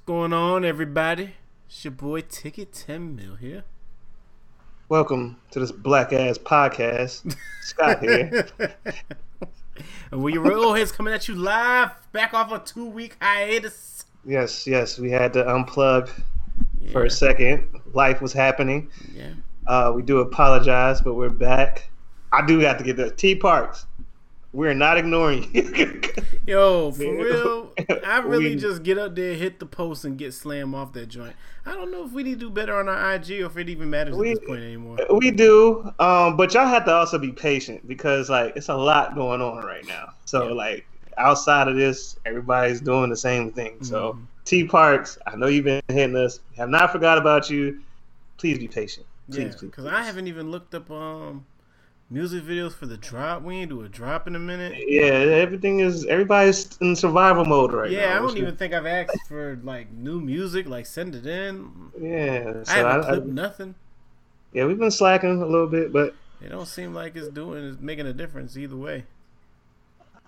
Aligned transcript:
What's 0.00 0.06
going 0.06 0.32
on, 0.32 0.64
everybody? 0.64 1.34
It's 1.66 1.84
your 1.84 1.90
boy 1.90 2.22
Ticket 2.22 2.72
10 2.72 3.14
Mil 3.14 3.34
here. 3.34 3.64
Welcome 4.88 5.36
to 5.50 5.60
this 5.60 5.70
black 5.70 6.14
ass 6.14 6.38
podcast. 6.38 7.36
Scott 7.60 8.00
here. 8.00 8.48
and 10.10 10.22
we 10.22 10.32
heads 10.32 10.90
coming 10.90 11.12
at 11.12 11.28
you 11.28 11.34
live, 11.34 11.90
back 12.12 12.32
off 12.32 12.50
a 12.50 12.60
two 12.60 12.86
week 12.86 13.18
hiatus. 13.20 14.06
Yes, 14.24 14.66
yes, 14.66 14.98
we 14.98 15.10
had 15.10 15.34
to 15.34 15.44
unplug 15.44 16.10
yeah. 16.80 16.92
for 16.92 17.04
a 17.04 17.10
second. 17.10 17.68
Life 17.92 18.22
was 18.22 18.32
happening. 18.32 18.90
Yeah. 19.14 19.34
Uh, 19.66 19.92
we 19.94 20.00
do 20.00 20.20
apologize, 20.20 21.02
but 21.02 21.12
we're 21.12 21.28
back. 21.28 21.90
I 22.32 22.46
do 22.46 22.58
have 22.60 22.78
to 22.78 22.84
get 22.84 22.96
the 22.96 23.10
T 23.10 23.34
Parks. 23.34 23.84
We're 24.52 24.74
not 24.74 24.98
ignoring 24.98 25.48
you. 25.54 26.02
Yo, 26.46 26.90
for 26.92 27.02
real, 27.02 27.72
I 28.04 28.18
really 28.18 28.50
we, 28.50 28.56
just 28.56 28.82
get 28.82 28.98
up 28.98 29.14
there, 29.14 29.34
hit 29.34 29.60
the 29.60 29.66
post, 29.66 30.04
and 30.04 30.18
get 30.18 30.34
slammed 30.34 30.74
off 30.74 30.92
that 30.94 31.06
joint. 31.06 31.34
I 31.64 31.74
don't 31.74 31.92
know 31.92 32.04
if 32.04 32.12
we 32.12 32.24
need 32.24 32.40
to 32.40 32.46
do 32.46 32.50
better 32.50 32.76
on 32.76 32.88
our 32.88 33.14
IG 33.14 33.42
or 33.42 33.46
if 33.46 33.56
it 33.56 33.68
even 33.68 33.90
matters 33.90 34.16
we, 34.16 34.32
at 34.32 34.40
this 34.40 34.48
point 34.48 34.62
anymore. 34.62 34.98
We 35.10 35.30
do, 35.30 35.92
um, 36.00 36.36
but 36.36 36.52
y'all 36.52 36.66
have 36.66 36.84
to 36.86 36.92
also 36.92 37.18
be 37.18 37.30
patient 37.30 37.86
because 37.86 38.28
like 38.28 38.56
it's 38.56 38.68
a 38.68 38.74
lot 38.74 39.14
going 39.14 39.40
on 39.40 39.64
right 39.64 39.86
now. 39.86 40.14
So 40.24 40.48
yeah. 40.48 40.54
like 40.54 40.86
outside 41.16 41.68
of 41.68 41.76
this, 41.76 42.16
everybody's 42.24 42.80
doing 42.80 43.10
the 43.10 43.16
same 43.16 43.52
thing. 43.52 43.84
So 43.84 44.14
mm-hmm. 44.14 44.24
T 44.44 44.64
Parks, 44.64 45.16
I 45.26 45.36
know 45.36 45.46
you've 45.46 45.64
been 45.64 45.82
hitting 45.88 46.16
us. 46.16 46.40
Have 46.56 46.70
not 46.70 46.90
forgot 46.90 47.18
about 47.18 47.50
you. 47.50 47.80
Please 48.38 48.58
be 48.58 48.66
patient. 48.66 49.06
Please, 49.30 49.54
yeah, 49.54 49.58
because 49.60 49.86
I 49.86 50.02
haven't 50.02 50.26
even 50.26 50.50
looked 50.50 50.74
up 50.74 50.90
um 50.90 51.44
music 52.10 52.42
videos 52.42 52.72
for 52.72 52.86
the 52.86 52.96
drop. 52.96 53.42
We 53.42 53.56
ain't 53.56 53.70
do 53.70 53.82
a 53.82 53.88
drop 53.88 54.26
in 54.26 54.34
a 54.34 54.38
minute. 54.38 54.74
Yeah, 54.86 55.02
everything 55.04 55.80
is 55.80 56.04
everybody's 56.06 56.76
in 56.80 56.96
survival 56.96 57.44
mode 57.44 57.72
right 57.72 57.90
yeah, 57.90 58.00
now. 58.00 58.06
Yeah, 58.06 58.16
I 58.16 58.18
don't 58.18 58.36
even 58.36 58.56
think 58.56 58.74
I've 58.74 58.86
asked 58.86 59.16
for 59.28 59.58
like 59.62 59.90
new 59.92 60.20
music. 60.20 60.66
Like 60.66 60.86
send 60.86 61.14
it 61.14 61.26
in. 61.26 61.70
Yeah, 62.00 62.64
so 62.64 62.72
I 62.72 62.76
haven't 62.76 63.04
I, 63.04 63.08
clipped 63.08 63.28
I, 63.28 63.30
nothing. 63.30 63.74
Yeah, 64.52 64.66
we've 64.66 64.78
been 64.78 64.90
slacking 64.90 65.40
a 65.40 65.46
little 65.46 65.68
bit, 65.68 65.92
but 65.92 66.14
it 66.42 66.48
don't 66.48 66.66
seem 66.66 66.92
like 66.92 67.14
it's 67.16 67.28
doing 67.28 67.64
it's 67.64 67.80
making 67.80 68.06
a 68.06 68.12
difference 68.12 68.56
either 68.56 68.76
way. 68.76 69.04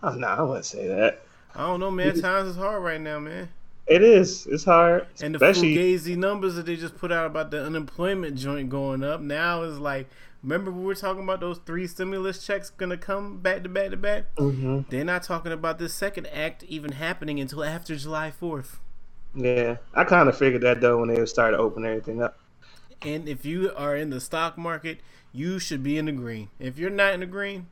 Oh 0.02 0.12
no, 0.12 0.26
I 0.26 0.42
wouldn't 0.42 0.64
say 0.64 0.86
that. 0.86 1.22
I 1.54 1.66
don't 1.66 1.80
know, 1.80 1.90
man. 1.90 2.18
Times 2.20 2.48
is 2.48 2.56
hard 2.56 2.82
right 2.82 3.00
now, 3.00 3.18
man. 3.18 3.48
It 3.86 4.02
is. 4.02 4.46
It's 4.46 4.64
hard. 4.64 5.06
And 5.20 5.34
the 5.34 5.38
fugazi 5.38 6.16
numbers 6.16 6.54
that 6.54 6.66
they 6.66 6.76
just 6.76 6.96
put 6.96 7.10
out 7.10 7.26
about 7.26 7.50
the 7.50 7.64
unemployment 7.64 8.36
joint 8.36 8.70
going 8.70 9.02
up 9.02 9.20
now 9.20 9.62
is 9.62 9.78
like 9.78 10.08
Remember 10.42 10.72
we 10.72 10.84
were 10.84 10.94
talking 10.94 11.22
about 11.22 11.40
those 11.40 11.58
three 11.58 11.86
stimulus 11.86 12.44
checks 12.44 12.70
gonna 12.70 12.96
come 12.96 13.38
back 13.38 13.62
to 13.62 13.68
back 13.68 13.90
to 13.90 13.96
back. 13.96 14.34
Mm-hmm. 14.36 14.80
They're 14.88 15.04
not 15.04 15.22
talking 15.22 15.52
about 15.52 15.78
this 15.78 15.94
second 15.94 16.26
act 16.26 16.64
even 16.64 16.92
happening 16.92 17.38
until 17.38 17.62
after 17.62 17.94
July 17.96 18.30
fourth. 18.30 18.80
Yeah, 19.34 19.76
I 19.94 20.04
kind 20.04 20.28
of 20.28 20.36
figured 20.36 20.62
that 20.62 20.80
though 20.80 20.98
when 20.98 21.08
they 21.08 21.24
started 21.26 21.58
opening 21.58 21.90
everything 21.90 22.22
up. 22.22 22.38
And 23.02 23.28
if 23.28 23.44
you 23.44 23.72
are 23.76 23.96
in 23.96 24.10
the 24.10 24.20
stock 24.20 24.58
market, 24.58 24.98
you 25.32 25.58
should 25.58 25.82
be 25.82 25.96
in 25.96 26.06
the 26.06 26.12
green. 26.12 26.50
If 26.58 26.78
you're 26.78 26.90
not 26.90 27.14
in 27.14 27.20
the 27.20 27.26
green, 27.26 27.66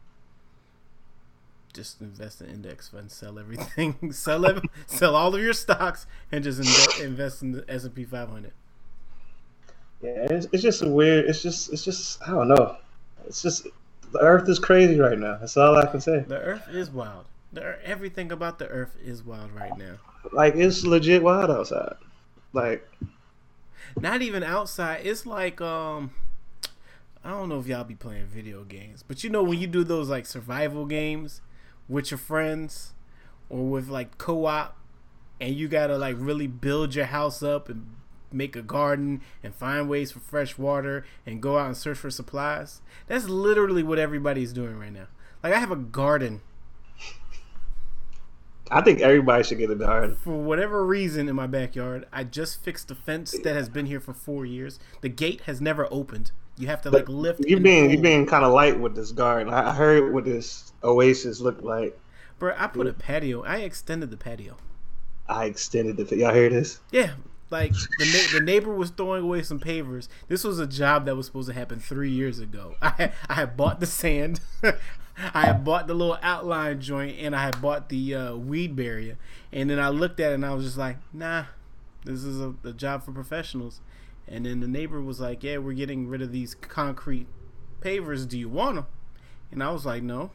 just 1.73 2.01
invest 2.01 2.41
in 2.41 2.49
index 2.49 2.89
funds, 2.89 3.15
sell 3.15 3.39
everything, 3.39 3.97
sell 4.13 4.61
sell 4.87 5.15
all 5.15 5.35
of 5.35 5.41
your 5.41 5.53
stocks, 5.53 6.07
and 6.33 6.45
just 6.45 6.59
invest, 6.59 7.01
invest 7.01 7.43
in 7.43 7.53
the 7.53 7.65
S 7.69 7.85
and 7.85 7.95
P 7.95 8.05
500. 8.05 8.53
Yeah, 10.03 10.27
it's, 10.31 10.47
it's 10.53 10.63
just 10.63 10.83
a 10.83 10.89
weird. 10.89 11.27
It's 11.27 11.43
just 11.43 11.73
it's 11.73 11.85
just 11.85 12.23
I 12.27 12.31
don't 12.31 12.49
know. 12.49 12.77
It's 13.27 13.43
just 13.43 13.67
the 14.13 14.19
Earth 14.21 14.49
is 14.49 14.59
crazy 14.59 14.99
right 14.99 15.19
now. 15.19 15.37
That's 15.39 15.57
all 15.57 15.77
I 15.77 15.87
can 15.87 16.01
say. 16.01 16.21
The 16.21 16.41
Earth 16.41 16.69
is 16.71 16.91
wild. 16.91 17.27
The, 17.53 17.79
everything 17.85 18.33
about 18.33 18.59
the 18.59 18.67
Earth 18.69 18.97
is 19.05 19.23
wild 19.23 19.53
right 19.53 19.77
now. 19.77 19.97
Like 20.33 20.55
it's 20.55 20.85
legit 20.85 21.23
wild 21.23 21.51
outside. 21.51 21.97
Like 22.53 22.89
not 23.99 24.23
even 24.23 24.43
outside. 24.43 25.03
It's 25.05 25.27
like 25.27 25.61
um 25.61 26.13
I 27.23 27.31
don't 27.31 27.49
know 27.49 27.59
if 27.59 27.67
y'all 27.67 27.85
be 27.85 27.95
playing 27.95 28.27
video 28.27 28.65
games, 28.65 29.05
but 29.07 29.23
you 29.23 29.31
know 29.31 29.43
when 29.43 29.59
you 29.59 29.67
do 29.67 29.85
those 29.85 30.09
like 30.09 30.27
survival 30.27 30.87
games 30.87 31.43
with 31.89 32.11
your 32.11 32.19
friends 32.19 32.95
or 33.51 33.69
with 33.69 33.89
like 33.89 34.17
co-op 34.17 34.77
and 35.41 35.55
you 35.55 35.69
got 35.69 35.89
to 35.89 35.99
like 35.99 36.17
really 36.19 36.47
build 36.47 36.95
your 36.95 37.07
house 37.07 37.43
up 37.43 37.69
and 37.69 37.87
make 38.33 38.57
a 38.57 38.63
garden 38.63 39.21
and 39.43 39.55
find 39.55 39.89
ways 39.89 40.13
for 40.13 40.21
fresh 40.21 40.59
water 40.59 41.05
and 41.27 41.43
go 41.43 41.59
out 41.59 41.67
and 41.67 41.77
search 41.77 41.99
for 41.99 42.11
supplies. 42.11 42.81
That's 43.07 43.29
literally 43.29 43.83
what 43.83 43.99
everybody's 43.99 44.53
doing 44.53 44.79
right 44.79 44.93
now. 44.93 45.07
Like 45.43 45.53
I 45.53 45.59
have 45.59 45.71
a 45.71 45.77
garden. 45.77 46.43
I 48.73 48.83
think 48.83 49.01
everybody 49.01 49.43
should 49.43 49.59
get 49.59 49.71
a 49.71 49.75
garden. 49.75 50.15
For 50.15 50.37
whatever 50.37 50.87
reason 50.87 51.29
in 51.29 51.35
my 51.35 51.49
backyard, 51.49 52.07
I 52.13 52.23
just 52.23 52.63
fixed 52.63 52.89
the 52.89 52.95
fence 52.95 53.33
that 53.43 53.55
has 53.55 53.69
been 53.69 53.87
here 53.87 53.99
for 53.99 54.15
four 54.15 54.47
years. 54.47 54.79
The 55.01 55.09
gate 55.09 55.41
has 55.43 55.61
never 55.61 55.89
opened. 55.91 56.31
You 56.57 56.69
have 56.69 56.83
to 56.83 56.91
like 56.91 57.09
lift. 57.09 57.41
You 57.45 57.59
being 57.59 57.91
you 57.91 57.99
being 57.99 58.27
kind 58.27 58.45
of 58.45 58.53
light 58.53 58.79
with 58.79 58.95
this 58.95 59.13
garden. 59.13 59.53
I 59.53 59.73
heard 59.73 60.13
what 60.13 60.25
this 60.25 60.73
oasis 60.85 61.41
looked 61.41 61.65
like. 61.65 61.99
Bro, 62.39 62.55
I 62.57 62.69
put 62.69 62.87
a 62.87 62.93
patio. 62.93 63.43
I 63.43 63.59
extended 63.59 64.11
the 64.11 64.17
patio. 64.17 64.57
I 65.29 65.47
extended 65.47 65.97
the. 65.97 66.17
Y'all 66.17 66.35
hear 66.35 66.49
this? 66.49 66.81
Yeah, 66.93 67.13
like 67.51 67.73
the 67.73 68.05
na- 68.05 68.39
the 68.39 68.45
neighbor 68.45 68.75
was 68.75 68.91
throwing 68.91 69.25
away 69.25 69.43
some 69.43 69.61
pavers. 69.61 70.09
This 70.29 70.45
was 70.45 70.59
a 70.59 70.67
job 70.67 71.07
that 71.07 71.17
was 71.17 71.27
supposed 71.27 71.49
to 71.49 71.55
happen 71.55 71.81
three 71.81 72.11
years 72.11 72.39
ago. 72.39 72.77
I 72.83 72.91
had, 72.91 73.13
I 73.29 73.35
had 73.35 73.57
bought 73.57 73.81
the 73.81 73.87
sand, 73.87 74.41
I 74.63 75.47
had 75.47 75.65
bought 75.65 75.87
the 75.87 75.95
little 75.95 76.19
outline 76.23 76.81
joint, 76.81 77.17
and 77.19 77.35
I 77.35 77.43
had 77.43 77.61
bought 77.61 77.89
the 77.89 78.15
uh, 78.15 78.37
weed 78.37 78.77
barrier. 78.77 79.19
And 79.53 79.69
then 79.69 79.79
I 79.79 79.89
looked 79.89 80.21
at 80.21 80.33
it 80.33 80.35
and 80.37 80.47
I 80.47 80.55
was 80.55 80.65
just 80.65 80.79
like, 80.79 80.97
Nah, 81.13 81.45
this 82.05 82.25
is 82.25 82.41
a, 82.41 82.55
a 82.65 82.73
job 82.73 83.05
for 83.05 83.13
professionals. 83.13 83.81
And 84.29 84.47
then 84.47 84.61
the 84.61 84.69
neighbor 84.69 85.01
was 85.01 85.21
like, 85.21 85.43
Yeah, 85.43 85.59
we're 85.59 85.75
getting 85.75 86.09
rid 86.09 86.23
of 86.23 86.33
these 86.33 86.55
concrete 86.55 87.27
pavers. 87.81 88.29
Do 88.29 88.39
you 88.39 88.49
want 88.49 88.77
them? 88.77 88.87
And 89.51 89.63
I 89.63 89.71
was 89.71 89.85
like, 89.85 90.03
No. 90.03 90.31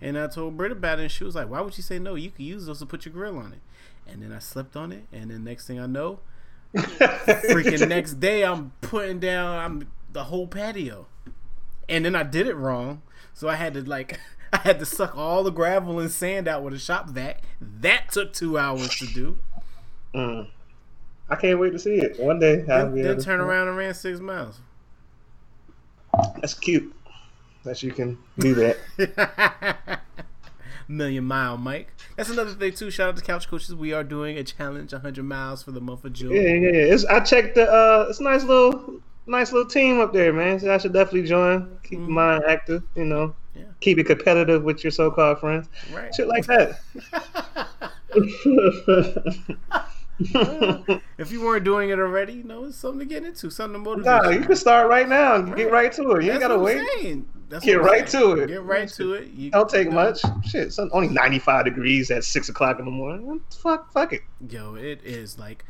And 0.00 0.18
I 0.18 0.28
told 0.28 0.56
Britt 0.56 0.72
about 0.72 0.98
it, 0.98 1.02
and 1.02 1.10
she 1.10 1.24
was 1.24 1.34
like, 1.34 1.50
"Why 1.50 1.60
would 1.60 1.76
you 1.76 1.82
say 1.82 1.98
no? 1.98 2.14
You 2.14 2.30
could 2.30 2.44
use 2.44 2.66
those 2.66 2.78
to 2.78 2.86
put 2.86 3.04
your 3.04 3.12
grill 3.12 3.36
on 3.38 3.52
it." 3.52 3.58
And 4.06 4.22
then 4.22 4.32
I 4.32 4.38
slept 4.38 4.76
on 4.76 4.92
it, 4.92 5.04
and 5.12 5.30
then 5.30 5.44
next 5.44 5.66
thing 5.66 5.78
I 5.78 5.86
know, 5.86 6.20
freaking 6.74 7.88
next 7.88 8.14
day 8.14 8.44
I'm 8.44 8.72
putting 8.80 9.20
down 9.20 9.58
I'm 9.58 9.90
the 10.12 10.24
whole 10.24 10.46
patio, 10.46 11.06
and 11.88 12.04
then 12.04 12.16
I 12.16 12.22
did 12.22 12.46
it 12.46 12.54
wrong, 12.54 13.02
so 13.34 13.48
I 13.48 13.54
had 13.54 13.74
to 13.74 13.82
like 13.82 14.18
I 14.52 14.58
had 14.58 14.78
to 14.80 14.86
suck 14.86 15.16
all 15.16 15.44
the 15.44 15.50
gravel 15.50 16.00
and 16.00 16.10
sand 16.10 16.48
out 16.48 16.62
with 16.62 16.74
a 16.74 16.78
shop 16.78 17.08
vac. 17.08 17.42
That 17.60 18.10
took 18.10 18.32
two 18.32 18.58
hours 18.58 18.96
to 18.96 19.06
do. 19.06 19.38
Mm. 20.14 20.48
I 21.28 21.36
can't 21.36 21.60
wait 21.60 21.70
to 21.70 21.78
see 21.78 21.96
it 21.96 22.18
one 22.18 22.40
day. 22.40 22.62
Then, 22.62 22.94
then 22.94 23.20
turn 23.20 23.40
around 23.40 23.68
and 23.68 23.76
ran 23.76 23.94
six 23.94 24.18
miles. 24.18 24.60
That's 26.40 26.54
cute 26.54 26.92
that 27.64 27.82
you 27.82 27.92
can 27.92 28.18
do 28.38 28.54
that. 28.54 30.00
Million 30.90 31.24
Mile 31.24 31.56
Mike. 31.56 31.94
That's 32.16 32.30
another 32.30 32.52
thing 32.52 32.72
too. 32.72 32.90
Shout 32.90 33.10
out 33.10 33.16
to 33.16 33.22
Couch 33.22 33.48
Coaches. 33.48 33.74
We 33.74 33.92
are 33.92 34.04
doing 34.04 34.36
a 34.36 34.44
challenge 34.44 34.92
100 34.92 35.22
miles 35.22 35.62
for 35.62 35.70
the 35.70 35.80
month 35.80 36.04
of 36.04 36.12
June. 36.12 36.32
Yeah, 36.32 36.40
yeah, 36.40 36.72
yeah. 36.72 36.94
It's, 36.94 37.04
I 37.04 37.20
checked 37.20 37.54
the. 37.54 37.70
Uh, 37.70 38.06
it's 38.08 38.20
a 38.20 38.24
nice 38.24 38.44
little, 38.44 39.00
nice 39.26 39.52
little 39.52 39.70
team 39.70 40.00
up 40.00 40.12
there, 40.12 40.32
man. 40.32 40.58
So 40.58 40.74
I 40.74 40.78
should 40.78 40.92
definitely 40.92 41.28
join. 41.28 41.78
Keep 41.84 42.00
mm-hmm. 42.00 42.12
mind 42.12 42.44
active. 42.46 42.82
You 42.96 43.04
know. 43.04 43.34
Yeah. 43.54 43.64
Keep 43.80 43.98
it 43.98 44.04
competitive 44.04 44.62
with 44.62 44.84
your 44.84 44.92
so-called 44.92 45.40
friends. 45.40 45.68
Right. 45.92 46.14
Shit 46.14 46.28
like 46.28 46.46
that. 46.46 46.78
if 51.18 51.32
you 51.32 51.42
weren't 51.42 51.64
doing 51.64 51.90
it 51.90 51.98
already, 51.98 52.34
you 52.34 52.44
know, 52.44 52.64
it's 52.64 52.76
something 52.76 53.00
to 53.00 53.04
get 53.06 53.24
into, 53.24 53.50
something 53.50 53.72
to 53.74 53.78
motivate. 53.78 54.06
Nah, 54.06 54.28
you 54.28 54.40
can 54.40 54.54
start 54.54 54.88
right 54.88 55.08
now 55.08 55.34
and 55.34 55.48
right. 55.48 55.56
get 55.56 55.72
right 55.72 55.92
to 55.92 56.12
it. 56.12 56.24
You 56.24 56.30
ain't 56.30 56.40
gotta 56.40 56.58
wait. 56.58 56.80
Saying. 57.00 57.28
That's 57.50 57.64
get 57.64 57.82
right 57.82 58.06
to 58.06 58.34
it. 58.34 58.46
Get 58.46 58.62
right 58.62 58.88
to 58.90 59.14
it. 59.14 59.28
You, 59.32 59.50
Don't 59.50 59.68
take 59.68 59.90
much. 59.90 60.20
Shit, 60.48 60.68
it's 60.68 60.78
only 60.78 61.08
ninety 61.08 61.40
five 61.40 61.64
degrees 61.64 62.10
at 62.12 62.22
six 62.22 62.48
o'clock 62.48 62.78
in 62.78 62.84
the 62.84 62.92
morning. 62.92 63.40
Fuck, 63.50 63.92
fuck 63.92 64.12
it. 64.12 64.22
Yo, 64.48 64.76
it 64.76 65.00
is 65.04 65.36
like 65.36 65.64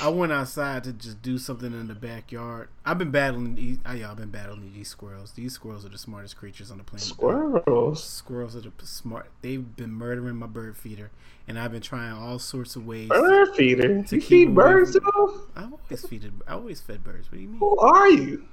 I 0.00 0.08
went 0.08 0.32
outside 0.32 0.82
to 0.84 0.94
just 0.94 1.20
do 1.20 1.36
something 1.36 1.72
in 1.72 1.88
the 1.88 1.94
backyard. 1.94 2.68
I've 2.86 2.96
been 2.96 3.10
battling 3.10 3.54
these. 3.54 3.78
I, 3.84 3.96
y'all 3.96 4.14
been 4.14 4.30
battling 4.30 4.72
these 4.72 4.88
squirrels. 4.88 5.32
These 5.32 5.52
squirrels 5.52 5.84
are 5.84 5.90
the 5.90 5.98
smartest 5.98 6.38
creatures 6.38 6.70
on 6.70 6.78
the 6.78 6.84
planet. 6.84 7.04
Squirrels. 7.04 8.02
Squirrels 8.02 8.56
are 8.56 8.60
the 8.62 8.72
smart. 8.82 9.30
They've 9.42 9.76
been 9.76 9.92
murdering 9.92 10.36
my 10.36 10.46
bird 10.46 10.74
feeder, 10.74 11.10
and 11.46 11.58
I've 11.58 11.70
been 11.70 11.82
trying 11.82 12.14
all 12.14 12.38
sorts 12.38 12.76
of 12.76 12.86
ways. 12.86 13.10
Bird 13.10 13.54
feeder. 13.54 14.02
To 14.04 14.16
you 14.16 14.22
feed 14.22 14.54
birds 14.54 14.94
though. 14.94 15.42
I 15.54 15.64
always 15.64 16.02
feeded. 16.06 16.32
I 16.48 16.54
always 16.54 16.80
fed 16.80 17.04
birds. 17.04 17.30
What 17.30 17.36
do 17.36 17.42
you 17.42 17.48
mean? 17.48 17.58
Who 17.58 17.78
are 17.78 18.08
you? 18.08 18.44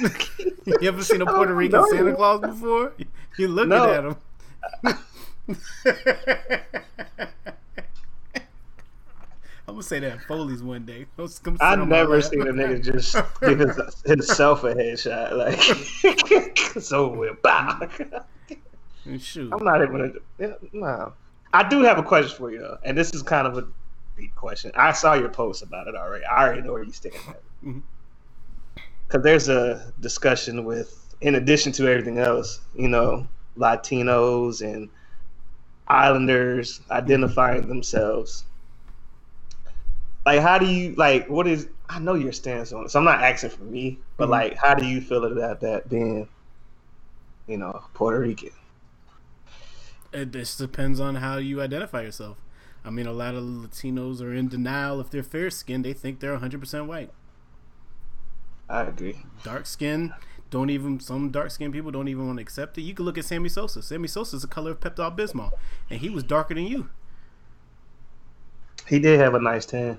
you 0.80 0.88
ever 0.88 1.02
seen 1.02 1.22
a 1.22 1.26
Puerto 1.26 1.54
Rican. 1.54 1.84
Santa 1.90 2.14
Claus 2.14 2.40
before? 2.40 2.92
You 3.38 3.48
looking 3.48 3.70
no. 3.70 3.90
at 3.90 4.04
him. 4.04 4.16
I'm 9.66 9.78
gonna 9.78 9.82
say 9.82 9.98
that 10.00 10.20
Foley's 10.22 10.62
one 10.62 10.84
day. 10.84 11.06
I 11.60 11.74
never 11.76 12.20
seen 12.20 12.42
a 12.42 12.52
nigga 12.52 12.84
just 12.84 13.16
give 13.40 13.58
his, 13.58 14.02
himself 14.04 14.62
a 14.64 14.74
headshot 14.74 15.32
like 15.36 16.78
so 16.82 17.08
weird. 17.08 17.42
Bah. 17.42 17.80
Shoot. 19.18 19.52
I'm 19.52 19.64
not 19.64 19.82
even. 19.82 19.96
Gonna, 19.96 20.12
yeah, 20.38 20.54
no. 20.72 21.12
I 21.52 21.68
do 21.68 21.82
have 21.82 21.98
a 21.98 22.02
question 22.02 22.36
for 22.36 22.52
you 22.52 22.76
and 22.84 22.96
this 22.96 23.12
is 23.14 23.22
kind 23.22 23.46
of 23.46 23.58
a 23.58 23.66
deep 24.16 24.34
question. 24.34 24.70
I 24.74 24.92
saw 24.92 25.14
your 25.14 25.28
post 25.28 25.62
about 25.62 25.88
it 25.88 25.94
already. 25.94 26.24
I 26.24 26.44
already 26.44 26.62
know 26.62 26.72
where 26.72 26.84
you 26.84 26.92
stand. 26.92 27.14
Mhm. 27.64 27.82
Because 29.06 29.22
there's 29.22 29.48
a 29.48 29.92
discussion 30.00 30.64
with, 30.64 31.14
in 31.20 31.36
addition 31.36 31.72
to 31.72 31.88
everything 31.88 32.18
else, 32.18 32.60
you 32.74 32.88
know, 32.88 33.26
Latinos 33.56 34.62
and 34.62 34.90
Islanders 35.88 36.80
identifying 36.90 37.68
themselves. 37.68 38.44
Like, 40.26 40.40
how 40.40 40.58
do 40.58 40.66
you 40.66 40.94
like? 40.96 41.28
What 41.28 41.46
is? 41.46 41.68
I 41.88 41.98
know 41.98 42.14
your 42.14 42.32
stance 42.32 42.72
on 42.72 42.84
it, 42.86 42.90
so 42.90 42.98
I'm 42.98 43.04
not 43.04 43.22
asking 43.22 43.50
for 43.50 43.64
me, 43.64 43.98
but 44.16 44.28
Mhm. 44.28 44.30
like, 44.30 44.56
how 44.56 44.74
do 44.74 44.86
you 44.86 45.00
feel 45.00 45.24
about 45.24 45.60
that 45.60 45.88
being, 45.90 46.28
you 47.46 47.58
know, 47.58 47.84
Puerto 47.94 48.20
Rican? 48.20 48.50
It 50.12 50.30
just 50.30 50.58
depends 50.58 51.00
on 51.00 51.16
how 51.16 51.36
you 51.36 51.60
identify 51.60 52.02
yourself. 52.02 52.38
I 52.84 52.90
mean, 52.90 53.06
a 53.06 53.12
lot 53.12 53.34
of 53.34 53.42
Latinos 53.44 54.20
are 54.22 54.32
in 54.32 54.48
denial 54.48 55.00
if 55.00 55.10
they're 55.10 55.22
fair 55.22 55.50
skinned. 55.50 55.84
They 55.84 55.92
think 55.92 56.20
they're 56.20 56.32
100% 56.32 56.86
white. 56.86 57.12
I 58.68 58.82
agree. 58.82 59.16
Dark 59.42 59.66
skin, 59.66 60.14
don't 60.50 60.70
even, 60.70 61.00
some 61.00 61.30
dark 61.30 61.50
skinned 61.50 61.72
people 61.72 61.90
don't 61.90 62.08
even 62.08 62.26
want 62.26 62.38
to 62.38 62.42
accept 62.42 62.78
it. 62.78 62.82
You 62.82 62.94
can 62.94 63.04
look 63.04 63.18
at 63.18 63.24
Sammy 63.24 63.48
Sosa. 63.48 63.82
Sammy 63.82 64.08
Sosa 64.08 64.36
is 64.36 64.42
the 64.42 64.48
color 64.48 64.70
of 64.72 64.80
Pepto 64.80 65.14
Bismol, 65.16 65.50
and 65.90 66.00
he 66.00 66.10
was 66.10 66.22
darker 66.24 66.54
than 66.54 66.66
you. 66.66 66.88
He 68.88 68.98
did 68.98 69.18
have 69.18 69.34
a 69.34 69.40
nice 69.40 69.66
tan. 69.66 69.98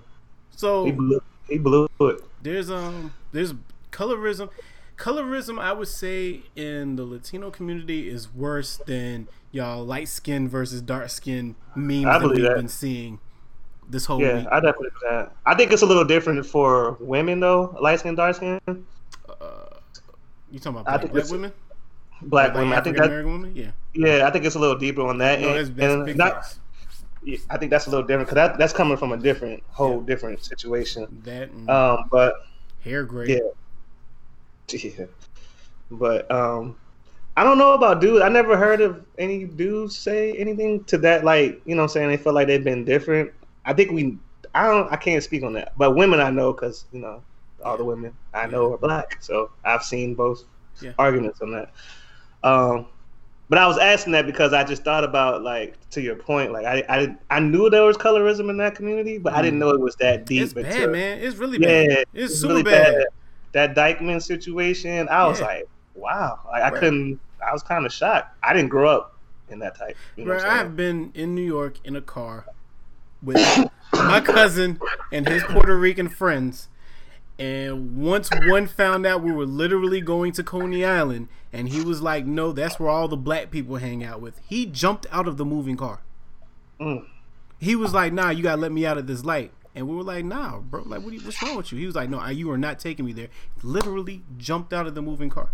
So 0.51 0.85
He 0.85 0.91
blew, 0.91 1.21
he 1.50 1.57
blew 1.57 1.88
it. 2.00 2.21
there's 2.41 2.69
um 2.71 3.13
there's 3.31 3.53
colorism 3.91 4.50
colorism 4.97 5.59
i 5.59 5.73
would 5.73 5.88
say 5.89 6.41
in 6.56 6.95
the 6.95 7.03
latino 7.03 7.51
community 7.51 8.07
is 8.09 8.33
worse 8.33 8.77
than 8.85 9.27
y'all 9.51 9.83
light 9.83 10.07
skin 10.07 10.47
versus 10.47 10.81
dark 10.81 11.09
skin 11.09 11.56
memes 11.75 12.06
that 12.06 12.23
we've 12.23 12.41
that. 12.44 12.56
been 12.56 12.67
seeing 12.69 13.19
this 13.90 14.06
whole 14.06 14.22
Yeah, 14.22 14.40
week 14.40 14.48
I 14.52 14.60
definitely 14.60 14.90
that. 15.10 15.32
I 15.46 15.56
think 15.56 15.72
it's 15.72 15.82
a 15.82 15.86
little 15.86 16.06
different 16.06 16.46
for 16.46 16.98
women 17.00 17.40
though, 17.40 17.78
light 17.82 18.00
skin, 18.00 18.16
dark 18.16 18.36
skin, 18.36 18.60
uh, 18.68 18.74
you 20.52 20.60
talking 20.60 20.80
about 20.80 21.02
black, 21.02 21.12
black 21.12 21.30
women 21.32 21.54
black 22.22 22.54
women. 22.54 22.74
I 22.74 22.82
think 22.82 22.98
that 22.98 23.10
women 23.10 23.56
yeah 23.56 23.72
yeah, 23.94 24.28
I 24.28 24.32
think 24.32 24.46
it's 24.46 24.56
a 24.56 24.60
little 24.60 24.78
deeper 24.78 25.02
on 25.02 25.18
that. 25.20 25.40
no, 25.40 25.50
and, 25.50 25.58
that's, 25.58 25.70
that's 25.70 25.94
and 25.94 26.06
big 26.06 26.18
not- 26.18 26.58
yeah, 27.24 27.38
I 27.50 27.58
think 27.58 27.72
that's 27.72 27.88
a 27.88 27.90
little 27.90 28.06
different 28.06 28.30
because 28.30 28.36
that, 28.36 28.58
that's 28.60 28.72
coming 28.72 28.98
from 28.98 29.12
a 29.12 29.18
different, 29.18 29.64
whole 29.70 30.00
different 30.00 30.44
situation. 30.44 31.08
that 31.24 31.50
Um, 31.68 32.06
but 32.12 32.36
hair 32.84 33.04
gray 33.04 33.28
yeah. 33.28 34.78
yeah, 34.78 35.06
but 35.90 36.30
um, 36.32 36.76
I 37.36 37.44
don't 37.44 37.58
know 37.58 37.74
about 37.74 38.00
dudes. 38.00 38.22
I 38.22 38.30
never 38.30 38.56
heard 38.56 38.80
of 38.80 39.04
any 39.18 39.46
dudes 39.46 39.98
say 39.98 40.34
anything 40.34 40.84
to 40.86 40.98
that. 41.00 41.24
Like 41.24 41.62
you 41.66 41.76
know, 41.76 41.82
what 41.82 41.90
I'm 41.92 41.94
saying 41.94 42.10
they 42.10 42.18
feel 42.18 42.34
like 42.34 42.48
they've 42.48 42.64
been 42.64 42.86
different. 42.86 43.32
I 43.65 43.73
think 43.73 43.91
we. 43.91 44.17
I 44.53 44.67
don't. 44.67 44.91
I 44.91 44.95
can't 44.95 45.23
speak 45.23 45.44
on 45.44 45.53
that. 45.53 45.73
But 45.77 45.91
women, 45.95 46.19
I 46.19 46.29
know 46.29 46.53
because 46.53 46.85
you 46.91 47.00
know 47.00 47.21
all 47.63 47.77
the 47.77 47.85
women 47.85 48.13
I 48.33 48.47
know 48.47 48.73
are 48.73 48.77
black, 48.77 49.17
so 49.21 49.50
I've 49.63 49.83
seen 49.83 50.15
both 50.15 50.44
Yeah. 50.81 50.94
arguments 51.00 51.41
on 51.41 51.51
that. 51.51 51.71
Um, 52.44 52.85
but 53.50 53.57
I 53.59 53.67
was 53.67 53.77
asking 53.77 54.13
that 54.13 54.25
because 54.25 54.53
I 54.53 54.63
just 54.63 54.83
thought 54.83 55.03
about 55.03 55.41
like 55.41 55.77
to 55.91 56.01
your 56.01 56.15
point. 56.15 56.51
Like 56.51 56.65
I 56.65 56.83
I, 56.89 57.15
I 57.29 57.39
knew 57.39 57.69
there 57.69 57.83
was 57.83 57.97
colorism 57.97 58.50
in 58.50 58.57
that 58.57 58.75
community, 58.75 59.17
but 59.17 59.33
I 59.33 59.41
didn't 59.41 59.59
know 59.59 59.69
it 59.71 59.79
was 59.79 59.95
that 59.97 60.25
deep. 60.25 60.44
it's 60.44 60.53
bad 60.53 60.65
into- 60.65 60.88
man 60.88 61.19
it's 61.19 61.38
really 61.38 61.57
Yeah, 61.59 61.85
bad 61.88 62.06
it's, 62.13 62.39
super 62.39 62.63
bad, 62.63 63.06
That 63.53 63.75
Dyckman 63.75 64.21
situation, 64.21 65.07
I 65.09 65.25
was 65.27 65.39
Yeah. 65.39 65.45
like, 65.45 65.65
wow. 65.94 66.39
Like 66.45 66.62
I 66.63 66.69
Right. 66.71 66.79
couldn't. 66.79 67.19
I 67.45 67.53
was 67.53 67.63
kind 67.63 67.85
of 67.85 67.94
shocked. 67.94 68.35
I 68.44 68.53
didn't 68.53 68.69
grow 68.69 68.89
up 68.89 69.17
in 69.50 69.59
that 69.59 69.77
type. 69.77 69.95
You 70.15 70.25
know 70.25 70.29
Bro, 70.29 70.38
what 70.38 70.45
I'm 70.45 70.51
saying? 70.51 70.65
I've 70.65 70.75
been 70.75 71.12
in 71.13 71.35
New 71.35 71.44
York 71.45 71.79
in 71.83 71.95
a 71.95 72.01
car 72.01 72.45
with 73.21 73.38
my 73.94 74.21
cousin 74.21 74.79
and 75.12 75.27
his 75.27 75.44
Puerto 75.44 75.77
Rican 75.77 76.09
friends. 76.09 76.67
And 77.38 77.97
once 77.97 78.29
one 78.47 78.65
found 78.67 79.06
out 79.06 79.21
we 79.21 79.31
were 79.31 79.45
literally 79.45 80.00
going 80.00 80.31
to 80.33 80.44
Coney 80.44 80.85
Island, 80.85 81.27
and 81.51 81.67
he 81.67 81.81
was 81.81 82.01
like, 82.01 82.25
No, 82.25 82.51
that's 82.53 82.79
where 82.79 82.89
all 82.89 83.07
the 83.09 83.17
black 83.17 83.51
people 83.51 83.75
hang 83.75 84.03
out 84.03 84.21
with. 84.21 84.39
He 84.47 84.65
jumped 84.65 85.06
out 85.12 85.27
of 85.27 85.35
the 85.38 85.44
moving 85.45 85.75
car. 85.75 86.00
Mm. 86.79 87.06
He 87.59 87.75
was 87.75 87.94
like, 87.94 88.13
Nah, 88.13 88.29
you 88.29 88.41
gotta 88.44 88.62
let 88.62 88.71
me 88.71 88.85
out 88.85 88.97
of 88.97 89.07
this 89.07 89.25
light. 89.25 89.51
And 89.75 89.89
we 89.89 89.95
were 89.97 90.03
like, 90.03 90.23
Nah, 90.23 90.59
bro, 90.59 90.83
like, 90.85 91.01
what 91.01 91.12
you, 91.13 91.19
what's 91.19 91.41
wrong 91.44 91.57
with 91.57 91.73
you? 91.73 91.77
He 91.77 91.85
was 91.85 91.95
like, 91.95 92.09
No, 92.09 92.19
I- 92.19 92.31
you 92.31 92.50
are 92.51 92.57
not 92.57 92.79
taking 92.79 93.06
me 93.06 93.12
there. 93.12 93.27
Literally 93.63 94.23
jumped 94.38 94.71
out 94.71 94.88
of 94.88 94.95
the 94.95 95.01
moving 95.01 95.29
car. 95.29 95.50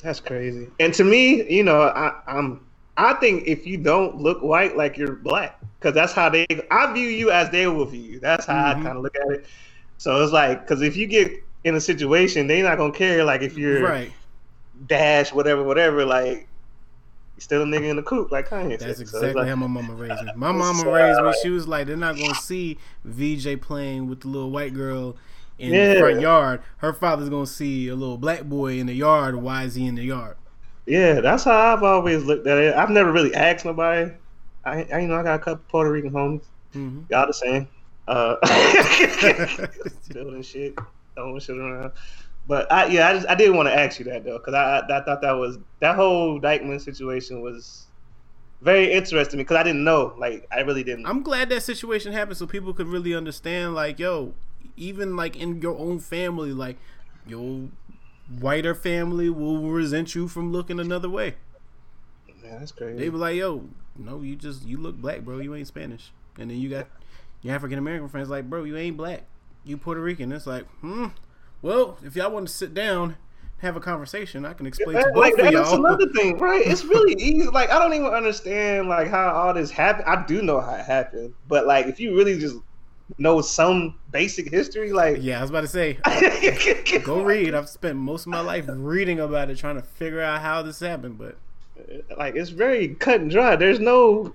That's 0.00 0.20
crazy. 0.20 0.68
And 0.78 0.94
to 0.94 1.02
me, 1.02 1.50
you 1.50 1.64
know, 1.64 1.82
I, 1.82 2.12
I'm. 2.28 2.64
I 2.96 3.14
think 3.14 3.44
if 3.46 3.66
you 3.66 3.76
don't 3.76 4.18
look 4.18 4.42
white, 4.42 4.76
like 4.76 4.96
you're 4.96 5.16
black, 5.16 5.58
because 5.80 5.94
that's 5.94 6.12
how 6.12 6.28
they. 6.28 6.46
I 6.70 6.92
view 6.92 7.08
you 7.08 7.30
as 7.30 7.50
they 7.50 7.66
will 7.66 7.86
view 7.86 8.00
you. 8.02 8.20
That's 8.20 8.46
how 8.46 8.54
Mhm. 8.54 8.68
I 8.70 8.74
kind 8.74 8.96
of 8.96 9.02
look 9.02 9.16
at 9.16 9.30
it. 9.32 9.46
So 9.98 10.22
it's 10.22 10.32
like, 10.32 10.60
because 10.66 10.82
if 10.82 10.96
you 10.96 11.06
get 11.06 11.32
in 11.64 11.74
a 11.74 11.80
situation, 11.80 12.46
they're 12.46 12.62
not 12.62 12.78
gonna 12.78 12.92
care. 12.92 13.24
Like 13.24 13.42
if 13.42 13.56
you're 13.58 13.82
Right. 13.82 14.12
dash, 14.86 15.32
whatever, 15.32 15.62
whatever. 15.62 16.04
Like 16.04 16.46
you're 17.36 17.40
still 17.40 17.62
a 17.62 17.64
nigga 17.64 17.88
in 17.90 17.96
the 17.96 18.02
coop, 18.02 18.30
like 18.30 18.48
Kanye. 18.48 18.78
That's 18.78 18.84
said. 18.84 18.96
So 18.96 19.02
exactly 19.18 19.32
like- 19.42 19.48
how 19.48 19.56
my 19.56 19.66
mama 19.66 19.94
raised 19.94 20.22
me. 20.24 20.30
My 20.36 20.52
mama 20.52 20.80
sad. 20.80 20.86
raised 20.92 21.20
me. 21.22 21.32
She 21.42 21.50
was 21.50 21.66
like, 21.66 21.86
they're 21.86 21.96
not 21.96 22.16
gonna 22.16 22.34
see 22.34 22.78
VJ 23.04 23.56
playing 23.56 24.08
with 24.08 24.20
the 24.20 24.28
little 24.28 24.50
white 24.50 24.74
girl 24.74 25.16
in 25.58 25.72
Yeah. 25.72 25.94
the 25.94 26.00
front 26.00 26.20
yard. 26.20 26.60
Her 26.78 26.92
father's 26.92 27.28
gonna 27.28 27.46
see 27.46 27.88
a 27.88 27.94
little 27.96 28.18
black 28.18 28.44
boy 28.44 28.78
in 28.78 28.86
the 28.86 28.94
yard. 28.94 29.36
Why 29.36 29.64
is 29.64 29.74
he 29.74 29.86
in 29.86 29.94
the 29.96 30.04
yard? 30.04 30.36
Yeah, 30.86 31.20
that's 31.20 31.44
how 31.44 31.74
I've 31.74 31.82
always 31.82 32.24
looked 32.24 32.46
at 32.46 32.58
it. 32.58 32.74
I've 32.74 32.90
never 32.90 33.10
really 33.12 33.34
asked 33.34 33.64
nobody. 33.64 34.12
I, 34.64 34.84
I 34.84 35.00
you 35.00 35.08
know, 35.08 35.16
I 35.16 35.22
got 35.22 35.40
a 35.40 35.42
couple 35.42 35.64
Puerto 35.68 35.90
Rican 35.90 36.10
homies. 36.10 36.44
hmm 36.72 37.02
Y'all 37.10 37.26
the 37.26 37.32
same. 37.32 37.68
Uh, 38.06 38.36
building 40.12 40.42
shit, 40.42 40.78
throwing 41.14 41.40
shit 41.40 41.56
around. 41.56 41.92
But 42.46 42.70
I, 42.70 42.86
yeah, 42.86 43.08
I 43.08 43.14
just 43.14 43.28
I 43.28 43.34
did 43.34 43.54
want 43.54 43.68
to 43.68 43.74
ask 43.74 43.98
you 43.98 44.04
that 44.06 44.24
though, 44.24 44.36
because 44.38 44.52
I, 44.52 44.80
I 44.80 44.98
I 45.00 45.04
thought 45.04 45.22
that 45.22 45.32
was 45.32 45.58
that 45.80 45.96
whole 45.96 46.38
Dyckman 46.38 46.80
situation 46.80 47.40
was 47.40 47.86
very 48.60 48.92
interesting 48.92 49.38
because 49.38 49.56
I 49.56 49.62
didn't 49.62 49.84
know. 49.84 50.14
Like 50.18 50.46
I 50.52 50.60
really 50.60 50.84
didn't. 50.84 51.06
I'm 51.06 51.22
glad 51.22 51.48
that 51.48 51.62
situation 51.62 52.12
happened 52.12 52.36
so 52.36 52.46
people 52.46 52.74
could 52.74 52.88
really 52.88 53.14
understand. 53.14 53.74
Like, 53.74 53.98
yo, 53.98 54.34
even 54.76 55.16
like 55.16 55.36
in 55.36 55.62
your 55.62 55.78
own 55.78 56.00
family, 56.00 56.52
like 56.52 56.76
your 57.26 57.68
whiter 58.40 58.74
family 58.74 59.28
will 59.30 59.60
resent 59.70 60.14
you 60.14 60.28
from 60.28 60.52
looking 60.52 60.80
another 60.80 61.08
way. 61.08 61.34
Man, 62.42 62.58
that's 62.60 62.72
crazy. 62.72 62.98
They 62.98 63.08
be 63.08 63.16
like, 63.16 63.36
yo, 63.36 63.64
no, 63.96 64.22
you 64.22 64.36
just 64.36 64.66
you 64.66 64.76
look 64.76 64.96
black, 64.96 65.20
bro. 65.20 65.38
You 65.38 65.54
ain't 65.54 65.66
Spanish. 65.66 66.12
And 66.38 66.50
then 66.50 66.58
you 66.58 66.68
got 66.68 66.88
your 67.42 67.54
African 67.54 67.78
American 67.78 68.08
friends 68.08 68.28
like, 68.28 68.48
bro, 68.48 68.64
you 68.64 68.76
ain't 68.76 68.96
black. 68.96 69.22
You 69.64 69.76
Puerto 69.76 70.00
Rican. 70.00 70.32
It's 70.32 70.46
like, 70.46 70.66
hmm. 70.80 71.06
Well, 71.62 71.96
if 72.04 72.16
y'all 72.16 72.30
want 72.30 72.48
to 72.48 72.52
sit 72.52 72.74
down, 72.74 73.16
have 73.58 73.76
a 73.76 73.80
conversation, 73.80 74.44
I 74.44 74.52
can 74.52 74.66
explain 74.66 74.96
both 75.14 75.16
like 75.16 75.36
that- 75.36 75.52
that's 75.54 75.72
another 75.72 76.08
thing, 76.12 76.38
right? 76.38 76.66
It's 76.66 76.84
really 76.84 77.14
easy. 77.14 77.48
Like 77.48 77.70
I 77.70 77.78
don't 77.78 77.94
even 77.94 78.08
understand 78.08 78.88
like 78.88 79.08
how 79.08 79.30
all 79.32 79.54
this 79.54 79.70
happened. 79.70 80.06
I 80.06 80.24
do 80.26 80.42
know 80.42 80.60
how 80.60 80.74
it 80.74 80.84
happened, 80.84 81.32
but 81.48 81.66
like 81.66 81.86
if 81.86 81.98
you 82.00 82.14
really 82.16 82.38
just 82.38 82.56
know 83.18 83.40
some 83.40 83.98
basic 84.10 84.50
history, 84.50 84.92
like 84.92 85.18
yeah, 85.20 85.38
I 85.38 85.40
was 85.40 85.50
about 85.50 85.62
to 85.62 85.68
say, 85.68 85.98
go 87.04 87.22
read. 87.22 87.54
I've 87.54 87.68
spent 87.68 87.96
most 87.96 88.22
of 88.22 88.28
my 88.28 88.40
life 88.40 88.66
reading 88.68 89.20
about 89.20 89.50
it, 89.50 89.58
trying 89.58 89.76
to 89.76 89.82
figure 89.82 90.20
out 90.20 90.40
how 90.40 90.62
this 90.62 90.80
happened. 90.80 91.18
But 91.18 91.36
Like 92.16 92.36
it's 92.36 92.50
very 92.50 92.88
cut 92.94 93.20
and 93.20 93.30
dry. 93.30 93.56
There's 93.56 93.80
no 93.80 94.34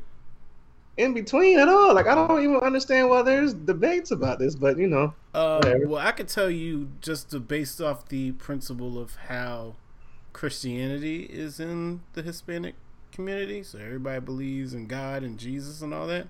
in 0.98 1.13
between 1.13 1.59
at 1.59 1.69
all. 1.69 1.93
Like 1.95 2.07
I 2.07 2.15
don't 2.15 2.43
even 2.43 2.57
understand 2.57 3.09
why 3.09 3.21
there's 3.21 3.53
debates 3.53 4.12
about 4.12 4.39
this, 4.39 4.55
but 4.55 4.77
you 4.77 4.88
know, 4.88 5.13
uh, 5.33 5.62
well, 5.86 6.05
I 6.05 6.12
could 6.12 6.27
tell 6.27 6.50
you 6.50 6.89
just 7.01 7.31
to, 7.31 7.39
based 7.39 7.81
off 7.81 8.09
the 8.09 8.33
principle 8.33 9.00
of 9.00 9.15
how 9.27 9.75
Christianity 10.33 11.24
is 11.24 11.59
in 11.59 12.01
the 12.13 12.21
Hispanic 12.21 12.75
community. 13.12 13.63
So 13.63 13.79
everybody 13.79 14.19
believes 14.19 14.74
in 14.74 14.88
God 14.88 15.24
and 15.24 15.38
Jesus 15.38 15.81
and 15.81 15.93
all 15.93 16.07
that. 16.07 16.27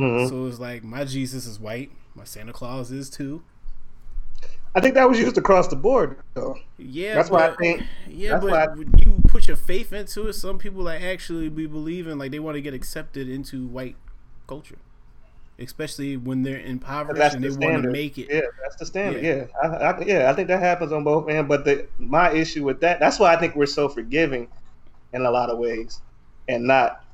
Mhm. 0.00 0.28
So 0.28 0.46
it's 0.46 0.58
like 0.58 0.82
my 0.84 1.04
Jesus 1.04 1.46
is 1.46 1.58
white, 1.60 1.90
my 2.14 2.24
Santa 2.24 2.52
Claus 2.52 2.90
is 2.90 3.10
too. 3.10 3.42
I 4.74 4.80
think 4.80 4.94
that 4.94 5.08
was 5.08 5.18
used 5.18 5.36
across 5.36 5.66
the 5.68 5.76
board 5.76 6.16
though. 6.34 6.56
Yeah, 6.78 7.14
That's 7.16 7.28
why 7.28 7.48
I 7.48 7.56
think- 7.56 7.82
Yeah, 8.08 8.38
but 8.38 8.52
I- 8.52 8.66
when 8.74 8.94
you 9.04 9.20
put 9.26 9.48
your 9.48 9.56
faith 9.56 9.92
into 9.92 10.28
it, 10.28 10.34
some 10.34 10.58
people 10.58 10.82
like 10.84 11.02
actually 11.02 11.48
be 11.48 11.66
believing 11.66 12.18
like 12.18 12.30
they 12.30 12.38
want 12.38 12.54
to 12.54 12.60
get 12.60 12.72
accepted 12.72 13.28
into 13.28 13.66
white 13.66 13.96
culture, 14.46 14.78
especially 15.58 16.16
when 16.16 16.44
they're 16.44 16.60
impoverished 16.60 17.18
That's 17.18 17.34
and 17.34 17.42
they 17.42 17.48
the 17.48 17.58
want 17.58 17.82
to 17.82 17.90
make 17.90 18.16
it. 18.16 18.28
Yeah, 18.30 18.42
that's 18.62 18.76
the 18.76 18.86
standard. 18.86 19.22
Yeah, 19.24 19.46
I, 19.60 19.66
I, 19.66 20.00
yeah, 20.04 20.30
I 20.30 20.34
think 20.34 20.46
that 20.48 20.60
happens 20.60 20.92
on 20.92 21.02
both 21.02 21.28
ends. 21.28 21.48
But 21.48 21.64
the 21.64 21.86
my 21.98 22.30
issue 22.32 22.62
with 22.64 22.80
that, 22.80 23.00
that's 23.00 23.18
why 23.18 23.34
I 23.34 23.36
think 23.40 23.56
we're 23.56 23.66
so 23.66 23.88
forgiving 23.88 24.46
in 25.12 25.26
a 25.26 25.30
lot 25.32 25.50
of 25.50 25.58
ways, 25.58 26.00
and 26.48 26.64
not 26.64 27.04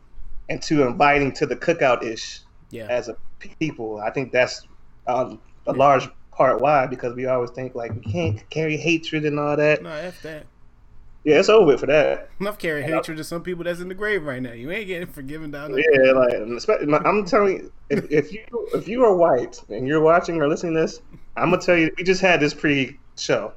and 0.50 0.60
too 0.62 0.82
inviting 0.86 1.32
to 1.32 1.46
the 1.46 1.56
cookout 1.56 2.04
ish 2.04 2.40
Yeah, 2.70 2.86
as 2.88 3.08
a 3.08 3.16
people. 3.58 3.98
I 3.98 4.10
think 4.10 4.32
that's 4.32 4.66
um, 5.06 5.40
a 5.66 5.72
Yeah. 5.72 5.78
large 5.78 6.08
part 6.32 6.60
why 6.60 6.86
because 6.86 7.14
we 7.14 7.26
always 7.26 7.50
think 7.50 7.74
like 7.74 7.94
we 7.94 8.00
can't 8.12 8.48
carry 8.50 8.76
hatred 8.76 9.24
and 9.24 9.38
all 9.38 9.56
that. 9.56 9.82
no, 9.82 9.90
f 9.90 10.20
that. 10.22 10.46
Yeah, 11.24 11.40
it's 11.40 11.48
over 11.48 11.66
with 11.66 11.80
for 11.80 11.86
that. 11.86 12.30
Enough 12.38 12.58
carry 12.58 12.84
hatred 12.84 13.16
to 13.16 13.24
some 13.24 13.42
people 13.42 13.64
that's 13.64 13.80
in 13.80 13.88
the 13.88 13.94
grave 13.94 14.22
right 14.24 14.40
now. 14.40 14.52
You 14.52 14.70
ain't 14.70 14.86
getting 14.86 15.08
forgiven 15.08 15.50
down 15.50 15.72
there. 15.72 15.82
Yeah, 16.06 16.12
like 16.12 17.04
I'm 17.04 17.24
telling 17.24 17.56
you, 17.56 17.72
if, 17.90 18.10
if 18.12 18.32
you 18.32 18.44
if 18.74 18.86
you 18.86 19.04
are 19.04 19.16
white 19.16 19.60
and 19.68 19.88
you're 19.88 20.00
watching 20.00 20.40
or 20.40 20.46
listening 20.48 20.74
to 20.74 20.82
this, 20.82 21.00
I'm 21.36 21.50
gonna 21.50 21.60
tell 21.60 21.76
you, 21.76 21.90
we 21.96 22.04
just 22.04 22.20
had 22.20 22.38
this 22.38 22.54
pre-show. 22.54 23.52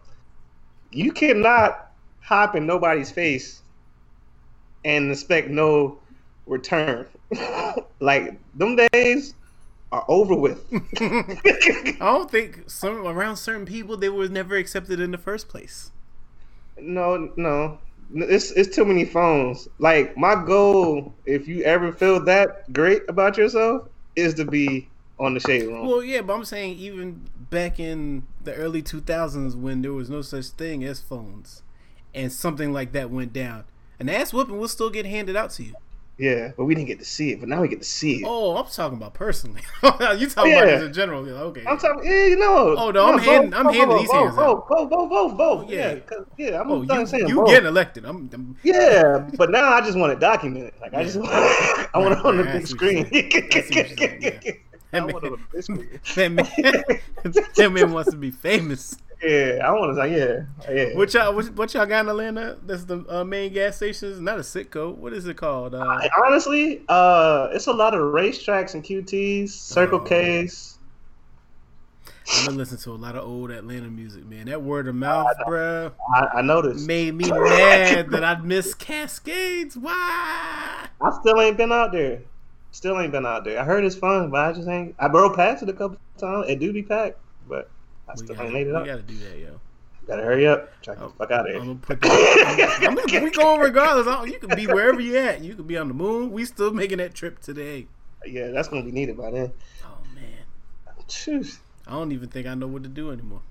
You 0.92 1.12
cannot 1.12 1.92
hop 2.22 2.56
in 2.56 2.66
nobody's 2.66 3.12
face 3.12 3.62
and 4.84 5.12
expect 5.12 5.50
no 5.50 6.00
return. 6.48 7.06
like 8.00 8.40
them 8.56 8.76
days 8.92 9.34
are 9.92 10.06
over 10.08 10.36
with. 10.36 10.66
I 11.02 11.96
don't 12.00 12.30
think 12.30 12.70
some 12.70 13.06
around 13.06 13.38
certain 13.38 13.66
people 13.66 13.98
they 13.98 14.10
were 14.10 14.28
never 14.28 14.56
accepted 14.56 15.00
in 15.00 15.12
the 15.12 15.18
first 15.18 15.48
place. 15.48 15.92
No, 16.78 17.32
no. 17.36 17.80
It's 18.14 18.52
it's 18.52 18.76
too 18.76 18.86
many 18.86 19.06
phones. 19.06 19.68
Like 19.78 20.18
my 20.18 20.36
goal, 20.44 21.14
if 21.26 21.48
you 21.48 21.64
ever 21.64 21.92
feel 21.92 22.24
that 22.26 22.72
great 22.74 23.04
about 23.08 23.38
yourself, 23.38 23.88
is 24.16 24.34
to 24.36 24.46
be 24.46 24.88
on 25.20 25.34
the 25.34 25.40
shade 25.40 25.68
room. 25.68 25.86
Well, 25.86 26.04
yeah, 26.04 26.22
but 26.22 26.34
I'm 26.34 26.46
saying 26.46 26.78
even 26.78 27.30
back 27.50 27.80
in 27.80 28.24
the 28.44 28.54
early 28.56 28.82
2000s 28.82 29.60
when 29.60 29.82
there 29.82 29.94
was 29.94 30.10
no 30.10 30.22
such 30.22 30.48
thing 30.48 30.84
as 30.84 31.02
phones, 31.02 31.62
and 32.14 32.32
something 32.32 32.72
like 32.74 32.94
that 32.94 33.12
went 33.12 33.34
down, 33.34 33.66
an 34.00 34.10
ass 34.10 34.34
whooping 34.34 34.58
will 34.58 34.68
still 34.68 34.90
get 34.90 35.06
handed 35.06 35.36
out 35.36 35.52
to 35.52 35.64
you. 35.64 35.74
Yeah, 36.20 36.52
but 36.58 36.66
we 36.66 36.76
didn't 36.76 36.88
get 36.88 37.00
to 37.00 37.06
see 37.06 37.32
it. 37.32 37.40
But 37.40 37.48
now 37.48 37.62
we 37.62 37.70
get 37.70 37.80
to 37.80 37.88
see 37.88 38.18
it. 38.18 38.26
Oh, 38.28 38.58
I'm 38.58 38.66
talking 38.66 38.98
about 38.98 39.14
personally. 39.14 39.62
you 39.84 40.30
talking 40.30 40.52
yeah. 40.52 40.64
about 40.64 40.84
in 40.84 40.94
general? 40.94 41.26
Okay. 41.26 41.64
I'm 41.66 41.78
talking. 41.78 42.04
Yeah, 42.04 42.26
you 42.26 42.36
know. 42.36 42.76
Oh 42.78 42.92
no, 42.92 43.06
I'm 43.06 43.16
no, 43.16 43.22
handing. 43.22 43.54
I'm 43.54 43.74
handing 43.74 43.98
these 44.00 44.12
hands 44.12 44.38
out. 44.38 44.68
Both, 44.68 44.90
both, 44.90 45.10
both, 45.10 45.38
both. 45.38 45.70
Yeah, 45.70 46.00
yeah. 46.12 46.18
yeah 46.38 46.60
I'm 46.60 46.70
oh, 46.70 46.82
you, 46.82 47.06
saying 47.08 47.30
you 47.30 47.46
getting 47.46 47.68
elected. 47.68 48.04
I'm, 48.04 48.30
I'm, 48.34 48.58
Yeah, 48.64 49.30
but 49.38 49.50
now 49.50 49.72
I 49.72 49.80
just 49.80 49.98
want 49.98 50.12
it 50.12 50.20
documented. 50.20 50.74
Like 50.82 50.94
I 50.94 51.06
just, 51.06 51.16
want, 51.16 51.32
I 51.32 51.90
want 51.96 52.20
it 52.20 52.26
on 52.26 52.36
the 52.36 52.44
big 52.44 52.68
screen. 52.68 53.08
That 56.16 56.32
man, 56.34 56.46
that 57.56 57.72
man 57.72 57.94
wants 57.94 58.12
to 58.12 58.18
be 58.18 58.32
famous. 58.32 58.98
Yeah, 59.22 59.60
I 59.66 59.72
want 59.72 59.96
to 59.96 60.02
say 60.02 60.18
yeah, 60.18 60.74
yeah. 60.74 60.96
What 60.96 61.14
y'all 61.14 61.36
what, 61.36 61.50
what 61.54 61.74
y'all 61.74 61.86
got 61.86 62.06
in 62.06 62.10
Atlanta? 62.10 62.58
That's 62.66 62.86
the 62.86 63.04
uh, 63.10 63.26
main 63.26 63.52
gas 63.52 63.76
stations. 63.76 64.22
Not 64.22 64.38
a 64.38 64.42
Citgo. 64.42 64.96
What 64.96 65.12
is 65.12 65.28
it 65.28 65.36
called? 65.36 65.76
Uh, 65.76 65.80
I, 65.80 66.10
honestly, 66.26 66.84
uh, 66.88 67.50
it's 67.52 67.68
a 67.68 67.74
lot 67.74 67.94
of 67.94 68.00
RaceTracs 68.00 68.76
and 68.76 68.84
QTs, 68.84 69.50
Circle 69.50 70.00
oh. 70.00 70.06
K's. 70.06 70.78
I've 72.32 72.46
been 72.46 72.58
listening 72.58 72.80
to 72.82 72.92
a 72.92 72.94
lot 72.94 73.16
of 73.16 73.28
old 73.28 73.52
Atlanta 73.52 73.90
music, 73.90 74.26
man. 74.26 74.46
That 74.46 74.62
word 74.62 74.88
of 74.88 74.96
mouth, 74.96 75.28
I, 75.46 75.50
bruh. 75.50 75.92
I, 76.14 76.28
I 76.36 76.42
noticed. 76.42 76.88
Made 76.88 77.16
me 77.16 77.30
mad 77.30 78.12
that 78.12 78.24
I 78.24 78.40
missed 78.40 78.80
Cascades. 78.80 79.76
Why? 79.76 80.88
I 81.02 81.12
still 81.20 81.42
ain't 81.42 81.58
been 81.58 81.72
out 81.72 81.92
there. 81.92 82.22
Still 82.72 83.00
ain't 83.00 83.12
been 83.12 83.26
out 83.26 83.44
there. 83.44 83.60
I 83.60 83.64
heard 83.64 83.84
it's 83.84 83.96
fun, 83.96 84.30
but 84.30 84.40
I 84.46 84.54
just 84.54 84.68
ain't. 84.68 84.96
I 85.00 85.08
rode 85.08 85.36
past 85.36 85.64
it 85.64 85.70
a 85.70 85.74
couple 85.74 85.98
times. 86.18 86.46
It 86.48 86.60
do 86.60 86.72
be 86.72 86.84
I 88.10 88.16
still 88.16 88.36
gotta, 88.36 88.44
ain't 88.44 88.54
made 88.54 88.68
it 88.68 88.76
up. 88.76 88.84
We 88.84 88.90
gotta 88.90 89.02
do 89.04 89.18
that, 89.18 89.38
yo. 89.38 89.60
Gotta 90.08 90.24
hurry 90.24 90.48
up. 90.48 90.82
Try 90.82 90.96
oh, 91.00 91.10
to 91.10 91.14
fuck 91.14 91.32
out 91.32 91.42
of 91.42 91.48
here. 91.48 91.62
I'm 91.62 91.68
gonna 91.68 91.80
put 91.80 92.02
that, 92.02 92.80
I'm 92.88 92.96
gonna, 92.96 93.24
we 93.24 93.30
going 93.30 93.62
regardless. 93.62 94.32
You 94.32 94.40
can 94.40 94.56
be 94.56 94.66
wherever 94.66 95.00
you 95.00 95.18
at. 95.18 95.42
You 95.42 95.54
can 95.54 95.66
be 95.66 95.78
on 95.78 95.88
the 95.88 95.94
moon. 95.94 96.32
We 96.32 96.46
still 96.46 96.74
making 96.74 96.98
that 96.98 97.14
trip 97.14 97.40
today. 97.40 97.88
Yeah, 98.26 98.48
that's 98.48 98.68
gonna 98.68 98.84
be 98.84 98.92
needed 98.92 99.18
by 99.18 99.32
then. 99.32 99.54
Oh 99.84 99.98
man. 100.16 100.24
Jeez. 101.08 101.60
I 101.86 101.92
don't 101.92 102.12
even 102.12 102.30
think 102.30 102.48
I 102.48 102.56
know 102.56 102.68
what 102.68 102.84
to 102.84 102.90
do 102.90 103.12
anymore. 103.12 103.42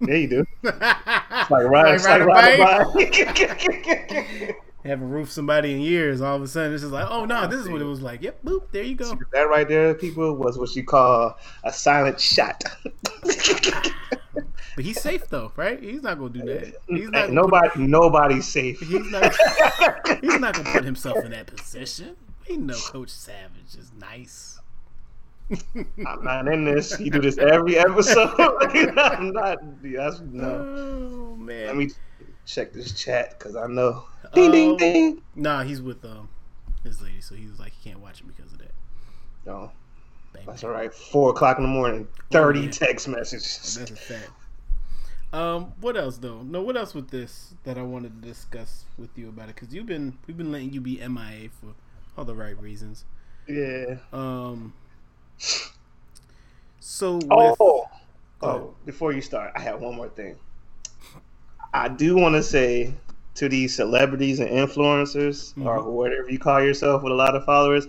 Yeah, 0.00 0.14
you 0.14 0.28
do. 0.28 0.44
it's 0.62 1.50
like 1.50 1.50
ride, 1.50 2.00
like, 2.00 2.04
like 2.04 2.24
ride 2.24 2.60
a 2.60 2.84
bike. 2.92 4.56
Haven't 4.84 5.10
roofed 5.10 5.32
somebody 5.32 5.72
in 5.72 5.80
years. 5.80 6.20
All 6.20 6.36
of 6.36 6.42
a 6.42 6.46
sudden, 6.46 6.72
it's 6.72 6.82
just 6.82 6.92
like, 6.92 7.08
oh 7.10 7.24
no, 7.24 7.46
this 7.46 7.60
is 7.60 7.68
what 7.68 7.80
it 7.80 7.84
was 7.84 8.00
like. 8.00 8.22
Yep, 8.22 8.44
boop, 8.44 8.62
there 8.70 8.84
you 8.84 8.94
go. 8.94 9.18
That 9.32 9.48
right 9.48 9.66
there, 9.66 9.92
people, 9.94 10.34
was 10.34 10.56
what 10.56 10.74
you 10.76 10.84
call 10.84 11.36
a 11.64 11.72
silent 11.72 12.20
shot. 12.20 12.62
But 14.78 14.84
he's 14.84 15.00
safe 15.00 15.26
though, 15.28 15.50
right? 15.56 15.82
He's 15.82 16.02
not 16.02 16.20
gonna 16.20 16.30
do 16.30 16.42
that. 16.42 16.76
He's 16.86 17.10
not 17.10 17.32
nobody. 17.32 17.68
Put, 17.70 17.80
nobody's 17.80 18.46
safe. 18.46 18.78
He's 18.78 19.10
not. 19.10 19.34
he's 20.20 20.38
not 20.38 20.54
gonna 20.54 20.70
put 20.70 20.84
himself 20.84 21.24
in 21.24 21.32
that 21.32 21.48
position. 21.48 22.14
We 22.48 22.58
know 22.58 22.76
Coach 22.76 23.10
Savage 23.10 23.74
is 23.76 23.90
nice. 23.98 24.60
I'm 26.06 26.22
not 26.22 26.46
in 26.46 26.64
this. 26.64 26.96
You 27.00 27.10
do 27.10 27.20
this 27.20 27.38
every 27.38 27.76
episode. 27.76 28.38
I'm 28.38 29.32
not. 29.32 29.58
That's 29.82 30.20
no. 30.20 30.46
Oh 30.46 31.36
man. 31.36 31.66
Let 31.66 31.76
me 31.76 31.90
check 32.46 32.72
this 32.72 32.92
chat 32.92 33.36
because 33.36 33.56
I 33.56 33.66
know. 33.66 34.04
Ding 34.34 34.46
um, 34.46 34.52
ding 34.52 34.76
ding. 34.76 35.22
Nah, 35.34 35.62
he's 35.62 35.80
with 35.80 36.04
um 36.04 36.28
his 36.84 37.00
lady, 37.02 37.20
so 37.20 37.34
he 37.34 37.46
was 37.46 37.58
like 37.58 37.72
he 37.72 37.90
can't 37.90 38.00
watch 38.02 38.20
it 38.20 38.26
because 38.26 38.52
of 38.52 38.58
that. 38.58 38.74
No. 39.46 39.70
That's 40.46 40.62
all 40.62 40.70
right. 40.70 40.92
Four 40.92 41.30
o'clock 41.30 41.58
in 41.58 41.64
the 41.64 41.68
morning, 41.68 42.06
Thirty 42.30 42.60
yeah. 42.60 42.70
text 42.70 43.08
messages. 43.08 43.76
That's 43.78 43.90
a 43.90 43.96
fact. 43.96 44.30
Um, 45.32 45.72
what 45.80 45.96
else 45.96 46.16
though? 46.18 46.42
No, 46.42 46.62
what 46.62 46.76
else 46.76 46.94
with 46.94 47.10
this 47.10 47.54
that 47.64 47.76
I 47.76 47.82
wanted 47.82 48.22
to 48.22 48.28
discuss 48.28 48.84
with 48.96 49.10
you 49.16 49.28
about 49.28 49.48
it? 49.48 49.56
Because 49.56 49.74
you've 49.74 49.86
been 49.86 50.16
we've 50.26 50.36
been 50.36 50.52
letting 50.52 50.72
you 50.72 50.80
be 50.80 50.96
MIA 51.06 51.50
for 51.50 51.74
all 52.16 52.24
the 52.24 52.34
right 52.34 52.58
reasons. 52.60 53.04
Yeah. 53.46 53.96
Um. 54.12 54.72
So. 56.80 57.16
With, 57.16 57.26
oh. 57.60 57.88
Oh, 58.40 58.74
before 58.86 59.12
you 59.12 59.20
start, 59.20 59.52
I 59.56 59.60
have 59.60 59.80
one 59.80 59.96
more 59.96 60.08
thing. 60.08 60.36
I 61.74 61.88
do 61.88 62.16
want 62.16 62.36
to 62.36 62.42
say 62.42 62.94
to 63.38 63.48
these 63.48 63.74
celebrities 63.74 64.40
and 64.40 64.50
influencers 64.50 65.52
mm-hmm. 65.54 65.66
or 65.66 65.82
whatever 65.90 66.30
you 66.30 66.38
call 66.38 66.62
yourself 66.62 67.02
with 67.02 67.12
a 67.12 67.16
lot 67.16 67.34
of 67.34 67.44
followers, 67.44 67.86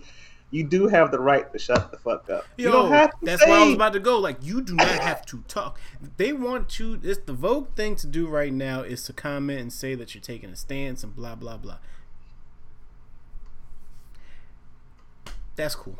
you 0.51 0.63
do 0.63 0.87
have 0.87 1.11
the 1.11 1.19
right 1.19 1.51
to 1.51 1.59
shut 1.59 1.91
the 1.91 1.97
fuck 1.97 2.29
up. 2.29 2.45
Yo, 2.57 2.65
you 2.65 2.71
don't 2.71 2.91
have 2.91 3.11
that's 3.21 3.43
say... 3.43 3.49
why 3.49 3.57
I 3.57 3.65
was 3.65 3.75
about 3.75 3.93
to 3.93 3.99
go. 3.99 4.19
Like, 4.19 4.37
you 4.41 4.61
do 4.61 4.75
not 4.75 4.87
have 4.87 5.25
to 5.27 5.43
talk. 5.47 5.79
They 6.17 6.33
want 6.33 6.79
you. 6.79 6.99
It's 7.03 7.19
the 7.25 7.33
Vogue 7.33 7.75
thing 7.75 7.95
to 7.97 8.07
do 8.07 8.27
right 8.27 8.53
now 8.53 8.81
is 8.81 9.03
to 9.03 9.13
comment 9.13 9.59
and 9.59 9.73
say 9.73 9.95
that 9.95 10.15
you're 10.15 10.21
taking 10.21 10.49
a 10.49 10.55
stance 10.55 11.03
and 11.03 11.15
blah 11.15 11.35
blah 11.35 11.57
blah. 11.57 11.77
That's 15.55 15.75
cool. 15.75 15.99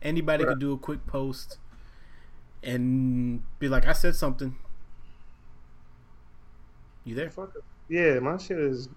Anybody 0.00 0.44
right. 0.44 0.50
could 0.50 0.60
do 0.60 0.72
a 0.72 0.78
quick 0.78 1.06
post 1.06 1.58
and 2.62 3.42
be 3.58 3.68
like, 3.68 3.86
"I 3.86 3.92
said 3.92 4.14
something." 4.14 4.56
You 7.04 7.14
there? 7.14 7.32
Yeah, 7.88 8.18
my 8.18 8.36
shit 8.36 8.58
is 8.58 8.88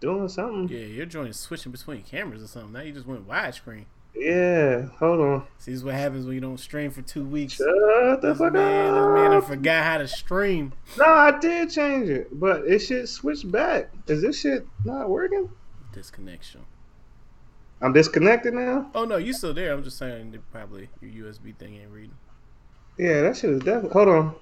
doing 0.00 0.28
something. 0.28 0.68
Yeah, 0.68 0.86
your 0.86 1.06
joint 1.06 1.28
is 1.30 1.38
switching 1.38 1.72
between 1.72 2.02
cameras 2.02 2.42
or 2.42 2.46
something. 2.46 2.72
Now 2.72 2.80
you 2.80 2.92
just 2.92 3.06
went 3.06 3.26
widescreen. 3.28 3.86
Yeah, 4.14 4.86
hold 4.98 5.20
on. 5.20 5.46
See, 5.58 5.70
this 5.70 5.78
is 5.78 5.84
what 5.84 5.94
happens 5.94 6.26
when 6.26 6.34
you 6.34 6.40
don't 6.40 6.60
stream 6.60 6.90
for 6.90 7.02
two 7.02 7.24
weeks. 7.24 7.54
Shut 7.54 8.20
the 8.20 8.34
fuck 8.34 8.52
man, 8.52 8.94
up. 8.94 8.94
This 8.94 9.22
man 9.22 9.32
I 9.32 9.40
forgot 9.40 9.84
how 9.84 9.98
to 9.98 10.08
stream. 10.08 10.74
No, 10.98 11.06
I 11.06 11.38
did 11.38 11.70
change 11.70 12.10
it, 12.10 12.28
but 12.38 12.66
it 12.66 12.80
should 12.80 13.08
switch 13.08 13.50
back. 13.50 13.90
Is 14.06 14.20
this 14.20 14.38
shit 14.40 14.66
not 14.84 15.08
working? 15.08 15.48
Disconnection. 15.92 16.60
I'm 17.80 17.92
disconnected 17.92 18.54
now. 18.54 18.90
Oh 18.94 19.04
no, 19.04 19.16
you 19.16 19.32
still 19.32 19.54
there? 19.54 19.72
I'm 19.72 19.82
just 19.82 19.98
saying 19.98 20.38
probably 20.52 20.88
your 21.00 21.26
USB 21.26 21.56
thing 21.56 21.76
ain't 21.76 21.90
reading. 21.90 22.16
Yeah, 22.98 23.22
that 23.22 23.36
shit 23.36 23.50
is 23.50 23.60
definitely. 23.60 23.90
Hold 23.90 24.08
on. 24.08 24.34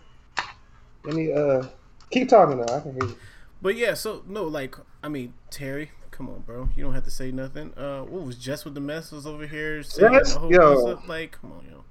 Let 1.04 1.14
me 1.14 1.32
uh 1.32 1.62
keep 2.10 2.28
talking 2.28 2.58
though. 2.58 2.74
I 2.74 2.80
can 2.80 2.92
hear 2.92 3.04
you. 3.04 3.16
But 3.62 3.76
yeah, 3.76 3.94
so 3.94 4.22
no, 4.26 4.44
like 4.44 4.76
I 5.02 5.08
mean, 5.08 5.34
Terry, 5.50 5.90
come 6.10 6.28
on, 6.28 6.40
bro. 6.40 6.68
You 6.76 6.84
don't 6.84 6.94
have 6.94 7.04
to 7.04 7.10
say 7.10 7.30
nothing. 7.30 7.72
Uh, 7.76 8.02
what 8.02 8.24
was 8.24 8.36
just 8.36 8.64
with 8.64 8.74
the 8.74 8.80
mess 8.80 9.12
was 9.12 9.26
over 9.26 9.46
here 9.46 9.82
saying 9.82 10.12
yes, 10.12 10.34
the 10.34 10.40
whole 10.40 10.52
yo. 10.52 11.00
like, 11.06 11.38
come 11.40 11.52
on, 11.52 11.66
yo. 11.70 11.84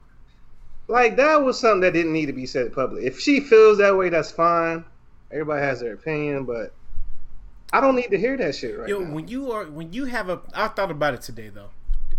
Like 0.87 1.17
that 1.17 1.43
was 1.43 1.59
something 1.59 1.81
that 1.81 1.93
didn't 1.93 2.13
need 2.13 2.25
to 2.25 2.33
be 2.33 2.47
said 2.47 2.73
publicly. 2.73 3.05
If 3.05 3.19
she 3.19 3.39
feels 3.39 3.77
that 3.77 3.95
way, 3.95 4.09
that's 4.09 4.31
fine. 4.31 4.83
Everybody 5.31 5.61
has 5.61 5.79
their 5.79 5.93
opinion, 5.93 6.45
but 6.45 6.73
I 7.71 7.81
don't 7.81 7.95
need 7.95 8.09
to 8.09 8.17
hear 8.17 8.35
that 8.37 8.55
shit 8.55 8.77
right 8.77 8.89
yo, 8.89 8.99
now. 8.99 9.13
when 9.13 9.27
you 9.27 9.51
are 9.51 9.65
when 9.65 9.93
you 9.93 10.05
have 10.05 10.29
a, 10.29 10.41
I 10.53 10.69
thought 10.69 10.89
about 10.89 11.13
it 11.13 11.21
today 11.21 11.49
though, 11.49 11.69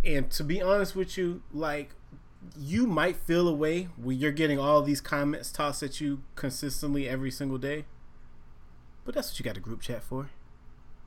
and 0.05 0.31
to 0.31 0.45
be 0.45 0.63
honest 0.63 0.95
with 0.95 1.19
you, 1.19 1.43
like 1.53 1.91
you 2.57 2.87
might 2.87 3.17
feel 3.17 3.49
a 3.49 3.55
way 3.55 3.89
when 3.97 4.19
you're 4.19 4.31
getting 4.33 4.59
all 4.59 4.83
these 4.83 5.01
comments 5.01 5.51
tossed 5.51 5.83
at 5.83 6.01
you 6.01 6.23
consistently 6.37 7.09
every 7.09 7.31
single 7.31 7.59
day. 7.59 7.85
But 9.11 9.17
that's 9.17 9.33
what 9.33 9.41
you 9.41 9.45
got 9.45 9.57
a 9.57 9.61
group 9.61 9.81
chat 9.81 10.05
for. 10.05 10.31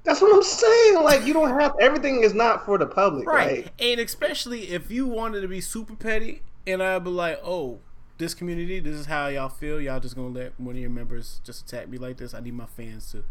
That's 0.04 0.22
what 0.22 0.36
I'm 0.36 0.44
saying. 0.44 0.96
Like 0.96 1.26
you 1.26 1.32
don't 1.32 1.58
have 1.58 1.74
everything 1.80 2.22
is 2.22 2.34
not 2.34 2.66
for 2.66 2.78
the 2.78 2.86
public, 2.86 3.26
right? 3.26 3.48
right? 3.48 3.72
And 3.80 4.02
especially 4.02 4.72
if 4.72 4.92
you 4.92 5.08
wanted 5.08 5.40
to 5.40 5.48
be 5.48 5.62
super 5.62 5.96
petty, 5.96 6.42
and 6.68 6.84
I'd 6.84 7.06
be 7.06 7.12
like, 7.12 7.40
oh, 7.46 7.80
this 8.18 8.34
community, 8.34 8.82
this 8.82 8.96
is 8.96 9.06
how 9.06 9.28
y'all 9.28 9.48
feel. 9.48 9.80
Y'all 9.80 10.02
just 10.02 10.18
gonna 10.18 10.28
let 10.28 10.60
one 10.60 10.76
of 10.76 10.82
your 10.82 10.90
members 10.90 11.40
just 11.46 11.66
attack 11.66 11.88
me 11.88 11.98
like 11.98 12.18
this. 12.18 12.34
I 12.34 12.42
need 12.42 12.56
my 12.56 12.66
fans 12.66 13.10
to 13.14 13.24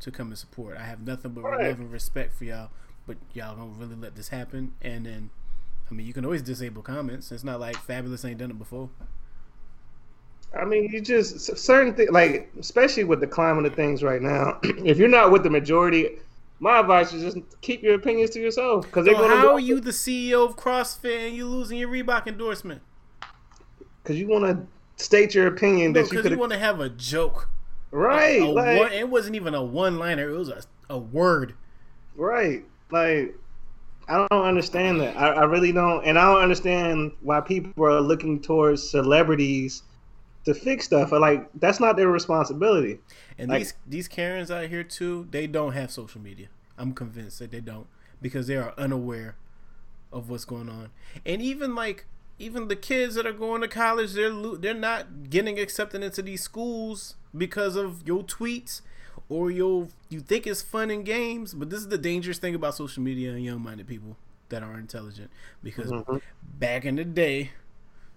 to 0.00 0.10
come 0.10 0.26
and 0.30 0.38
support. 0.38 0.76
I 0.76 0.82
have 0.82 1.06
nothing 1.06 1.30
but 1.30 1.44
right. 1.44 1.68
love 1.68 1.78
and 1.78 1.92
respect 1.92 2.34
for 2.34 2.46
y'all, 2.46 2.70
but 3.06 3.18
y'all 3.32 3.54
don't 3.54 3.78
really 3.78 3.94
let 3.94 4.16
this 4.16 4.30
happen. 4.30 4.72
And 4.82 5.06
then, 5.06 5.30
I 5.88 5.94
mean, 5.94 6.04
you 6.04 6.12
can 6.12 6.24
always 6.24 6.42
disable 6.42 6.82
comments. 6.82 7.30
It's 7.30 7.44
not 7.44 7.60
like 7.60 7.76
Fabolous 7.76 8.28
ain't 8.28 8.38
done 8.38 8.50
it 8.50 8.58
before. 8.58 8.90
I 10.58 10.64
mean, 10.64 10.90
you 10.90 11.00
just 11.00 11.56
certain 11.56 11.94
things, 11.94 12.10
like 12.10 12.50
especially 12.58 13.04
with 13.04 13.20
the 13.20 13.26
climate 13.26 13.66
of 13.66 13.74
things 13.74 14.02
right 14.02 14.22
now. 14.22 14.58
if 14.62 14.98
you're 14.98 15.08
not 15.08 15.30
with 15.30 15.42
the 15.42 15.50
majority, 15.50 16.18
my 16.60 16.80
advice 16.80 17.12
is 17.12 17.22
just 17.34 17.60
keep 17.60 17.82
your 17.82 17.94
opinions 17.94 18.30
to 18.30 18.40
yourself. 18.40 18.86
Because 18.86 19.06
so 19.06 19.14
how 19.14 19.42
go- 19.42 19.52
are 19.54 19.60
you 19.60 19.80
the 19.80 19.90
CEO 19.90 20.48
of 20.48 20.56
CrossFit 20.56 21.28
and 21.28 21.36
you 21.36 21.46
losing 21.46 21.78
your 21.78 21.88
Reebok 21.88 22.26
endorsement? 22.26 22.82
Because 24.02 24.18
you 24.18 24.28
want 24.28 24.44
to 24.44 25.02
state 25.02 25.34
your 25.34 25.46
opinion 25.48 25.92
no, 25.92 26.02
that 26.02 26.12
you 26.12 26.22
could. 26.22 26.32
You 26.32 26.38
want 26.38 26.52
to 26.52 26.58
have 26.58 26.80
a 26.80 26.88
joke, 26.88 27.48
right? 27.90 28.40
A, 28.40 28.44
a 28.44 28.46
like, 28.46 28.78
one, 28.78 28.92
it 28.92 29.08
wasn't 29.08 29.36
even 29.36 29.54
a 29.54 29.62
one-liner; 29.62 30.30
it 30.30 30.36
was 30.36 30.48
a, 30.48 30.62
a 30.88 30.98
word, 30.98 31.54
right? 32.14 32.64
Like 32.90 33.34
I 34.08 34.26
don't 34.30 34.44
understand 34.44 35.00
that. 35.00 35.16
I, 35.16 35.28
I, 35.28 35.44
really 35.44 35.72
don't, 35.72 36.04
and 36.04 36.18
I 36.18 36.32
don't 36.32 36.42
understand 36.42 37.12
why 37.22 37.40
people 37.40 37.84
are 37.84 38.00
looking 38.00 38.40
towards 38.40 38.88
celebrities 38.88 39.82
to 40.46 40.54
fix 40.54 40.86
stuff. 40.86 41.12
Like 41.12 41.48
that's 41.54 41.78
not 41.78 41.96
their 41.96 42.08
responsibility. 42.08 42.98
And 43.38 43.50
like, 43.50 43.58
these 43.58 43.74
these 43.86 44.08
Karens 44.08 44.50
out 44.50 44.68
here 44.68 44.82
too, 44.82 45.28
they 45.30 45.46
don't 45.46 45.72
have 45.72 45.90
social 45.90 46.20
media. 46.20 46.46
I'm 46.78 46.94
convinced 46.94 47.38
that 47.40 47.50
they 47.50 47.60
don't 47.60 47.86
because 48.22 48.46
they 48.46 48.56
are 48.56 48.72
unaware 48.78 49.36
of 50.12 50.30
what's 50.30 50.44
going 50.44 50.68
on. 50.68 50.90
And 51.26 51.42
even 51.42 51.74
like 51.74 52.06
even 52.38 52.68
the 52.68 52.76
kids 52.76 53.14
that 53.16 53.26
are 53.26 53.32
going 53.32 53.60
to 53.60 53.68
college, 53.68 54.12
they're 54.12 54.32
they're 54.56 54.74
not 54.74 55.28
getting 55.28 55.58
accepted 55.58 56.02
into 56.02 56.22
these 56.22 56.42
schools 56.42 57.16
because 57.36 57.76
of 57.76 58.06
your 58.06 58.22
tweets 58.22 58.80
or 59.28 59.50
you'll 59.50 59.88
you 60.08 60.20
think 60.20 60.46
it's 60.46 60.62
fun 60.62 60.90
and 60.90 61.04
games, 61.04 61.54
but 61.54 61.70
this 61.70 61.80
is 61.80 61.88
the 61.88 61.98
dangerous 61.98 62.38
thing 62.38 62.54
about 62.54 62.74
social 62.74 63.02
media 63.02 63.32
and 63.32 63.44
young-minded 63.44 63.86
people 63.86 64.16
that 64.48 64.62
are 64.62 64.78
intelligent. 64.78 65.30
Because 65.62 65.90
mm-hmm. 65.90 66.18
back 66.58 66.84
in 66.84 66.94
the 66.94 67.04
day, 67.04 67.50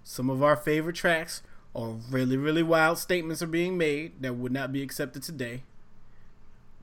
some 0.04 0.30
of 0.30 0.44
our 0.44 0.56
favorite 0.56 0.96
tracks 0.96 1.42
or 1.74 1.98
really 2.10 2.38
really 2.38 2.64
wild 2.64 2.98
statements 2.98 3.42
are 3.42 3.48
being 3.48 3.78
made 3.78 4.22
that 4.22 4.36
would 4.36 4.52
not 4.52 4.72
be 4.72 4.82
accepted 4.82 5.24
today, 5.24 5.64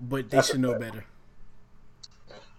but 0.01 0.31
they 0.31 0.37
That's 0.37 0.49
should 0.49 0.61
know 0.61 0.79
better. 0.79 1.05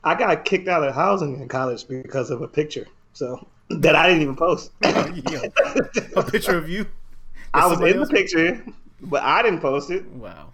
I 0.04 0.16
got 0.16 0.46
kicked 0.46 0.68
out 0.68 0.84
of 0.84 0.96
housing 0.96 1.40
in 1.42 1.48
college 1.48 1.88
because 1.88 2.30
of 2.30 2.42
a 2.42 2.48
picture, 2.48 2.88
so 3.14 3.48
that 3.70 3.96
I 3.96 4.08
didn't 4.08 4.22
even 4.22 4.36
post. 4.36 4.72
a 4.84 6.24
picture 6.24 6.58
of 6.58 6.70
you. 6.70 6.86
I 7.54 7.66
was 7.66 7.80
in 7.82 8.00
the 8.00 8.06
picture, 8.06 8.64
but 9.02 9.24
I 9.24 9.42
didn't 9.42 9.62
post 9.62 9.90
it. 9.90 10.06
Wow. 10.12 10.52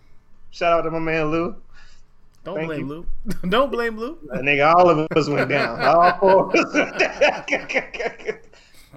Shout 0.52 0.80
out 0.80 0.82
to 0.84 0.92
my 0.92 1.00
man 1.00 1.32
Lou. 1.32 1.56
Don't 2.44 2.56
Thank 2.56 2.68
blame 2.68 2.80
you. 2.82 2.86
Lou. 2.86 3.06
Don't 3.50 3.72
blame 3.72 3.98
Lou. 3.98 4.18
That 4.28 4.42
nigga, 4.42 4.74
all 4.74 4.90
of 4.90 5.08
us 5.16 5.30
went 5.30 5.50
down. 5.50 5.82
All 5.82 6.18
four. 6.20 6.52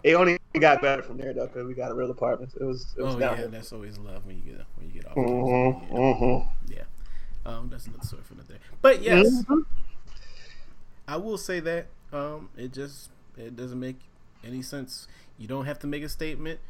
It 0.02 0.14
only 0.14 0.38
got 0.58 0.80
better 0.82 1.02
from 1.02 1.18
there 1.18 1.32
though, 1.32 1.46
because 1.46 1.66
we 1.66 1.74
got 1.74 1.90
a 1.90 1.94
real 1.94 2.10
apartment. 2.10 2.52
It 2.60 2.64
was. 2.64 2.94
It 2.96 3.02
was 3.02 3.14
oh 3.14 3.18
down 3.18 3.38
yeah, 3.38 3.46
that's 3.46 3.72
always 3.72 3.98
love 3.98 4.26
when 4.26 4.36
you 4.36 4.42
get 4.42 4.66
when 4.76 4.86
you 4.86 4.92
get 4.92 5.06
off. 5.06 5.16
Mm-hmm, 5.16 5.94
yeah. 5.94 6.00
Mm-hmm. 6.00 6.72
yeah. 6.72 6.82
Um, 7.44 7.68
that's 7.70 7.86
another 7.86 8.04
story 8.04 8.22
for 8.24 8.34
another 8.34 8.54
day. 8.54 8.60
But 8.82 9.02
yes, 9.02 9.26
mm-hmm. 9.26 9.60
I 11.06 11.16
will 11.16 11.38
say 11.38 11.60
that 11.60 11.86
um, 12.12 12.48
it 12.56 12.72
just 12.72 13.10
it 13.36 13.56
doesn't 13.56 13.78
make 13.78 14.00
any 14.44 14.62
sense. 14.62 15.06
You 15.38 15.46
don't 15.46 15.66
have 15.66 15.78
to 15.80 15.86
make 15.86 16.02
a 16.02 16.08
statement. 16.08 16.60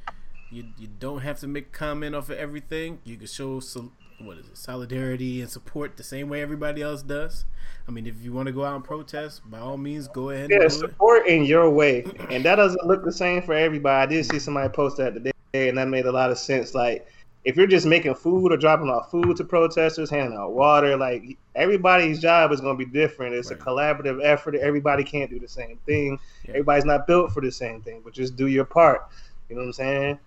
You 0.51 0.67
you 0.79 0.89
don't 0.99 1.21
have 1.21 1.41
to 1.41 1.47
make 1.47 1.73
comment 1.73 2.15
off 2.15 2.31
of 2.31 2.37
everything. 2.37 3.01
You 3.05 3.17
can 3.17 3.27
show 3.27 3.61
some 3.61 3.93
what 4.19 4.39
is 4.39 4.49
it 4.49 4.57
solidarity 4.57 5.41
and 5.41 5.51
support 5.51 5.97
the 5.97 6.03
same 6.03 6.29
way 6.29 6.43
everybody 6.43 6.83
else 6.83 7.03
does. 7.03 7.45
I 7.89 7.91
mean, 7.91 8.07
if 8.07 8.23
you 8.23 8.33
want 8.33 8.47
to 8.47 8.53
go 8.53 8.65
out 8.65 8.75
and 8.75 8.85
protest, 8.85 9.49
by 9.49 9.59
all 9.59 9.77
means, 9.77 10.09
go 10.09 10.31
ahead. 10.31 10.51
Yeah, 10.51 10.67
support 10.69 11.27
it. 11.27 11.35
in 11.35 11.45
your 11.45 11.71
way, 11.71 12.05
and 12.31 12.45
that 12.45 12.57
doesn't 12.57 12.85
look 12.85 13.05
the 13.05 13.13
same 13.13 13.43
for 13.43 13.55
everybody. 13.55 14.03
I 14.03 14.07
did 14.07 14.27
see 14.27 14.39
somebody 14.39 14.69
post 14.71 14.97
that 14.97 15.15
today, 15.15 15.33
and 15.55 15.79
that 15.79 15.89
made 15.89 16.07
a 16.07 16.13
lot 16.13 16.31
of 16.31 16.39
sense. 16.39 16.75
Like, 16.75 17.07
if 17.45 17.57
you're 17.57 17.69
just 17.69 17.87
making 17.87 18.15
food 18.17 18.53
or 18.53 18.57
dropping 18.57 18.89
off 18.89 19.11
food 19.11 19.37
to 19.37 19.45
protesters, 19.45 20.11
handing 20.11 20.37
out 20.37 20.53
water, 20.53 20.97
like 20.97 21.39
everybody's 21.55 22.19
job 22.19 22.51
is 22.51 22.61
going 22.61 22.77
to 22.77 22.85
be 22.85 22.91
different. 22.91 23.37
It's 23.37 23.53
right. 23.53 23.61
a 23.61 23.63
collaborative 23.63 24.21
effort. 24.25 24.57
Everybody 24.57 25.05
can't 25.05 25.31
do 25.31 25.39
the 25.39 25.49
same 25.49 25.79
thing. 25.87 26.19
Yeah. 26.45 26.51
Everybody's 26.51 26.85
not 26.85 27.07
built 27.07 27.33
for 27.33 27.41
the 27.41 27.53
same 27.53 27.83
thing, 27.83 28.01
but 28.03 28.13
just 28.13 28.35
do 28.35 28.49
your 28.49 28.65
part. 28.65 29.07
You 29.49 29.55
know 29.55 29.63
what 29.63 29.69
I'm 29.69 29.73
saying? 29.75 30.19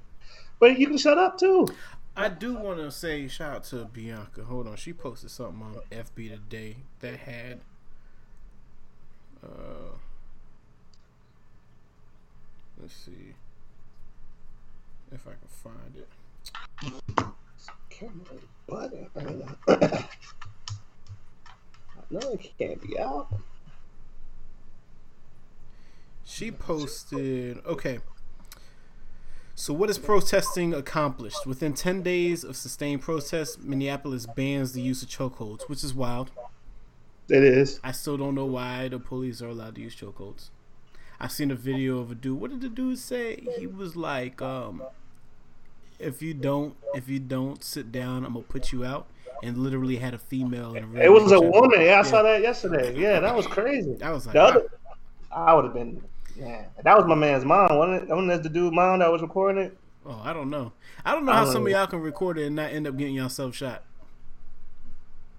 But 0.60 0.80
you 0.80 0.88
can 0.88 0.98
shut 0.98 1.18
up 1.18 1.38
too. 1.38 1.68
I 2.16 2.30
do 2.30 2.56
want 2.56 2.80
to 2.80 2.92
say 2.92 3.28
shout 3.28 3.56
out 3.56 3.64
to 3.66 3.86
Bianca. 3.86 4.44
Hold 4.44 4.68
on, 4.68 4.76
she 4.76 4.94
posted 4.94 5.32
something 5.32 5.62
on 5.62 5.76
FB 5.92 6.32
today 6.32 6.78
that 7.00 7.18
had. 7.18 7.62
Uh, 9.44 9.96
let's 12.82 12.94
see 12.94 13.34
if 15.12 15.26
I 15.28 15.32
can 15.32 15.48
find 15.48 15.96
it. 15.96 16.08
Button. 18.68 19.08
no, 22.10 22.20
it 22.20 22.52
can't 22.58 22.82
be 22.82 22.98
out. 23.00 23.28
She 26.24 26.52
posted. 26.52 27.62
Okay. 27.66 28.00
So, 29.60 29.74
what 29.74 29.90
has 29.90 29.98
protesting 29.98 30.74
accomplished? 30.74 31.46
Within 31.46 31.74
10 31.74 32.02
days 32.02 32.46
of 32.46 32.56
sustained 32.56 33.02
protests, 33.02 33.58
Minneapolis 33.58 34.26
bans 34.26 34.72
the 34.72 34.80
use 34.80 35.04
of 35.04 35.10
chokeholds, 35.10 35.68
which 35.68 35.84
is 35.84 35.94
wild. 35.94 36.32
It 37.28 37.44
is. 37.44 37.78
I 37.84 37.92
still 37.92 38.16
don't 38.16 38.36
know 38.36 38.46
why 38.46 38.88
the 38.88 39.00
police 39.00 39.42
are 39.42 39.50
allowed 39.50 39.76
to 39.76 39.82
use 39.82 39.94
chokeholds. 39.94 40.50
I've 41.20 41.34
seen 41.34 41.52
a 41.52 41.56
video 41.56 42.00
of 42.00 42.10
a 42.10 42.16
dude. 42.16 42.40
What 42.40 42.52
did 42.52 42.62
the 42.62 42.70
dude 42.70 43.00
say? 43.00 43.46
He 43.58 43.68
was 43.68 43.98
like, 43.98 44.42
um, 44.42 44.82
"If 46.00 46.22
you 46.22 46.34
don't, 46.34 46.78
if 46.96 47.10
you 47.10 47.20
don't 47.20 47.62
sit 47.62 47.92
down, 47.92 48.24
I'm 48.24 48.36
gonna 48.36 48.46
put 48.46 48.72
you 48.72 48.86
out." 48.86 49.08
And 49.44 49.58
literally 49.58 49.98
had 49.98 50.14
a 50.14 50.20
female. 50.20 50.74
In 50.74 50.86
a 50.86 51.02
it 51.02 51.12
was 51.12 51.34
a 51.34 51.42
woman. 51.42 51.82
Yeah, 51.82 52.00
I 52.00 52.04
saw 52.04 52.24
that 52.24 52.42
yesterday. 52.42 52.98
Yeah, 52.98 53.20
that 53.20 53.36
was 53.36 53.46
crazy. 53.46 53.96
That 53.96 54.14
was 54.14 54.26
like, 54.26 54.34
the 54.36 54.42
other, 54.42 54.68
I 55.34 55.54
would 55.54 55.66
have 55.66 55.74
been 55.74 56.02
yeah, 56.40 56.66
that 56.84 56.98
was 56.98 57.06
my 57.06 57.16
man's 57.16 57.46
mom. 57.46 57.76
Wasn't 57.78 58.04
it? 58.04 58.10
Wasn't 58.10 58.28
that 58.30 58.44
the 58.44 58.50
dude 58.50 58.74
mom 58.74 59.00
that 59.00 59.12
was 59.12 59.22
recording 59.22 59.64
it? 59.64 59.78
Oh, 60.06 60.22
I 60.24 60.34
don't 60.34 60.50
know. 60.50 60.72
I 61.06 61.14
don't 61.14 61.26
know 61.26 61.32
I 61.32 61.36
how 61.36 61.44
don't 61.44 61.54
some 61.54 61.64
know. 61.64 61.68
of 61.68 61.74
y'all 61.74 61.88
can 61.88 62.02
record 62.02 62.38
it 62.38 62.48
and 62.48 62.56
not 62.56 62.72
end 62.72 62.88
up 62.88 62.98
getting 62.98 63.16
yourself 63.16 63.56
shot. 63.56 63.84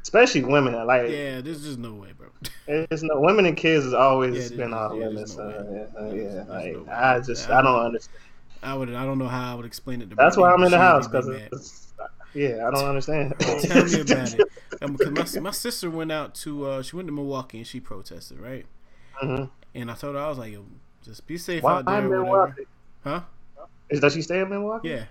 Especially 0.03 0.43
women. 0.43 0.75
Like 0.87 1.11
yeah, 1.11 1.41
there's 1.41 1.63
just 1.63 1.79
no 1.79 1.95
way, 1.95 2.13
bro. 2.13 2.29
It's 2.67 3.03
no 3.03 3.21
women 3.21 3.47
and 3.47 3.57
kids 3.57 3.85
has 3.85 3.95
always 3.95 4.51
yeah, 4.51 4.57
been 4.57 4.73
off 4.73 4.93
yeah, 4.95 5.09
limits. 5.09 5.37
No 5.37 5.45
uh, 5.45 6.13
yeah, 6.13 6.23
yeah. 6.23 6.45
Like, 6.49 6.87
no 6.87 6.93
I 6.93 7.21
just 7.21 7.51
I, 7.51 7.59
I 7.59 7.63
don't 7.63 7.85
understand. 7.85 8.19
I 8.63 8.75
would 8.75 8.95
I 8.95 9.05
don't 9.05 9.19
know 9.19 9.29
how 9.29 9.53
I 9.53 9.55
would 9.55 9.67
explain 9.67 10.03
it. 10.03 10.11
to 10.11 10.17
That's 10.17 10.37
why 10.37 10.53
I'm 10.53 10.63
in 10.63 10.71
the 10.71 10.79
house 10.79 11.07
because 11.07 11.91
yeah, 12.35 12.67
I 12.67 12.71
don't 12.71 12.85
understand. 12.85 13.35
Tell 13.41 13.85
me 13.85 14.01
about 14.01 14.35
it. 14.35 14.49
Because 14.81 15.35
my 15.35 15.41
my 15.41 15.51
sister 15.51 15.91
went 15.91 16.13
out 16.13 16.35
to 16.37 16.67
uh, 16.67 16.83
she 16.83 16.97
went 16.97 17.09
to 17.09 17.13
Milwaukee 17.13 17.59
and 17.59 17.67
she 17.67 17.81
protested 17.81 18.39
right. 18.39 18.67
Mm-hmm. 19.23 19.45
And 19.75 19.91
I 19.91 19.95
told 19.95 20.15
her 20.15 20.21
I 20.21 20.29
was 20.29 20.39
like, 20.39 20.57
just 21.05 21.27
be 21.27 21.39
safe 21.39 21.63
Why 21.63 21.79
out 21.79 21.85
there. 21.87 22.03
Milwaukee? 22.03 22.67
Huh? 23.03 23.23
Is 23.89 24.01
does 24.01 24.15
she 24.15 24.23
stay 24.23 24.41
in 24.41 24.49
Milwaukee? 24.49 24.89
Yeah. 24.89 25.05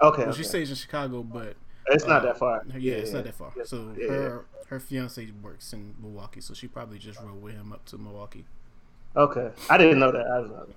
Okay. 0.00 0.22
Well, 0.22 0.28
okay. 0.28 0.36
she 0.36 0.44
stays 0.44 0.70
in 0.70 0.76
Chicago, 0.76 1.22
but 1.22 1.56
it's 1.86 2.04
uh, 2.04 2.08
not 2.08 2.22
that 2.22 2.38
far. 2.38 2.64
Yeah, 2.68 2.76
yeah 2.78 2.92
it's 2.94 3.10
yeah. 3.10 3.16
not 3.16 3.24
that 3.24 3.34
far. 3.34 3.52
So 3.64 3.94
yeah. 3.98 4.08
her 4.08 4.44
her 4.68 4.80
fiance 4.80 5.28
works 5.42 5.72
in 5.72 5.94
Milwaukee, 6.00 6.40
so 6.40 6.54
she 6.54 6.66
probably 6.66 6.98
just 6.98 7.20
rode 7.20 7.42
with 7.42 7.54
him 7.54 7.72
up 7.72 7.84
to 7.86 7.98
Milwaukee. 7.98 8.46
Okay, 9.16 9.50
I 9.68 9.78
didn't 9.78 9.98
know 9.98 10.12
that. 10.12 10.26
I 10.26 10.40
was 10.40 10.50
not. 10.50 10.68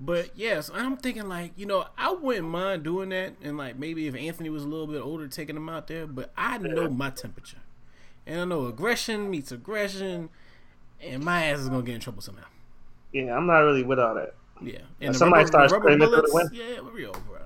But 0.00 0.30
yes, 0.34 0.70
I'm 0.72 0.96
thinking 0.96 1.28
like 1.28 1.52
you 1.56 1.66
know 1.66 1.86
I 1.96 2.12
wouldn't 2.12 2.48
mind 2.48 2.82
doing 2.82 3.10
that, 3.10 3.34
and 3.42 3.56
like 3.56 3.78
maybe 3.78 4.06
if 4.06 4.14
Anthony 4.14 4.50
was 4.50 4.64
a 4.64 4.68
little 4.68 4.86
bit 4.86 5.00
older, 5.00 5.28
taking 5.28 5.56
him 5.56 5.68
out 5.68 5.86
there. 5.86 6.06
But 6.06 6.32
I 6.36 6.58
know 6.58 6.88
my 6.88 7.10
temperature, 7.10 7.62
and 8.26 8.40
I 8.40 8.44
know 8.44 8.66
aggression 8.66 9.30
meets 9.30 9.52
aggression, 9.52 10.30
and 11.00 11.24
my 11.24 11.44
ass 11.44 11.60
is 11.60 11.68
gonna 11.68 11.82
get 11.82 11.94
in 11.94 12.00
trouble 12.00 12.22
somehow. 12.22 12.46
Yeah, 13.12 13.36
I'm 13.36 13.46
not 13.46 13.58
really 13.58 13.82
with 13.82 13.98
all 13.98 14.14
that. 14.14 14.34
Yeah, 14.60 14.78
and 15.00 15.14
somebody 15.14 15.44
rubber, 15.44 15.68
starts 15.68 15.74
screaming 15.74 15.98
bullets, 15.98 16.30
the 16.30 16.34
wind. 16.34 16.50
Yeah, 16.52 16.80
we're 16.80 16.90
real, 16.90 17.16
bro. 17.28 17.40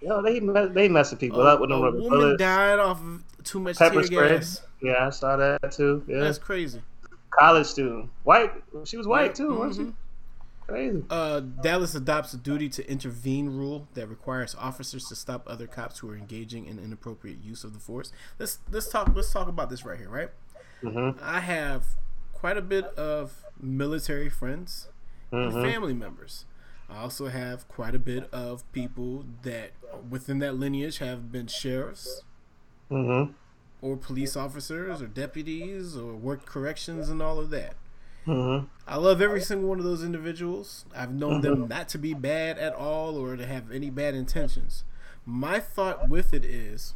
Yo, 0.00 0.22
they 0.22 0.38
they 0.72 0.88
messing 0.88 1.18
people 1.18 1.40
uh, 1.40 1.54
up 1.54 1.60
with 1.60 1.70
them 1.70 1.82
rubber 1.82 1.98
woman 1.98 2.18
bullets. 2.18 2.38
died 2.38 2.78
off 2.78 3.00
of 3.00 3.24
too 3.44 3.60
much 3.60 3.76
pepper 3.76 4.02
spray. 4.02 4.28
gas. 4.38 4.62
Yeah, 4.80 5.06
I 5.06 5.10
saw 5.10 5.36
that 5.36 5.72
too. 5.72 6.04
Yeah, 6.06 6.20
that's 6.20 6.38
crazy. 6.38 6.80
College 7.30 7.66
student, 7.66 8.10
white. 8.24 8.52
She 8.84 8.96
was 8.96 9.06
white 9.06 9.34
too, 9.34 9.48
mm-hmm. 9.48 9.58
wasn't 9.58 9.88
she? 9.88 9.94
Crazy. 10.66 11.04
Uh, 11.10 11.40
Dallas 11.40 11.94
adopts 11.94 12.32
a 12.32 12.36
duty 12.36 12.68
to 12.70 12.90
intervene 12.90 13.48
rule 13.50 13.88
that 13.94 14.06
requires 14.06 14.54
officers 14.54 15.06
to 15.08 15.16
stop 15.16 15.44
other 15.48 15.66
cops 15.66 15.98
who 15.98 16.08
are 16.10 16.16
engaging 16.16 16.66
in 16.66 16.78
inappropriate 16.78 17.38
use 17.42 17.64
of 17.64 17.74
the 17.74 17.80
force. 17.80 18.12
Let's 18.38 18.58
let's 18.70 18.88
talk 18.88 19.10
let's 19.14 19.32
talk 19.32 19.48
about 19.48 19.68
this 19.68 19.84
right 19.84 19.98
here, 19.98 20.08
right? 20.08 20.30
Mm-hmm. 20.82 21.18
I 21.22 21.40
have 21.40 21.84
quite 22.32 22.56
a 22.56 22.62
bit 22.62 22.84
of 22.96 23.44
military 23.60 24.30
friends 24.30 24.88
mm-hmm. 25.32 25.62
family 25.62 25.94
members. 25.94 26.44
I 26.88 27.02
also 27.02 27.28
have 27.28 27.68
quite 27.68 27.94
a 27.94 27.98
bit 27.98 28.28
of 28.32 28.70
people 28.72 29.24
that 29.42 29.70
within 30.08 30.40
that 30.40 30.56
lineage 30.56 30.98
have 30.98 31.30
been 31.30 31.46
sheriffs 31.46 32.22
mm-hmm. 32.90 33.32
or 33.80 33.96
police 33.96 34.36
officers 34.36 35.00
or 35.00 35.06
deputies 35.06 35.96
or 35.96 36.14
worked 36.14 36.46
corrections 36.46 37.08
and 37.08 37.22
all 37.22 37.38
of 37.38 37.50
that. 37.50 37.74
Mm-hmm. 38.26 38.66
I 38.86 38.96
love 38.96 39.22
every 39.22 39.40
single 39.40 39.68
one 39.68 39.78
of 39.78 39.84
those 39.84 40.04
individuals. 40.04 40.84
I've 40.94 41.12
known 41.12 41.40
them 41.40 41.56
mm-hmm. 41.56 41.68
not 41.68 41.88
to 41.90 41.98
be 41.98 42.12
bad 42.12 42.58
at 42.58 42.74
all 42.74 43.16
or 43.16 43.36
to 43.36 43.46
have 43.46 43.70
any 43.70 43.90
bad 43.90 44.14
intentions. 44.14 44.84
My 45.24 45.60
thought 45.60 46.08
with 46.08 46.34
it 46.34 46.44
is 46.44 46.94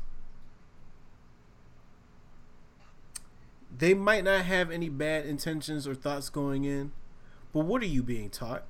they 3.77 3.95
might 3.95 4.25
not 4.25 4.45
have 4.45 4.71
any 4.71 4.89
bad 4.89 5.27
intentions 5.27 5.87
or 5.87 5.95
thoughts 5.95 6.29
going 6.29 6.65
in, 6.65 6.93
but 7.55 7.61
what 7.61 7.81
are 7.81 7.87
you 7.87 8.03
being 8.03 8.29
taught? 8.29 8.65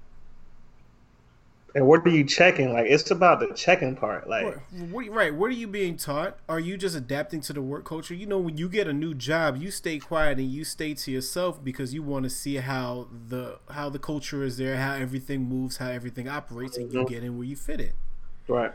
And 1.75 1.89
what 1.89 2.07
are 2.07 2.11
you 2.11 2.23
checking? 2.23 2.73
Like 2.73 2.87
it's 2.87 3.11
about 3.11 3.41
the 3.41 3.53
checking 3.53 3.97
part. 3.97 4.29
Like 4.29 4.45
what, 4.45 4.91
what, 4.91 5.09
right, 5.09 5.35
what 5.35 5.51
are 5.51 5.55
you 5.55 5.67
being 5.67 5.97
taught? 5.97 6.39
Are 6.49 6.61
you 6.61 6.77
just 6.77 6.95
adapting 6.95 7.41
to 7.41 7.53
the 7.53 7.63
work 7.63 7.85
culture? 7.85 8.15
You 8.15 8.27
know, 8.27 8.39
when 8.39 8.57
you 8.57 8.69
get 8.69 8.87
a 8.87 8.93
new 8.93 9.13
job, 9.13 9.57
you 9.57 9.73
stay 9.73 9.99
quiet 9.99 10.39
and 10.39 10.49
you 10.49 10.63
stay 10.63 10.95
to 10.95 11.11
yourself 11.11 11.65
because 11.65 11.93
you 11.93 12.05
want 12.05 12.25
to 12.25 12.31
see 12.31 12.57
how 12.57 13.09
the 13.29 13.59
how 13.71 13.89
the 13.89 13.99
culture 13.99 14.45
is 14.45 14.57
there, 14.57 14.77
how 14.77 14.95
everything 14.95 15.49
moves, 15.49 15.79
how 15.79 15.89
everything 15.89 16.29
operates, 16.29 16.77
and 16.77 16.93
you 16.93 17.01
mm-hmm. 17.01 17.13
get 17.13 17.25
in 17.25 17.37
where 17.37 17.47
you 17.47 17.57
fit 17.57 17.81
in. 17.81 17.93
Right. 18.47 18.73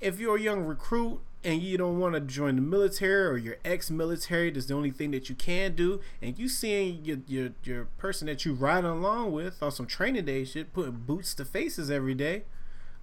If 0.00 0.18
you're 0.18 0.36
a 0.36 0.40
young 0.40 0.62
recruit 0.62 1.20
and 1.44 1.62
you 1.62 1.78
don't 1.78 1.98
want 1.98 2.14
to 2.14 2.20
join 2.20 2.56
the 2.56 2.62
military 2.62 3.26
or 3.26 3.36
you're 3.36 3.58
ex-military, 3.64 4.50
that's 4.50 4.66
the 4.66 4.74
only 4.74 4.90
thing 4.90 5.12
that 5.12 5.28
you 5.28 5.34
can 5.34 5.74
do, 5.74 6.00
and 6.20 6.38
you 6.38 6.48
seeing 6.48 7.04
your 7.04 7.18
your 7.26 7.50
your 7.62 7.84
person 7.96 8.26
that 8.26 8.44
you 8.44 8.54
ride 8.54 8.84
along 8.84 9.32
with 9.32 9.62
on 9.62 9.70
some 9.70 9.86
training 9.86 10.24
day 10.24 10.44
shit, 10.44 10.72
putting 10.72 10.92
boots 11.06 11.34
to 11.34 11.44
faces 11.44 11.90
every 11.90 12.14
day. 12.14 12.44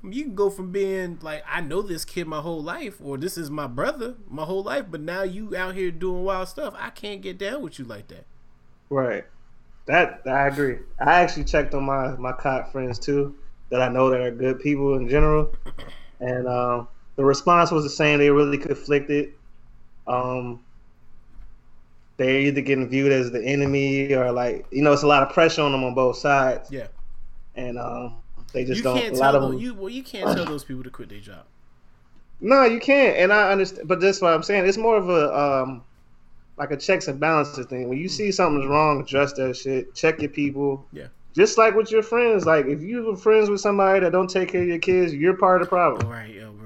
You 0.03 0.23
can 0.23 0.35
go 0.35 0.51
from 0.51 0.71
being 0.71 1.17
like, 1.21 1.43
I 1.49 1.61
know 1.61 1.81
this 1.81 2.05
kid 2.05 2.27
my 2.27 2.41
whole 2.41 2.61
life, 2.61 2.97
or 3.01 3.17
this 3.17 3.37
is 3.37 3.49
my 3.49 3.65
brother 3.65 4.15
my 4.29 4.43
whole 4.43 4.61
life, 4.61 4.85
but 4.91 5.01
now 5.01 5.23
you 5.23 5.55
out 5.55 5.73
here 5.73 5.89
doing 5.89 6.23
wild 6.23 6.47
stuff. 6.47 6.75
I 6.77 6.89
can't 6.91 7.21
get 7.21 7.37
down 7.39 7.61
with 7.61 7.79
you 7.79 7.85
like 7.85 8.09
that. 8.09 8.25
Right. 8.89 9.25
That 9.87 10.21
I 10.25 10.47
agree. 10.47 10.79
I 10.99 11.21
actually 11.21 11.45
checked 11.45 11.73
on 11.73 11.85
my 11.85 12.09
my 12.17 12.33
cop 12.33 12.71
friends 12.71 12.99
too, 12.99 13.35
that 13.69 13.81
I 13.81 13.87
know 13.87 14.09
that 14.09 14.19
are 14.19 14.31
good 14.31 14.59
people 14.59 14.95
in 14.95 15.07
general, 15.07 15.53
and 16.19 16.47
um, 16.47 16.87
the 17.15 17.25
response 17.25 17.71
was 17.71 17.83
the 17.83 17.89
same. 17.89 18.19
They 18.19 18.29
really 18.29 18.57
conflicted. 18.57 19.33
Um, 20.07 20.63
they're 22.17 22.39
either 22.39 22.61
getting 22.61 22.87
viewed 22.87 23.11
as 23.11 23.31
the 23.31 23.43
enemy 23.43 24.13
or 24.13 24.31
like 24.31 24.65
you 24.71 24.81
know 24.81 24.93
it's 24.93 25.03
a 25.03 25.07
lot 25.07 25.23
of 25.23 25.33
pressure 25.33 25.61
on 25.61 25.71
them 25.71 25.83
on 25.83 25.93
both 25.93 26.17
sides. 26.17 26.71
Yeah, 26.71 26.87
and 27.55 27.77
um, 27.77 28.15
they 28.53 28.63
just 28.65 28.77
you 28.77 28.83
don't. 28.83 28.97
Can't 28.97 29.15
a 29.15 29.19
lot 29.19 29.35
of 29.35 29.41
them. 29.41 29.57
You 29.59 29.73
well, 29.73 29.89
you 29.89 30.03
can't 30.03 30.35
tell 30.35 30.45
those 30.45 30.63
people 30.63 30.83
to 30.83 30.89
quit 30.89 31.09
their 31.09 31.19
job. 31.19 31.45
No, 32.41 32.63
you 32.63 32.79
can't, 32.79 33.17
and 33.17 33.31
I 33.33 33.51
understand. 33.51 33.87
But 33.87 34.01
that's 34.01 34.21
what 34.21 34.33
I'm 34.33 34.43
saying. 34.43 34.67
It's 34.67 34.77
more 34.77 34.97
of 34.97 35.09
a 35.09 35.37
um, 35.37 35.83
like 36.57 36.71
a 36.71 36.77
checks 36.77 37.07
and 37.07 37.19
balances 37.19 37.65
thing. 37.67 37.89
When 37.89 37.97
you 37.97 38.09
see 38.09 38.31
something's 38.31 38.67
wrong, 38.67 39.01
address 39.01 39.33
that 39.33 39.55
shit. 39.57 39.93
Check 39.93 40.21
your 40.21 40.29
people. 40.29 40.85
Yeah. 40.91 41.07
Just 41.35 41.57
like 41.57 41.75
with 41.75 41.91
your 41.91 42.03
friends, 42.03 42.45
like 42.45 42.65
if 42.65 42.81
you 42.81 43.03
were 43.03 43.17
friends 43.17 43.49
with 43.49 43.59
somebody 43.59 43.99
that 43.99 44.13
don't 44.13 44.29
take 44.29 44.49
care 44.49 44.61
of 44.61 44.67
your 44.67 44.79
kids, 44.79 45.13
you're 45.13 45.35
part 45.35 45.61
of 45.61 45.67
the 45.67 45.69
problem. 45.69 46.09
Right, 46.09 46.33
yo, 46.33 46.51
bro. 46.53 46.64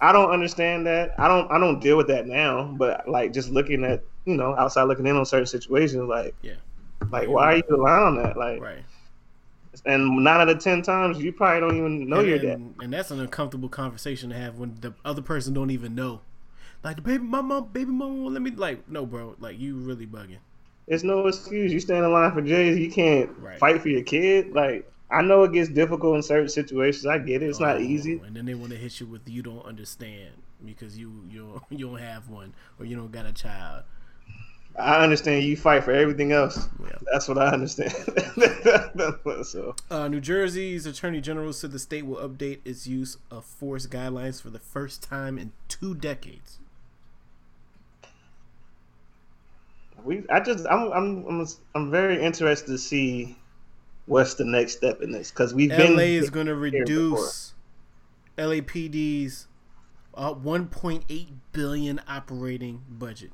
I 0.00 0.12
don't 0.12 0.30
understand 0.30 0.86
that. 0.86 1.14
I 1.18 1.28
don't. 1.28 1.50
I 1.50 1.58
don't 1.58 1.80
deal 1.80 1.96
with 1.96 2.08
that 2.08 2.26
now. 2.26 2.64
But 2.64 3.08
like, 3.08 3.32
just 3.32 3.50
looking 3.50 3.84
at 3.84 4.02
you 4.24 4.36
know 4.36 4.56
outside 4.56 4.84
looking 4.84 5.06
in 5.06 5.16
on 5.16 5.26
certain 5.26 5.46
situations, 5.46 6.08
like 6.08 6.34
yeah, 6.42 6.54
like 7.10 7.28
why 7.28 7.52
are 7.52 7.56
you 7.56 7.62
allowing 7.70 8.16
that? 8.22 8.36
Like, 8.36 8.60
right. 8.60 8.84
And 9.86 10.24
nine 10.24 10.40
out 10.40 10.48
of 10.48 10.58
ten 10.58 10.82
times, 10.82 11.18
you 11.18 11.32
probably 11.32 11.60
don't 11.60 11.76
even 11.76 12.08
know 12.08 12.20
and, 12.20 12.28
your 12.28 12.38
dad. 12.38 12.74
And 12.80 12.92
that's 12.92 13.10
an 13.10 13.20
uncomfortable 13.20 13.68
conversation 13.68 14.30
to 14.30 14.36
have 14.36 14.58
when 14.58 14.76
the 14.80 14.94
other 15.04 15.22
person 15.22 15.54
don't 15.54 15.70
even 15.70 15.94
know. 15.94 16.20
Like 16.82 16.96
the 16.96 17.02
baby, 17.02 17.22
my 17.22 17.40
mom, 17.40 17.68
baby 17.72 17.90
mama 17.90 18.14
won't 18.14 18.32
let 18.32 18.42
me. 18.42 18.50
Like, 18.50 18.88
no, 18.88 19.06
bro. 19.06 19.36
Like 19.38 19.58
you 19.58 19.76
really 19.76 20.06
bugging. 20.06 20.38
It's 20.86 21.04
no 21.04 21.26
excuse. 21.26 21.72
You 21.72 21.78
stand 21.78 22.04
in 22.04 22.12
line 22.12 22.32
for 22.32 22.42
J's. 22.42 22.78
You 22.78 22.90
can't 22.90 23.30
right. 23.38 23.58
fight 23.58 23.80
for 23.80 23.88
your 23.88 24.02
kid. 24.02 24.52
Like 24.52 24.90
I 25.10 25.22
know 25.22 25.42
it 25.42 25.52
gets 25.52 25.68
difficult 25.68 26.16
in 26.16 26.22
certain 26.22 26.48
situations. 26.48 27.06
I 27.06 27.18
get 27.18 27.42
it. 27.42 27.48
It's 27.48 27.60
oh, 27.60 27.64
not 27.64 27.80
easy. 27.80 28.20
And 28.24 28.36
then 28.36 28.46
they 28.46 28.54
want 28.54 28.70
to 28.72 28.78
hit 28.78 29.00
you 29.00 29.06
with 29.06 29.28
you 29.28 29.42
don't 29.42 29.64
understand 29.64 30.30
because 30.64 30.96
you 30.96 31.24
you 31.28 31.60
you 31.70 31.88
don't 31.88 31.98
have 32.00 32.28
one 32.28 32.54
or 32.78 32.86
you 32.86 32.96
don't 32.96 33.10
got 33.10 33.26
a 33.26 33.32
child. 33.32 33.84
I 34.78 35.02
understand 35.02 35.44
you 35.44 35.56
fight 35.56 35.82
for 35.84 35.92
everything 35.92 36.30
else. 36.32 36.68
Yeah. 36.80 36.96
That's 37.12 37.26
what 37.28 37.38
I 37.38 37.48
understand. 37.48 37.92
so. 39.44 39.74
uh, 39.90 40.08
New 40.08 40.20
Jersey's 40.20 40.86
Attorney 40.86 41.20
General 41.20 41.52
said 41.52 41.72
the 41.72 41.78
state 41.78 42.06
will 42.06 42.16
update 42.16 42.60
its 42.64 42.86
use 42.86 43.16
of 43.32 43.44
force 43.44 43.86
guidelines 43.88 44.40
for 44.40 44.48
the 44.48 44.60
first 44.60 45.02
time 45.02 45.38
in 45.38 45.52
two 45.68 45.94
decades. 45.94 46.60
We, 50.04 50.22
I 50.30 50.40
just, 50.40 50.64
I'm, 50.70 50.92
I'm, 50.92 51.26
I'm, 51.26 51.46
I'm 51.74 51.90
very 51.90 52.22
interested 52.22 52.68
to 52.68 52.78
see 52.78 53.36
what's 54.06 54.34
the 54.34 54.44
next 54.44 54.76
step 54.76 55.00
in 55.00 55.12
this 55.12 55.30
because 55.30 55.54
we've 55.54 55.70
LA 55.70 55.76
been. 55.76 55.96
LA 55.96 56.02
is 56.02 56.30
going 56.30 56.46
to 56.46 56.54
reduce 56.54 57.54
LAPD's 58.36 59.46
uh, 60.14 60.34
1.8 60.34 61.28
billion 61.52 62.00
operating 62.08 62.82
budget. 62.88 63.30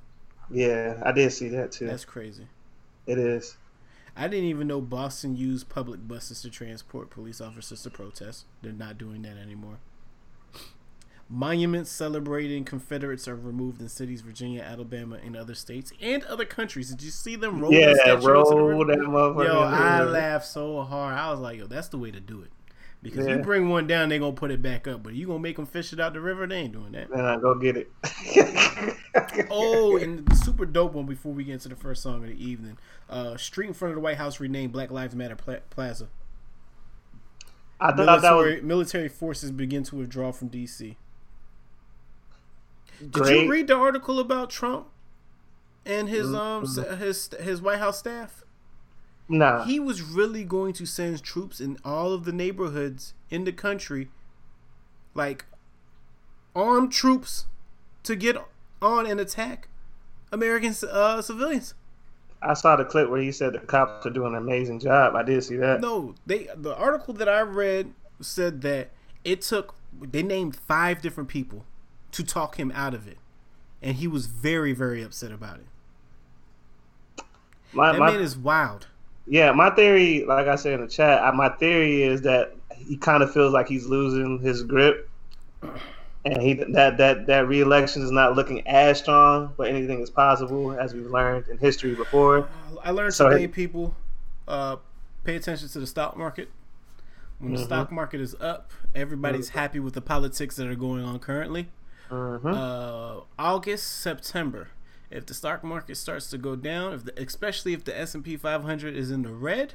Yeah, 0.51 1.01
I 1.05 1.13
did 1.13 1.33
see 1.33 1.49
that 1.49 1.73
too. 1.73 1.87
That's 1.87 2.05
crazy. 2.05 2.47
It 3.07 3.19
is. 3.19 3.57
I 4.17 4.29
didn't 4.29 4.47
even 4.47 4.67
know 4.67 4.81
Boston 4.81 5.37
used 5.37 5.69
public 5.69 6.07
buses 6.09 6.41
to 6.43 6.51
transport 6.51 7.11
police 7.11 7.41
officers 7.41 7.83
to 7.83 7.91
protest. 7.91 8.47
They're 8.63 8.73
not 8.73 8.97
doing 8.97 9.23
that 9.23 9.37
anymore. 9.37 9.79
Monuments 11.29 11.91
celebrating 11.91 12.65
Confederates 12.65 13.27
are 13.27 13.35
removed 13.35 13.81
in 13.81 13.89
cities, 13.89 14.21
Virginia, 14.21 14.63
Alabama, 14.63 15.19
and 15.25 15.37
other 15.37 15.55
states 15.55 15.93
and 16.01 16.23
other 16.25 16.45
countries. 16.45 16.91
Did 16.91 17.03
you 17.03 17.11
see 17.11 17.35
them 17.35 17.61
roll? 17.61 17.73
Yeah, 17.73 17.95
roll 18.23 18.85
that 18.87 18.99
motherfucker. 18.99 19.45
Yo, 19.45 19.59
I 19.59 20.03
laughed 20.05 20.47
so 20.47 20.83
hard. 20.83 21.17
I 21.17 21.31
was 21.33 21.41
like, 21.41 21.59
yo, 21.59 21.67
that's 21.67 21.89
the 21.89 21.99
way 21.99 22.13
to 22.13 22.21
do 22.21 22.43
it. 22.43 22.51
Because 23.03 23.27
yeah. 23.27 23.37
you 23.37 23.43
bring 23.43 23.69
one 23.69 23.87
down, 23.87 24.09
they're 24.09 24.19
gonna 24.21 24.33
put 24.33 24.51
it 24.51 24.63
back 24.63 24.87
up. 24.87 25.03
But 25.03 25.15
you 25.15 25.27
gonna 25.27 25.41
make 25.41 25.57
them 25.57 25.67
fish 25.67 25.93
it 25.93 26.01
out 26.01 26.13
the 26.13 26.21
river? 26.21 26.47
They 26.47 26.57
ain't 26.57 26.73
doing 26.73 26.93
that. 26.93 27.11
Go 27.41 27.55
get 27.57 27.77
it. 27.77 27.91
oh, 29.51 29.97
and 29.97 30.27
the 30.27 30.35
super 30.37 30.65
dope 30.65 30.93
one 30.93 31.07
before 31.07 31.33
we 31.33 31.45
get 31.45 31.55
into 31.55 31.69
the 31.69 31.77
first 31.77 32.03
song 32.03 32.23
of 32.23 32.29
the 32.29 32.45
evening. 32.45 32.79
Uh, 33.11 33.37
street 33.37 33.67
in 33.67 33.75
front 33.75 33.91
of 33.91 33.97
the 33.97 34.01
White 34.01 34.17
House 34.17 34.41
renamed 34.41 34.73
Black 34.73 34.91
Lives 34.91 35.15
Matter 35.15 35.37
Plaza. 35.71 36.09
I 37.79 37.89
thought 37.89 37.97
military, 37.97 38.21
that 38.21 38.63
was 38.63 38.63
military 38.63 39.09
forces 39.09 39.51
begin 39.51 39.83
to 39.85 39.97
withdraw 39.97 40.33
from 40.33 40.49
DC. 40.49 40.97
Did 42.99 43.13
Great. 43.13 43.43
you 43.43 43.51
read 43.51 43.67
the 43.67 43.77
article 43.77 44.19
about 44.19 44.51
Trump 44.51 44.89
and 45.85 46.09
his 46.09 46.27
um 46.35 46.65
mm-hmm. 46.65 46.97
his 46.97 47.31
his 47.41 47.61
White 47.61 47.79
House 47.79 47.99
staff? 47.99 48.45
Nah. 49.29 49.65
He 49.65 49.81
was 49.81 50.03
really 50.03 50.45
going 50.45 50.73
to 50.75 50.87
send 50.87 51.23
troops 51.23 51.61
in 51.61 51.79
all 51.85 52.13
of 52.13 52.25
the 52.25 52.33
neighborhoods 52.33 53.15
in 53.29 53.45
the 53.45 53.53
country, 53.53 54.09
like 55.15 55.47
armed 56.55 56.93
troops, 56.93 57.47
to 58.05 58.15
get 58.15 58.37
on 58.81 59.07
and 59.07 59.19
attack 59.19 59.69
American 60.31 60.75
uh, 60.89 61.21
civilians. 61.23 61.75
I 62.41 62.55
saw 62.55 62.77
the 62.77 62.85
clip 62.85 63.11
where 63.11 63.21
he 63.21 63.33
said 63.33 63.55
the 63.55 63.59
cops 63.59 64.07
are 64.07 64.11
doing 64.11 64.35
an 64.35 64.39
amazing 64.39 64.79
job. 64.79 65.17
I 65.17 65.23
did 65.23 65.43
see 65.43 65.57
that. 65.57 65.81
No, 65.81 66.15
they 66.25 66.49
the 66.55 66.77
article 66.77 67.15
that 67.15 67.29
I 67.29 67.41
read 67.41 67.93
said 68.21 68.63
that 68.63 68.91
it 69.25 69.43
took 69.43 69.75
they 70.01 70.23
named 70.23 70.55
five 70.55 71.03
different 71.03 71.29
people 71.29 71.65
to 72.17 72.25
talk 72.25 72.57
him 72.57 72.73
out 72.75 72.95
of 72.95 73.07
it, 73.07 73.19
and 73.83 73.97
he 73.97 74.09
was 74.09 74.27
very 74.27 74.73
very 74.73 75.03
upset 75.03 75.31
about 75.31 75.59
it. 75.59 77.25
My, 77.73 77.93
that 77.93 77.99
my, 77.99 78.13
man 78.13 78.21
is 78.21 78.37
wild. 78.37 78.87
Yeah, 79.27 79.53
my 79.53 79.71
theory, 79.71 80.25
like 80.25 80.47
I 80.47 80.57
said 80.57 80.75
in 80.75 80.81
the 80.81 80.89
chat, 80.89 81.35
my 81.35 81.51
theory 81.51 82.03
is 82.03 82.23
that 82.23 82.55
he 82.75 82.97
kind 82.97 83.23
of 83.23 83.33
feels 83.33 83.53
like 83.53 83.69
he's 83.69 83.87
losing 83.87 84.39
his 84.39 84.63
grip, 84.63 85.11
and 86.25 86.41
he 86.41 86.55
that 86.55 86.97
that 86.97 87.27
that 87.27 87.49
reelection 87.49 88.03
is 88.03 88.11
not 88.11 88.35
looking 88.35 88.67
as 88.67 88.99
strong, 88.99 89.53
but 89.59 89.69
anything 89.69 90.01
is 90.01 90.09
possible, 90.09 90.73
as 90.73 90.95
we've 90.95 91.11
learned 91.11 91.49
in 91.49 91.59
history 91.59 91.95
before. 91.95 92.49
I 92.83 92.93
learned 92.93 93.13
so 93.13 93.29
today, 93.29 93.47
people, 93.47 93.95
uh, 94.49 94.77
pay 95.25 95.37
attention 95.37 95.69
to 95.69 95.81
the 95.81 95.87
stock 95.87 96.17
market. 96.17 96.49
When 97.39 97.53
the 97.53 97.59
mm-hmm. 97.59 97.67
stock 97.67 97.93
market 97.93 98.23
is 98.23 98.35
up, 98.41 98.71
everybody's 98.95 99.51
mm-hmm. 99.51 99.59
happy 99.59 99.81
with 99.81 99.93
the 99.93 100.01
politics 100.01 100.57
that 100.57 100.67
are 100.67 100.75
going 100.75 101.05
on 101.05 101.19
currently. 101.19 101.69
Mm-hmm. 102.11 102.47
Uh, 102.47 103.21
August, 103.39 104.01
September 104.01 104.69
if 105.11 105.27
the 105.27 105.35
stock 105.35 105.63
market 105.63 105.97
starts 105.97 106.31
to 106.31 106.39
go 106.39 106.57
down, 106.57 106.93
if 106.93 107.05
the, 107.05 107.21
especially 107.21 107.73
if 107.73 107.85
the 107.85 107.99
S 107.99 108.15
and 108.15 108.25
P 108.25 108.37
500 108.37 108.97
is 108.97 109.11
in 109.11 109.23
the 109.23 109.33
red, 109.33 109.75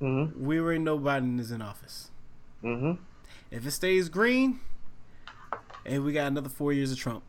mm-hmm. 0.00 0.44
we 0.44 0.60
already 0.60 0.80
know 0.80 0.98
Biden 0.98 1.40
is 1.40 1.50
in 1.50 1.62
office. 1.62 2.10
Mm-hmm. 2.62 3.02
If 3.50 3.66
it 3.66 3.70
stays 3.70 4.08
green, 4.08 4.60
and 5.86 6.04
we 6.04 6.12
got 6.12 6.26
another 6.26 6.50
four 6.50 6.72
years 6.72 6.92
of 6.92 6.98
Trump, 6.98 7.22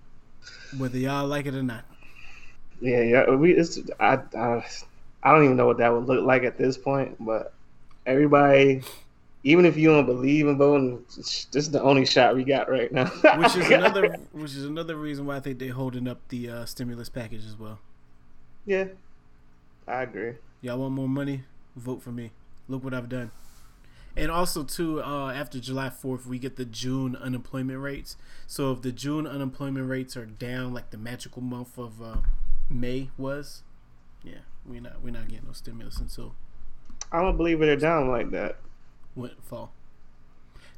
whether 0.78 0.98
y'all 0.98 1.28
like 1.28 1.46
it 1.46 1.56
or 1.56 1.64
not. 1.64 1.86
Yeah, 2.82 3.02
yeah. 3.02 3.30
We 3.30 3.54
it's 3.54 3.80
I, 4.00 4.20
I 4.36 4.66
I 5.24 5.34
don't 5.34 5.46
even 5.46 5.58
know 5.58 5.66
what 5.66 5.78
that 5.78 5.94
would 5.94 6.06
look 6.06 6.26
like 6.26 6.44
at 6.44 6.58
this 6.58 6.78
point, 6.78 7.16
but 7.20 7.54
everybody 8.06 8.82
even 9.44 9.66
if 9.66 9.78
you 9.78 9.90
don't 9.90 10.06
believe 10.06 10.48
in 10.48 10.58
voting, 10.58 11.04
this 11.16 11.48
is 11.54 11.72
the 11.72 11.82
only 11.82 12.06
shot 12.06 12.36
we 12.36 12.44
got 12.44 12.70
right 12.70 12.92
now. 12.92 13.06
which 13.38 13.56
is 13.56 13.70
another, 13.72 14.18
which 14.32 14.56
is 14.56 14.66
another 14.66 14.96
reason 14.96 15.26
why 15.26 15.38
I 15.38 15.40
think 15.40 15.60
they're 15.60 15.74
holding 15.74 16.08
up 16.08 16.20
the 16.30 16.50
uh, 16.50 16.66
stimulus 16.66 17.10
package 17.10 17.46
as 17.46 17.58
well. 17.58 17.80
Yeah, 18.66 18.86
I 19.88 20.04
agree. 20.04 20.34
Y'all 20.62 20.80
want 20.80 20.94
more 20.94 21.08
money? 21.08 21.44
Vote 21.76 22.02
for 22.02 22.12
me. 22.12 22.32
Look 22.68 22.84
what 22.84 22.94
I've 22.94 23.10
done. 23.10 23.32
And 24.18 24.30
also 24.30 24.64
too, 24.64 25.02
uh, 25.02 25.32
after 25.32 25.60
July 25.60 25.90
fourth, 25.90 26.26
we 26.26 26.40
get 26.40 26.58
the 26.58 26.66
June 26.66 27.16
unemployment 27.16 27.80
rates. 27.80 28.18
So 28.48 28.74
if 28.74 28.82
the 28.82 28.92
June 28.92 29.26
unemployment 29.26 29.90
rates 29.90 30.18
are 30.18 30.26
down, 30.26 30.74
like 30.74 30.90
the 30.90 30.98
magical 30.98 31.42
month 31.42 31.78
of 31.78 32.02
uh, 32.02 32.18
May 32.70 33.10
was, 33.18 33.64
yeah, 34.22 34.40
we're 34.66 34.82
not 34.82 35.02
we're 35.02 35.14
not 35.14 35.30
getting 35.30 35.46
no 35.48 35.54
stimulus 35.54 35.98
until. 35.98 36.36
I 37.12 37.22
don't 37.22 37.38
believe 37.38 37.60
they're 37.60 37.78
down 37.78 38.10
like 38.10 38.32
that. 38.32 38.58
Went 39.16 39.44
fall. 39.44 39.72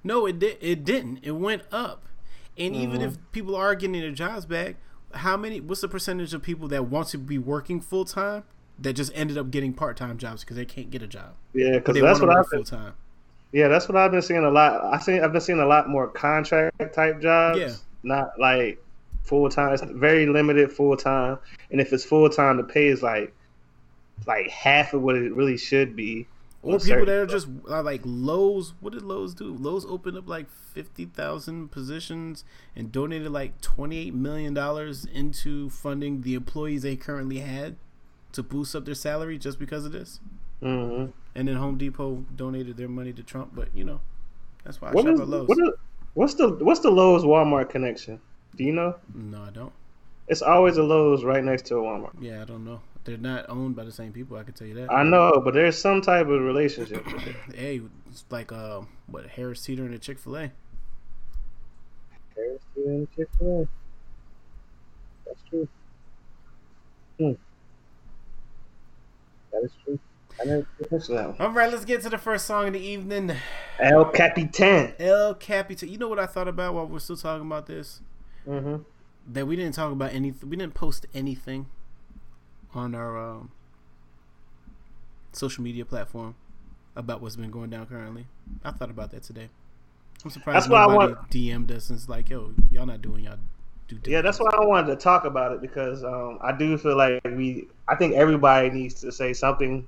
No, 0.03 0.25
it 0.25 0.39
did. 0.39 0.57
It 0.61 0.83
didn't. 0.83 1.19
It 1.23 1.31
went 1.31 1.63
up. 1.71 2.05
And 2.57 2.73
mm-hmm. 2.73 2.83
even 2.83 3.01
if 3.01 3.17
people 3.31 3.55
are 3.55 3.75
getting 3.75 4.01
their 4.01 4.11
jobs 4.11 4.45
back, 4.45 4.75
how 5.13 5.37
many? 5.37 5.59
What's 5.59 5.81
the 5.81 5.87
percentage 5.87 6.33
of 6.33 6.41
people 6.41 6.67
that 6.69 6.85
want 6.85 7.07
to 7.09 7.17
be 7.17 7.37
working 7.37 7.81
full 7.81 8.05
time 8.05 8.43
that 8.79 8.93
just 8.93 9.11
ended 9.13 9.37
up 9.37 9.51
getting 9.51 9.73
part 9.73 9.97
time 9.97 10.17
jobs 10.17 10.43
because 10.43 10.57
they 10.57 10.65
can't 10.65 10.89
get 10.89 11.01
a 11.01 11.07
job? 11.07 11.33
Yeah, 11.53 11.77
because 11.77 11.99
that's 11.99 12.19
what 12.19 12.29
I've 12.29 12.49
been. 12.49 12.63
Full-time. 12.63 12.93
Yeah, 13.51 13.67
that's 13.67 13.89
what 13.89 13.97
I've 13.97 14.11
been 14.11 14.21
seeing 14.21 14.43
a 14.43 14.49
lot. 14.49 14.83
I 14.93 14.97
think 14.97 15.23
I've 15.23 15.33
been 15.33 15.41
seeing 15.41 15.59
a 15.59 15.65
lot 15.65 15.89
more 15.89 16.07
contract 16.07 16.93
type 16.93 17.21
jobs. 17.21 17.59
Yeah. 17.59 17.73
Not 18.03 18.39
like 18.39 18.81
full 19.23 19.49
time. 19.49 19.73
It's 19.73 19.83
very 19.83 20.25
limited 20.25 20.71
full 20.71 20.95
time, 20.97 21.37
and 21.69 21.81
if 21.81 21.93
it's 21.93 22.05
full 22.05 22.29
time, 22.29 22.57
the 22.57 22.63
pay 22.63 22.87
is 22.87 23.03
like 23.03 23.33
like 24.25 24.49
half 24.49 24.93
of 24.93 25.01
what 25.01 25.15
it 25.15 25.33
really 25.35 25.57
should 25.57 25.95
be. 25.95 26.27
Or 26.63 26.77
people 26.79 27.05
that 27.05 27.15
are 27.15 27.25
just 27.25 27.47
uh, 27.69 27.81
like 27.81 28.01
Lowe's. 28.03 28.73
What 28.81 28.93
did 28.93 29.01
Lowe's 29.01 29.33
do? 29.33 29.55
Lowe's 29.55 29.85
opened 29.85 30.17
up 30.17 30.29
like 30.29 30.47
fifty 30.49 31.05
thousand 31.05 31.71
positions 31.71 32.43
and 32.75 32.91
donated 32.91 33.31
like 33.31 33.59
twenty 33.61 33.97
eight 33.97 34.13
million 34.13 34.53
dollars 34.53 35.05
into 35.05 35.71
funding 35.71 36.21
the 36.21 36.35
employees 36.35 36.83
they 36.83 36.95
currently 36.95 37.39
had 37.39 37.77
to 38.33 38.43
boost 38.43 38.75
up 38.75 38.85
their 38.85 38.95
salary 38.95 39.39
just 39.39 39.57
because 39.57 39.85
of 39.85 39.91
this. 39.91 40.19
Mm-hmm. 40.61 41.11
And 41.33 41.47
then 41.47 41.55
Home 41.55 41.77
Depot 41.77 42.25
donated 42.35 42.77
their 42.77 42.87
money 42.87 43.11
to 43.13 43.23
Trump, 43.23 43.55
but 43.55 43.69
you 43.73 43.83
know 43.83 44.01
that's 44.63 44.79
why 44.79 44.89
I 44.89 44.91
what 44.91 45.05
shop 45.05 45.15
is, 45.15 45.19
at 45.19 45.27
Lowe's. 45.29 45.47
What 45.47 45.57
is, 45.57 45.73
what's 46.13 46.33
the 46.35 46.49
what's 46.61 46.81
the 46.81 46.91
Lowe's 46.91 47.23
Walmart 47.23 47.69
connection? 47.69 48.21
Do 48.55 48.63
you 48.63 48.73
know? 48.73 48.95
No, 49.15 49.41
I 49.41 49.49
don't. 49.49 49.73
It's 50.27 50.43
always 50.43 50.77
a 50.77 50.83
Lowe's 50.83 51.23
right 51.23 51.43
next 51.43 51.65
to 51.67 51.77
a 51.77 51.81
Walmart. 51.81 52.11
Yeah, 52.19 52.41
I 52.41 52.45
don't 52.45 52.63
know. 52.63 52.81
They're 53.03 53.17
not 53.17 53.49
owned 53.49 53.75
by 53.75 53.83
the 53.83 53.91
same 53.91 54.13
people. 54.13 54.37
I 54.37 54.43
can 54.43 54.53
tell 54.53 54.67
you 54.67 54.75
that. 54.75 54.91
I 54.91 55.03
know, 55.03 55.41
but 55.43 55.53
there's 55.53 55.77
some 55.77 56.01
type 56.01 56.27
of 56.27 56.41
relationship. 56.41 57.05
hey, 57.55 57.81
it's 58.09 58.25
like 58.29 58.51
uh, 58.51 58.81
what 59.07 59.25
Harris 59.25 59.63
Teeter 59.63 59.85
and 59.85 59.93
a 59.93 59.99
Chick 59.99 60.19
Fil 60.19 60.37
A. 60.37 60.51
Harris 62.35 62.61
Teeter 62.75 62.89
and 62.89 63.07
Chick 63.15 63.27
Fil 63.39 63.61
A. 63.61 63.67
That's 65.25 65.39
true. 65.49 65.67
Hmm. 67.17 67.31
That 69.51 69.63
is 69.63 69.71
true. 69.83 69.99
All 71.39 71.51
right, 71.51 71.71
let's 71.71 71.85
get 71.85 72.01
to 72.01 72.09
the 72.09 72.17
first 72.17 72.45
song 72.45 72.67
of 72.67 72.73
the 72.73 72.79
evening. 72.79 73.35
El 73.79 74.05
Capitan. 74.05 74.93
El 74.97 75.35
Capitan. 75.35 75.89
You 75.89 75.97
know 75.97 76.07
what 76.07 76.19
I 76.19 76.25
thought 76.25 76.47
about 76.47 76.73
while 76.73 76.87
we're 76.87 76.99
still 76.99 77.17
talking 77.17 77.45
about 77.45 77.67
this? 77.67 78.01
Mm-hmm. 78.47 78.77
That 79.33 79.45
we 79.45 79.55
didn't 79.55 79.73
talk 79.73 79.91
about 79.91 80.13
anything. 80.13 80.49
We 80.49 80.55
didn't 80.55 80.73
post 80.73 81.05
anything 81.13 81.67
on 82.73 82.95
our 82.95 83.17
um, 83.17 83.51
social 85.33 85.63
media 85.63 85.85
platform 85.85 86.35
about 86.95 87.21
what's 87.21 87.35
been 87.35 87.51
going 87.51 87.69
down 87.69 87.85
currently. 87.85 88.25
I 88.63 88.71
thought 88.71 88.89
about 88.89 89.11
that 89.11 89.23
today. 89.23 89.49
I'm 90.23 90.29
surprised 90.29 90.55
that's 90.55 90.67
nobody 90.67 90.95
why 90.95 91.03
I 91.03 91.07
want... 91.07 91.31
DM'd 91.31 91.71
us 91.71 91.89
and 91.89 91.97
it's 91.97 92.09
like, 92.09 92.29
yo, 92.29 92.53
y'all 92.71 92.85
not 92.85 93.01
doing 93.01 93.23
y'all 93.23 93.37
do. 93.87 93.99
Yeah, 94.09 94.21
that's 94.21 94.39
why 94.39 94.49
I 94.53 94.65
wanted 94.65 94.87
to 94.87 94.95
talk 94.95 95.25
about 95.25 95.51
it 95.51 95.61
because 95.61 96.03
um, 96.03 96.39
I 96.41 96.51
do 96.51 96.77
feel 96.77 96.95
like 96.95 97.21
we. 97.25 97.67
I 97.87 97.95
think 97.95 98.13
everybody 98.13 98.69
needs 98.69 98.93
to 99.01 99.11
say 99.11 99.33
something 99.33 99.87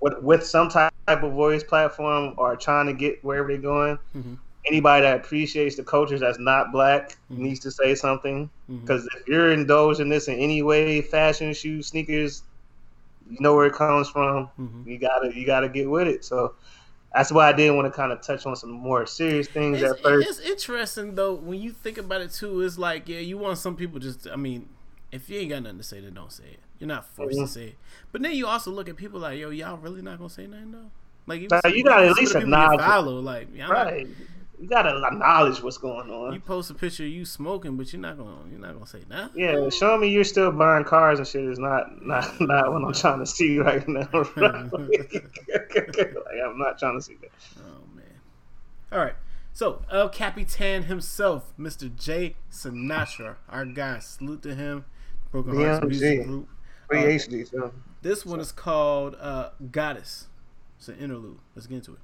with 0.00 0.18
with 0.22 0.46
some 0.46 0.68
type 0.68 0.92
of 1.08 1.32
voice 1.32 1.64
platform 1.64 2.34
or 2.36 2.56
trying 2.56 2.86
to 2.86 2.92
get 2.92 3.24
wherever 3.24 3.48
they're 3.48 3.58
going. 3.58 3.98
Mm-hmm 4.16 4.34
anybody 4.66 5.02
that 5.02 5.16
appreciates 5.16 5.76
the 5.76 5.82
cultures 5.82 6.20
that's 6.20 6.38
not 6.38 6.72
black 6.72 7.16
mm-hmm. 7.32 7.42
needs 7.44 7.60
to 7.60 7.70
say 7.70 7.94
something 7.94 8.50
because 8.68 9.02
mm-hmm. 9.02 9.18
if 9.18 9.28
you're 9.28 9.52
indulging 9.52 10.08
this 10.08 10.28
in 10.28 10.34
any 10.34 10.62
way, 10.62 11.00
fashion, 11.00 11.52
shoes, 11.54 11.88
sneakers, 11.88 12.42
you 13.30 13.38
know 13.40 13.54
where 13.54 13.66
it 13.66 13.74
comes 13.74 14.08
from. 14.08 14.50
Mm-hmm. 14.58 14.88
You 14.88 14.98
gotta 14.98 15.34
you 15.34 15.46
gotta 15.46 15.68
get 15.68 15.88
with 15.88 16.08
it. 16.08 16.24
So 16.24 16.54
that's 17.14 17.32
why 17.32 17.48
I 17.48 17.52
didn't 17.52 17.76
want 17.76 17.92
to 17.92 17.96
kind 17.96 18.12
of 18.12 18.20
touch 18.20 18.46
on 18.46 18.54
some 18.56 18.70
more 18.70 19.06
serious 19.06 19.48
things 19.48 19.82
it's, 19.82 19.92
at 19.92 20.02
first. 20.02 20.28
It's 20.28 20.40
interesting 20.40 21.14
though 21.14 21.34
when 21.34 21.60
you 21.60 21.72
think 21.72 21.98
about 21.98 22.20
it 22.20 22.32
too. 22.32 22.60
It's 22.62 22.78
like 22.78 23.08
yeah, 23.08 23.20
you 23.20 23.38
want 23.38 23.58
some 23.58 23.76
people 23.76 23.98
just. 23.98 24.28
I 24.28 24.36
mean, 24.36 24.68
if 25.10 25.30
you 25.30 25.38
ain't 25.38 25.50
got 25.50 25.62
nothing 25.62 25.78
to 25.78 25.84
say, 25.84 26.00
then 26.00 26.14
don't 26.14 26.32
say 26.32 26.44
it. 26.44 26.60
You're 26.78 26.88
not 26.88 27.06
forced 27.06 27.36
to 27.36 27.44
mm-hmm. 27.44 27.52
say 27.52 27.64
it. 27.68 27.74
But 28.12 28.22
then 28.22 28.32
you 28.32 28.46
also 28.46 28.70
look 28.70 28.88
at 28.88 28.96
people 28.96 29.20
like 29.20 29.38
yo, 29.38 29.50
y'all 29.50 29.76
really 29.76 30.02
not 30.02 30.18
gonna 30.18 30.30
say 30.30 30.46
nothing 30.46 30.72
though. 30.72 30.90
Like 31.26 31.42
you, 31.42 31.48
got 31.48 31.64
at 31.64 32.14
least 32.14 32.34
acknowledge. 32.34 32.80
Follow 32.80 33.20
like 33.20 33.48
right. 33.68 34.06
Not, 34.06 34.16
you 34.60 34.68
gotta 34.68 35.02
acknowledge 35.06 35.62
what's 35.62 35.78
going 35.78 36.10
on. 36.10 36.34
You 36.34 36.40
post 36.40 36.70
a 36.70 36.74
picture 36.74 37.04
of 37.04 37.08
you 37.08 37.24
smoking, 37.24 37.76
but 37.76 37.92
you're 37.92 38.02
not 38.02 38.18
gonna 38.18 38.36
you're 38.50 38.60
not 38.60 38.74
gonna 38.74 38.86
say 38.86 39.00
nothing. 39.08 39.40
Yeah, 39.40 39.70
show 39.70 39.96
me 39.96 40.08
you're 40.08 40.22
still 40.22 40.52
buying 40.52 40.84
cars 40.84 41.18
and 41.18 41.26
shit 41.26 41.44
is 41.44 41.58
not 41.58 42.04
not 42.04 42.38
not 42.40 42.70
what 42.70 42.84
I'm 42.84 42.92
trying 42.92 43.20
to 43.20 43.26
see 43.26 43.58
right 43.58 43.88
now. 43.88 44.06
like, 44.12 44.36
I'm 44.36 44.70
not 46.58 46.78
trying 46.78 46.98
to 46.98 47.02
see 47.02 47.16
that. 47.22 47.30
Oh 47.58 47.86
man. 47.94 48.04
All 48.92 48.98
right. 48.98 49.14
So 49.54 49.80
El 49.90 50.10
Capitan 50.10 50.82
himself, 50.84 51.54
Mr. 51.58 51.92
Jay 51.94 52.36
Sinatra, 52.52 53.36
our 53.48 53.64
guy. 53.64 54.00
Salute 54.00 54.42
to 54.42 54.54
him. 54.54 54.84
Broken 55.32 55.56
Hearts 55.56 55.86
Music 55.86 56.26
Group. 56.26 56.48
Uh, 56.92 57.16
this 58.02 58.26
one 58.26 58.40
is 58.40 58.52
called 58.52 59.16
uh, 59.20 59.50
Goddess. 59.70 60.26
It's 60.78 60.88
an 60.88 60.98
interlude. 60.98 61.38
Let's 61.54 61.66
get 61.66 61.76
into 61.76 61.92
it. 61.92 61.98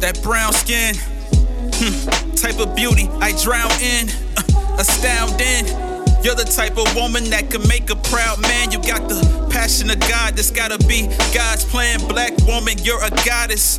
That 0.00 0.20
brown 0.22 0.52
skin, 0.52 0.94
hmm, 0.94 2.34
type 2.36 2.60
of 2.60 2.76
beauty 2.76 3.08
I 3.20 3.32
drown 3.42 3.72
in, 3.80 4.08
uh, 4.36 4.76
astounding. 4.78 5.85
You're 6.26 6.34
the 6.34 6.42
type 6.42 6.76
of 6.76 6.92
woman 6.96 7.30
that 7.30 7.52
can 7.52 7.62
make 7.68 7.88
a 7.88 7.94
proud 7.94 8.42
man. 8.42 8.72
You 8.72 8.82
got 8.82 9.08
the 9.08 9.22
passion 9.48 9.88
of 9.90 10.00
God, 10.10 10.34
that's 10.34 10.50
gotta 10.50 10.76
be 10.88 11.06
God's 11.32 11.62
plan. 11.62 12.00
Black 12.08 12.36
woman, 12.48 12.74
you're 12.82 13.00
a 13.00 13.10
goddess. 13.24 13.78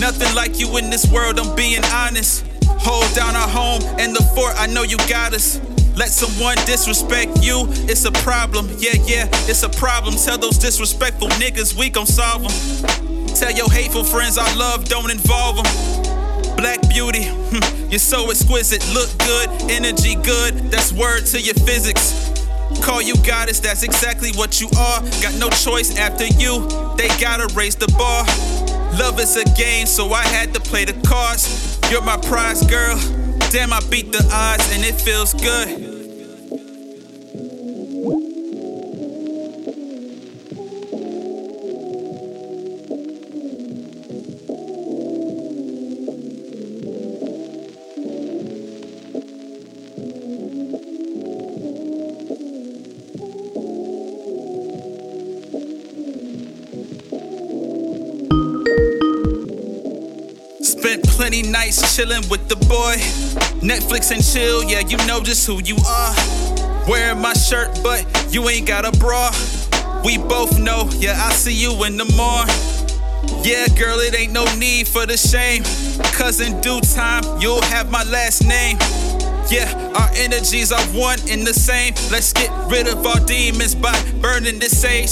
Nothing 0.00 0.34
like 0.34 0.58
you 0.58 0.74
in 0.78 0.88
this 0.88 1.04
world, 1.12 1.38
I'm 1.38 1.54
being 1.54 1.84
honest. 1.92 2.46
Hold 2.80 3.14
down 3.14 3.36
our 3.36 3.46
home 3.46 3.82
and 4.00 4.16
the 4.16 4.22
fort, 4.34 4.54
I 4.56 4.68
know 4.68 4.84
you 4.84 4.96
got 5.06 5.34
us. 5.34 5.60
Let 5.94 6.08
someone 6.08 6.56
disrespect 6.64 7.44
you, 7.44 7.66
it's 7.84 8.06
a 8.06 8.12
problem. 8.24 8.70
Yeah, 8.78 8.96
yeah, 9.04 9.28
it's 9.44 9.62
a 9.62 9.68
problem. 9.68 10.14
Tell 10.14 10.38
those 10.38 10.56
disrespectful 10.56 11.28
niggas 11.36 11.76
we 11.78 11.90
gon' 11.90 12.06
solve 12.06 12.40
them. 12.40 13.26
Tell 13.34 13.52
your 13.52 13.70
hateful 13.70 14.02
friends 14.02 14.38
our 14.38 14.56
love 14.56 14.86
don't 14.86 15.10
involve 15.10 15.56
them. 15.56 16.05
Black 16.56 16.80
beauty, 16.88 17.24
hmm, 17.28 17.90
you're 17.90 17.98
so 17.98 18.30
exquisite. 18.30 18.86
Look 18.94 19.10
good, 19.18 19.48
energy 19.70 20.14
good. 20.16 20.54
That's 20.70 20.92
word 20.92 21.26
to 21.26 21.40
your 21.40 21.54
physics. 21.54 22.32
Call 22.82 23.02
you 23.02 23.14
goddess, 23.26 23.60
that's 23.60 23.82
exactly 23.82 24.30
what 24.32 24.60
you 24.60 24.68
are. 24.78 25.00
Got 25.22 25.38
no 25.38 25.48
choice 25.50 25.96
after 25.98 26.26
you, 26.26 26.66
they 26.96 27.08
gotta 27.20 27.52
raise 27.54 27.76
the 27.76 27.88
bar. 27.98 28.24
Love 28.98 29.20
is 29.20 29.36
a 29.36 29.44
game, 29.54 29.86
so 29.86 30.12
I 30.12 30.22
had 30.22 30.54
to 30.54 30.60
play 30.60 30.84
the 30.84 30.94
cards. 31.06 31.78
You're 31.90 32.02
my 32.02 32.16
prize 32.16 32.64
girl. 32.66 32.96
Damn, 33.50 33.72
I 33.72 33.80
beat 33.90 34.10
the 34.10 34.26
odds 34.32 34.74
and 34.74 34.84
it 34.84 35.00
feels 35.00 35.34
good. 35.34 35.85
Plenty 61.26 61.50
nights 61.50 61.82
chillin' 61.82 62.30
with 62.30 62.48
the 62.48 62.54
boy. 62.54 62.94
Netflix 63.58 64.12
and 64.12 64.24
chill, 64.24 64.62
yeah, 64.62 64.78
you 64.86 64.96
know 65.08 65.20
just 65.20 65.44
who 65.44 65.60
you 65.60 65.74
are. 65.84 66.14
Wearing 66.86 67.20
my 67.20 67.32
shirt, 67.32 67.80
but 67.82 68.06
you 68.30 68.48
ain't 68.48 68.68
got 68.68 68.84
a 68.84 68.96
bra. 68.96 69.32
We 70.04 70.18
both 70.18 70.56
know, 70.60 70.88
yeah, 70.92 71.20
I 71.20 71.32
see 71.32 71.52
you 71.52 71.72
in 71.82 71.96
the 71.96 72.04
morning. 72.14 72.54
Yeah, 73.44 73.66
girl, 73.76 73.98
it 73.98 74.16
ain't 74.16 74.32
no 74.32 74.44
need 74.54 74.86
for 74.86 75.04
the 75.04 75.16
shame. 75.16 75.64
Cause 76.14 76.38
in 76.40 76.60
due 76.60 76.80
time, 76.94 77.24
you'll 77.40 77.62
have 77.74 77.90
my 77.90 78.04
last 78.04 78.46
name. 78.46 78.78
Yeah, 79.50 79.66
our 79.98 80.10
energies 80.14 80.70
are 80.70 80.86
one 80.94 81.18
and 81.28 81.44
the 81.44 81.54
same. 81.54 81.94
Let's 82.12 82.32
get 82.32 82.52
rid 82.70 82.86
of 82.86 83.04
our 83.04 83.18
demons 83.18 83.74
by 83.74 84.00
burning 84.22 84.60
this 84.60 84.80
sage. 84.80 85.10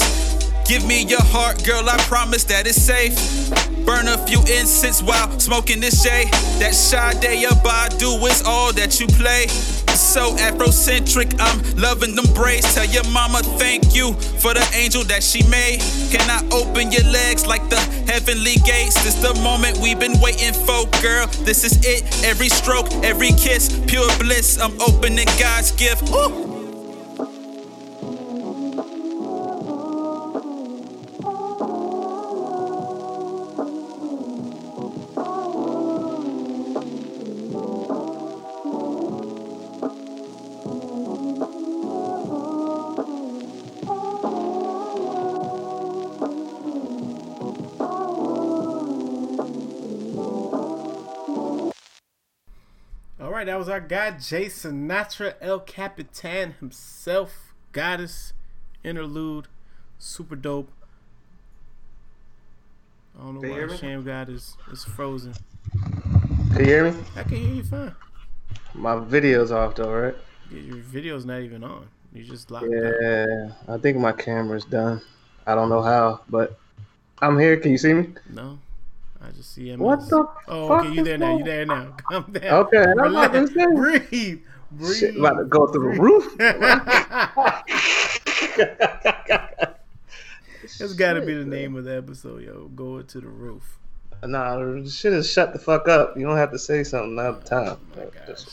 Give 0.65 0.87
me 0.87 1.03
your 1.03 1.23
heart, 1.23 1.65
girl, 1.65 1.89
I 1.89 1.97
promise 2.07 2.45
that 2.45 2.67
it's 2.67 2.81
safe. 2.81 3.74
Burn 3.85 4.07
a 4.07 4.17
few 4.25 4.39
incense 4.41 5.01
while 5.03 5.29
smoking 5.39 5.79
this 5.79 6.03
J. 6.03 6.25
That 6.59 6.73
Sade 6.73 7.47
Badu 7.63 8.29
is 8.29 8.41
all 8.43 8.73
that 8.73 8.99
you 8.99 9.07
play. 9.07 9.47
So 9.95 10.35
Afrocentric, 10.35 11.35
I'm 11.39 11.61
loving 11.77 12.15
them 12.15 12.25
braids. 12.33 12.73
Tell 12.75 12.85
your 12.85 13.07
mama 13.11 13.39
thank 13.57 13.95
you 13.95 14.13
for 14.13 14.53
the 14.53 14.67
angel 14.73 15.03
that 15.05 15.23
she 15.23 15.43
made. 15.47 15.79
Can 16.11 16.29
I 16.29 16.45
open 16.51 16.91
your 16.91 17.05
legs 17.05 17.45
like 17.45 17.69
the 17.69 17.79
heavenly 18.11 18.55
gates? 18.65 19.01
This 19.03 19.15
the 19.21 19.33
moment 19.41 19.77
we've 19.77 19.99
been 19.99 20.19
waiting 20.19 20.53
for, 20.53 20.85
girl. 21.01 21.27
This 21.45 21.63
is 21.63 21.77
it. 21.85 22.03
Every 22.25 22.49
stroke, 22.49 22.91
every 23.03 23.31
kiss, 23.31 23.69
pure 23.87 24.09
bliss. 24.17 24.59
I'm 24.59 24.79
opening 24.81 25.27
God's 25.39 25.71
gift. 25.71 26.09
Ooh. 26.09 26.44
Right, 53.45 53.51
that 53.51 53.59
was 53.59 53.69
our 53.69 53.79
guy 53.79 54.11
Jay 54.11 54.45
Sinatra, 54.45 55.35
El 55.39 55.59
Capitan 55.59 56.55
himself, 56.59 57.53
Goddess, 57.71 58.33
Interlude, 58.83 59.47
super 59.99 60.35
dope. 60.35 60.69
I 63.17 63.23
don't 63.23 63.35
know 63.35 63.41
Can 63.41 63.51
why 63.51 63.65
me? 63.65 63.77
Sham 63.77 64.03
God 64.03 64.29
is, 64.29 64.57
is 64.71 64.83
frozen. 64.83 65.33
Can 65.71 66.59
you 66.59 66.65
hear 66.65 66.91
me? 66.91 66.99
I 67.15 67.23
can 67.23 67.37
hear 67.37 67.55
you 67.55 67.63
fine. 67.63 67.95
My 68.73 68.97
video's 68.99 69.51
off 69.51 69.75
though, 69.75 69.91
right? 69.91 70.15
Your 70.51 70.77
video's 70.77 71.25
not 71.25 71.41
even 71.41 71.63
on. 71.63 71.87
You 72.13 72.23
just 72.23 72.51
locked. 72.51 72.67
Yeah, 72.69 73.51
I 73.67 73.77
think 73.77 73.97
my 73.97 74.11
camera's 74.11 74.65
done. 74.65 75.01
I 75.45 75.55
don't 75.55 75.69
know 75.69 75.81
how, 75.81 76.21
but 76.29 76.57
I'm 77.21 77.37
here. 77.39 77.57
Can 77.57 77.71
you 77.71 77.77
see 77.77 77.93
me? 77.93 78.09
No, 78.29 78.59
I 79.27 79.31
just 79.31 79.53
see 79.53 79.69
him. 79.69 79.79
What 79.79 79.99
as- 79.99 80.09
the 80.09 80.27
Oh, 80.47 80.67
fuck 80.67 80.85
okay, 80.85 80.93
you 80.93 81.03
there 81.03 81.17
now? 81.17 81.37
You 81.37 81.43
there 81.43 81.65
now? 81.65 81.95
Come 82.11 82.31
down. 82.31 82.53
Okay, 82.65 82.77
I'm 82.83 82.99
about 82.99 83.33
to 83.33 83.39
Relax. 83.41 83.53
say. 83.53 83.65
Breathe. 83.65 84.41
Breathe. 84.71 84.95
Shit, 84.97 85.17
about 85.17 85.37
to 85.37 85.45
go 85.45 85.67
through 85.67 85.93
the 85.95 85.99
roof. 86.01 86.35
That's 90.79 90.93
got 90.93 91.13
to 91.13 91.21
be 91.21 91.33
the 91.33 91.45
name 91.45 91.75
of 91.75 91.85
the 91.85 91.95
episode, 91.95 92.43
yo. 92.43 92.67
Going 92.75 93.05
to 93.07 93.19
the 93.21 93.27
roof. 93.27 93.77
Nah, 94.23 94.57
shit 94.87 95.13
is 95.13 95.31
shut 95.31 95.53
the 95.53 95.59
fuck 95.59 95.87
up. 95.87 96.17
You 96.17 96.25
don't 96.25 96.37
have 96.37 96.51
to 96.51 96.59
say 96.59 96.83
something 96.83 97.17
all 97.19 97.33
the 97.33 97.39
oh 97.39 97.41
time. 97.41 97.77
Oh 97.95 97.99
my 97.99 98.27
gosh. 98.27 98.45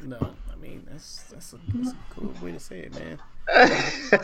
No, 0.00 0.16
I 0.52 0.56
mean 0.56 0.86
that's 0.90 1.24
that's 1.24 1.52
a, 1.52 1.58
that's 1.74 1.90
a 1.90 1.96
cool 2.10 2.32
way 2.42 2.52
to 2.52 2.60
say 2.60 2.80
it, 2.80 2.94
man. 2.94 3.18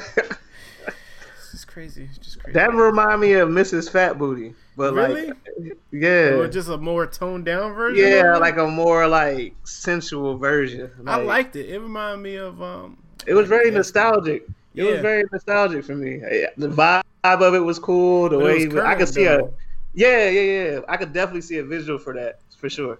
It's 1.36 1.50
just 1.62 1.68
crazy. 1.68 2.04
It's 2.10 2.18
just 2.18 2.40
crazy. 2.40 2.54
that 2.58 2.72
remind 2.74 3.20
me 3.20 3.34
of 3.34 3.48
Mrs. 3.48 3.88
Fat 3.90 4.18
Booty, 4.18 4.54
but 4.76 4.94
Really? 4.94 5.26
like, 5.28 5.76
yeah, 5.92 6.34
or 6.34 6.48
just 6.48 6.68
a 6.68 6.76
more 6.76 7.06
toned 7.06 7.44
down 7.44 7.72
version. 7.74 8.06
yeah, 8.08 8.37
like 8.37 8.56
a 8.56 8.66
more 8.66 9.06
like 9.08 9.54
sensual 9.64 10.37
version. 10.38 10.90
I 11.06 11.16
liked 11.16 11.56
it. 11.56 11.68
It 11.70 11.78
reminded 11.80 12.22
me 12.22 12.37
of 12.37 12.60
um. 12.62 12.98
It 13.26 13.34
was 13.34 13.48
very 13.48 13.70
nostalgic. 13.70 14.42
It 14.74 14.84
Yeah. 14.84 14.90
was 14.92 15.00
very 15.00 15.24
nostalgic 15.32 15.84
for 15.84 15.94
me. 15.94 16.18
The 16.56 16.68
vibe 16.68 17.02
of 17.24 17.54
it 17.54 17.60
was 17.60 17.78
cool. 17.78 18.28
The 18.28 18.37
But 18.37 18.44
way 18.44 18.58
he 18.68 18.78
I 18.80 18.94
could 18.96 19.08
see 19.08 19.24
though. 19.24 19.46
a 19.46 19.50
yeah, 19.94 20.28
yeah, 20.28 20.40
yeah. 20.40 20.80
I 20.88 20.96
could 20.96 21.12
definitely 21.12 21.42
see 21.42 21.58
a 21.58 21.64
visual 21.64 21.98
for 21.98 22.12
that 22.14 22.40
for 22.58 22.68
sure. 22.68 22.98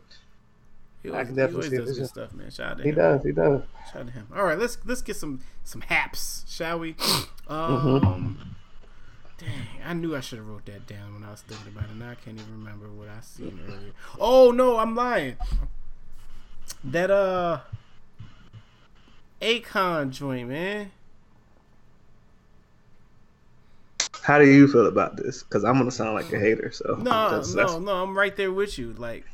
He 1.03 1.11
I 1.11 1.13
always, 1.13 1.27
can 1.27 1.35
he 1.35 1.41
definitely 1.43 1.67
always 1.67 1.71
see 1.71 1.87
does 1.87 1.99
good 1.99 2.09
stuff, 2.09 2.33
man. 2.33 2.51
Shout 2.51 2.71
out 2.71 2.77
to 2.79 2.83
He 2.85 2.89
him. 2.91 2.95
does. 2.95 3.25
He 3.25 3.33
does. 3.33 3.61
Shout 3.93 3.97
out 4.03 4.07
to 4.07 4.13
him. 4.13 4.27
All 4.35 4.45
right, 4.45 4.59
let's 4.59 4.79
let's 4.87 5.03
get 5.03 5.17
some 5.17 5.41
some 5.65 5.81
haps, 5.83 6.45
shall 6.49 6.79
we? 6.79 6.95
Mm-hmm. 6.95 8.33
Dang, 9.39 9.49
I 9.85 9.93
knew 9.95 10.15
I 10.15 10.21
should 10.21 10.39
have 10.39 10.47
wrote 10.49 10.65
that 10.67 10.87
down 10.87 11.15
when 11.15 11.25
I 11.25 11.31
was 11.33 11.41
thinking 11.43 11.69
about 11.77 11.91
it. 11.91 11.97
Now 11.97 12.11
I 12.11 12.15
can't 12.15 12.39
even 12.39 12.53
remember 12.53 12.87
what 12.89 13.09
I 13.09 13.21
seen 13.21 13.59
earlier. 13.67 13.91
Oh 14.21 14.53
no, 14.53 14.79
I'm 14.79 14.95
lying. 14.95 15.37
That 16.85 17.11
uh, 17.11 17.61
Akon 19.43 20.11
joint, 20.11 20.49
man. 20.49 20.93
How 24.23 24.39
do 24.39 24.47
you 24.47 24.69
feel 24.69 24.87
about 24.87 25.17
this? 25.17 25.43
Because 25.43 25.65
I'm 25.65 25.77
gonna 25.79 25.91
sound 25.91 26.15
like 26.15 26.33
a 26.33 26.39
hater. 26.39 26.71
So 26.73 26.95
No, 26.97 27.31
that's- 27.31 27.53
that's- 27.55 27.73
no, 27.75 27.79
no. 27.81 28.03
I'm 28.03 28.17
right 28.17 28.35
there 28.37 28.53
with 28.53 28.79
you. 28.79 28.93
Like 28.95 29.25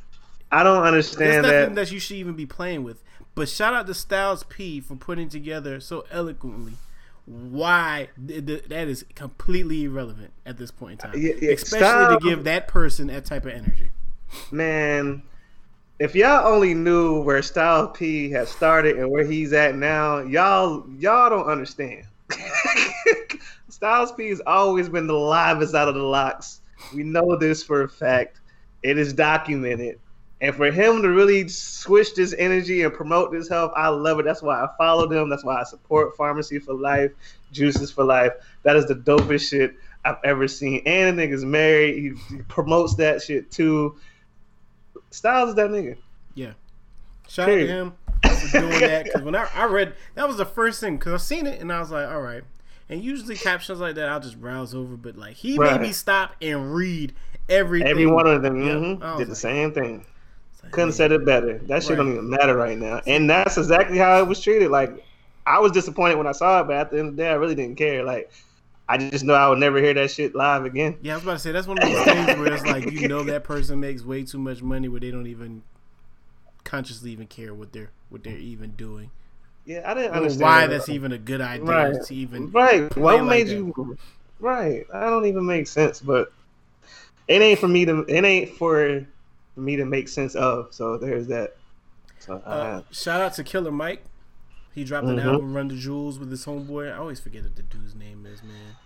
I 0.50 0.62
don't 0.62 0.76
That's 0.82 0.88
understand 0.88 1.42
nothing 1.42 1.74
that. 1.74 1.86
that 1.88 1.92
you 1.92 2.00
should 2.00 2.16
even 2.16 2.34
be 2.34 2.46
playing 2.46 2.82
with. 2.82 3.02
But 3.34 3.48
shout 3.48 3.74
out 3.74 3.86
to 3.86 3.94
Styles 3.94 4.42
P 4.44 4.80
for 4.80 4.96
putting 4.96 5.28
together 5.28 5.78
so 5.78 6.04
eloquently 6.10 6.72
why 7.30 8.08
th- 8.26 8.44
th- 8.44 8.64
that 8.64 8.88
is 8.88 9.04
completely 9.14 9.84
irrelevant 9.84 10.32
at 10.44 10.58
this 10.58 10.72
point 10.72 10.92
in 11.02 11.10
time. 11.10 11.20
Yeah, 11.20 11.34
yeah, 11.40 11.52
Especially 11.52 11.86
Styles- 11.86 12.22
to 12.22 12.28
give 12.28 12.44
that 12.44 12.66
person 12.66 13.06
that 13.06 13.24
type 13.24 13.46
of 13.46 13.52
energy. 13.52 13.90
Man, 14.50 15.22
if 16.00 16.14
y'all 16.16 16.52
only 16.52 16.74
knew 16.74 17.22
where 17.22 17.40
Style 17.42 17.88
P 17.88 18.30
has 18.30 18.48
started 18.48 18.96
and 18.96 19.08
where 19.10 19.24
he's 19.24 19.52
at 19.52 19.76
now, 19.76 20.18
y'all 20.18 20.84
y'all 20.98 21.30
don't 21.30 21.46
understand. 21.46 22.04
Styles 23.68 24.10
P 24.12 24.28
has 24.30 24.42
always 24.46 24.88
been 24.88 25.06
the 25.06 25.14
livest 25.14 25.74
out 25.74 25.88
of 25.88 25.94
the 25.94 26.02
LOX. 26.02 26.60
We 26.94 27.04
know 27.04 27.36
this 27.36 27.62
for 27.62 27.82
a 27.82 27.88
fact. 27.88 28.40
It 28.82 28.98
is 28.98 29.12
documented. 29.12 30.00
And 30.42 30.54
for 30.54 30.70
him 30.70 31.02
to 31.02 31.08
really 31.10 31.46
switch 31.48 32.14
this 32.14 32.34
energy 32.38 32.82
and 32.82 32.92
promote 32.94 33.30
this 33.30 33.48
health, 33.48 33.72
I 33.76 33.88
love 33.88 34.18
it. 34.20 34.24
That's 34.24 34.40
why 34.42 34.62
I 34.62 34.68
follow 34.78 35.06
them. 35.06 35.28
That's 35.28 35.44
why 35.44 35.60
I 35.60 35.64
support 35.64 36.16
Pharmacy 36.16 36.58
for 36.58 36.72
Life, 36.74 37.12
Juices 37.52 37.90
for 37.90 38.04
Life. 38.04 38.32
That 38.62 38.76
is 38.76 38.86
the 38.86 38.94
dopest 38.94 39.50
shit 39.50 39.74
I've 40.04 40.16
ever 40.24 40.48
seen. 40.48 40.82
And 40.86 41.18
the 41.18 41.22
nigga's 41.22 41.44
married. 41.44 41.94
He, 42.28 42.36
he 42.36 42.42
promotes 42.44 42.94
that 42.94 43.20
shit 43.22 43.50
too. 43.50 43.96
Styles 45.10 45.50
is 45.50 45.54
that 45.56 45.70
nigga. 45.70 45.96
Yeah. 46.34 46.52
Shout 47.28 47.46
Period. 47.46 47.70
out 47.70 47.92
to 48.22 48.28
him 48.30 48.38
for 48.48 48.60
doing 48.60 48.80
that. 48.80 49.04
Because 49.04 49.22
when 49.22 49.34
I, 49.34 49.46
I 49.54 49.64
read, 49.66 49.94
that 50.14 50.26
was 50.26 50.36
the 50.38 50.46
first 50.46 50.80
thing. 50.80 50.96
Because 50.96 51.12
I 51.12 51.16
seen 51.24 51.46
it 51.46 51.60
and 51.60 51.70
I 51.72 51.80
was 51.80 51.90
like, 51.90 52.08
all 52.08 52.22
right. 52.22 52.42
And 52.88 53.04
usually 53.04 53.36
captions 53.36 53.78
like 53.78 53.94
that, 53.96 54.08
I'll 54.08 54.20
just 54.20 54.40
browse 54.40 54.74
over. 54.74 54.96
But 54.96 55.16
like, 55.16 55.36
he 55.36 55.58
Right. 55.58 55.72
made 55.72 55.88
me 55.88 55.92
stop 55.92 56.34
and 56.40 56.74
read 56.74 57.12
everything. 57.48 57.88
Every 57.88 58.06
one 58.06 58.26
of 58.26 58.40
them 58.42 58.62
Yeah. 58.62 58.72
mhm, 58.74 59.00
was 59.00 59.18
did 59.18 59.26
the 59.26 59.32
like- 59.32 59.36
same 59.38 59.72
thing. 59.72 60.06
Couldn't 60.70 60.92
said 60.92 61.12
it 61.12 61.24
better. 61.24 61.58
That 61.66 61.82
shit 61.82 61.96
don't 61.96 62.12
even 62.12 62.30
matter 62.30 62.56
right 62.56 62.78
now. 62.78 63.00
And 63.06 63.28
that's 63.28 63.56
exactly 63.58 63.98
how 63.98 64.18
it 64.18 64.26
was 64.26 64.40
treated. 64.40 64.70
Like 64.70 65.04
I 65.46 65.58
was 65.58 65.72
disappointed 65.72 66.16
when 66.16 66.26
I 66.26 66.32
saw 66.32 66.60
it, 66.60 66.64
but 66.64 66.76
at 66.76 66.90
the 66.90 66.98
end 66.98 67.08
of 67.08 67.16
the 67.16 67.22
day, 67.22 67.30
I 67.30 67.34
really 67.34 67.54
didn't 67.54 67.76
care. 67.76 68.04
Like 68.04 68.30
I 68.88 68.98
just 68.98 69.24
know 69.24 69.34
I 69.34 69.48
would 69.48 69.58
never 69.58 69.78
hear 69.78 69.94
that 69.94 70.10
shit 70.10 70.34
live 70.34 70.64
again. 70.64 70.96
Yeah, 71.02 71.12
I 71.12 71.16
was 71.16 71.24
about 71.24 71.32
to 71.34 71.38
say 71.38 71.52
that's 71.52 71.66
one 71.66 71.78
of 71.78 71.82
those 71.82 72.02
things 72.02 72.36
where 72.36 72.52
it's 72.52 72.64
like 72.64 72.90
you 72.90 73.08
know 73.08 73.22
that 73.24 73.44
person 73.44 73.80
makes 73.80 74.02
way 74.04 74.22
too 74.24 74.38
much 74.38 74.62
money 74.62 74.88
where 74.88 75.00
they 75.00 75.10
don't 75.10 75.26
even 75.26 75.62
consciously 76.64 77.10
even 77.10 77.26
care 77.26 77.54
what 77.54 77.72
they're 77.72 77.90
what 78.10 78.22
they're 78.22 78.36
even 78.36 78.72
doing. 78.72 79.10
Yeah, 79.64 79.82
I 79.84 79.94
didn't 79.94 80.12
Or 80.12 80.16
understand 80.16 80.42
why 80.42 80.66
that. 80.66 80.70
that's 80.70 80.88
even 80.88 81.12
a 81.12 81.18
good 81.18 81.40
idea 81.40 81.64
Right. 81.64 82.02
to 82.02 82.14
even 82.14 82.50
right. 82.50 82.96
What 82.96 83.18
like 83.18 83.28
made 83.28 83.46
that. 83.48 83.54
you 83.54 83.96
right? 84.40 84.86
I 84.92 85.08
don't 85.08 85.26
even 85.26 85.46
make 85.46 85.66
sense, 85.66 86.00
but 86.00 86.32
it 87.28 87.40
ain't 87.42 87.58
for 87.60 87.68
me 87.68 87.84
to. 87.84 88.04
It 88.08 88.24
ain't 88.24 88.50
for 88.56 89.06
me 89.60 89.76
to 89.76 89.84
make 89.84 90.08
sense 90.08 90.34
of. 90.34 90.72
So 90.72 90.96
there's 90.98 91.26
that. 91.28 91.56
So 92.18 92.34
Uh, 92.46 92.48
uh, 92.48 92.82
shout 92.90 93.20
out 93.20 93.34
to 93.34 93.44
Killer 93.44 93.70
Mike. 93.72 94.04
He 94.74 94.84
dropped 94.84 95.06
an 95.08 95.16
Mhm. 95.16 95.24
album, 95.24 95.54
Run 95.54 95.68
the 95.68 95.76
Jewels, 95.76 96.18
with 96.18 96.30
his 96.30 96.44
homeboy. 96.44 96.92
I 96.92 96.96
always 96.96 97.18
forget 97.20 97.42
what 97.42 97.56
the 97.56 97.62
dude's 97.62 97.94
name 97.94 98.24
is, 98.26 98.42
man. 98.42 98.76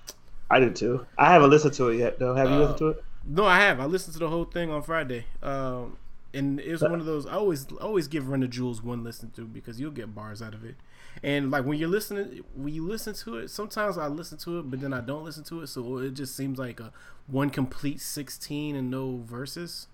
I 0.50 0.60
did 0.60 0.76
too. 0.76 1.06
I 1.18 1.32
haven't 1.32 1.50
listened 1.50 1.74
to 1.74 1.88
it 1.88 1.98
yet, 1.98 2.18
though. 2.18 2.34
Have 2.34 2.48
you 2.50 2.56
Uh, 2.56 2.60
listened 2.60 2.78
to 2.78 2.88
it? 2.88 3.04
No, 3.26 3.44
I 3.44 3.58
have. 3.60 3.80
I 3.80 3.86
listened 3.86 4.12
to 4.14 4.18
the 4.18 4.28
whole 4.28 4.44
thing 4.44 4.70
on 4.70 4.82
Friday. 4.82 5.26
Um, 5.42 5.96
and 6.32 6.58
it 6.60 6.70
was 6.72 6.82
one 6.82 7.00
of 7.00 7.06
those. 7.06 7.26
I 7.26 7.32
always 7.34 7.66
always 7.80 8.08
give 8.08 8.28
Run 8.28 8.40
the 8.40 8.48
Jewels 8.48 8.82
one 8.82 9.04
listen 9.04 9.30
to 9.32 9.42
because 9.46 9.78
you'll 9.80 9.90
get 9.92 10.14
bars 10.14 10.42
out 10.42 10.52
of 10.54 10.64
it. 10.64 10.74
And 11.22 11.50
like 11.50 11.64
when 11.64 11.78
you're 11.78 11.88
listening, 11.88 12.42
when 12.54 12.74
you 12.74 12.84
listen 12.86 13.14
to 13.14 13.36
it, 13.36 13.48
sometimes 13.50 13.96
I 13.96 14.08
listen 14.08 14.36
to 14.38 14.58
it, 14.58 14.70
but 14.70 14.80
then 14.80 14.92
I 14.92 15.00
don't 15.00 15.24
listen 15.24 15.44
to 15.44 15.60
it, 15.62 15.68
so 15.68 15.98
it 15.98 16.14
just 16.14 16.34
seems 16.34 16.58
like 16.58 16.80
a 16.80 16.92
one 17.28 17.50
complete 17.50 18.00
sixteen 18.00 18.74
and 18.74 18.90
no 18.90 19.18
verses. 19.18 19.86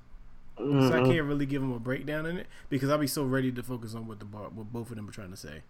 So 0.60 0.92
I 0.92 1.06
can't 1.06 1.26
really 1.26 1.46
give 1.46 1.62
them 1.62 1.72
a 1.72 1.78
breakdown 1.78 2.26
in 2.26 2.36
it 2.36 2.46
because 2.68 2.90
I'll 2.90 2.98
be 2.98 3.06
so 3.06 3.24
ready 3.24 3.50
to 3.52 3.62
focus 3.62 3.94
on 3.94 4.06
what 4.06 4.18
the 4.18 4.24
bar, 4.24 4.48
what 4.54 4.72
both 4.72 4.90
of 4.90 4.96
them 4.96 5.08
are 5.08 5.12
trying 5.12 5.30
to 5.30 5.36
say. 5.36 5.62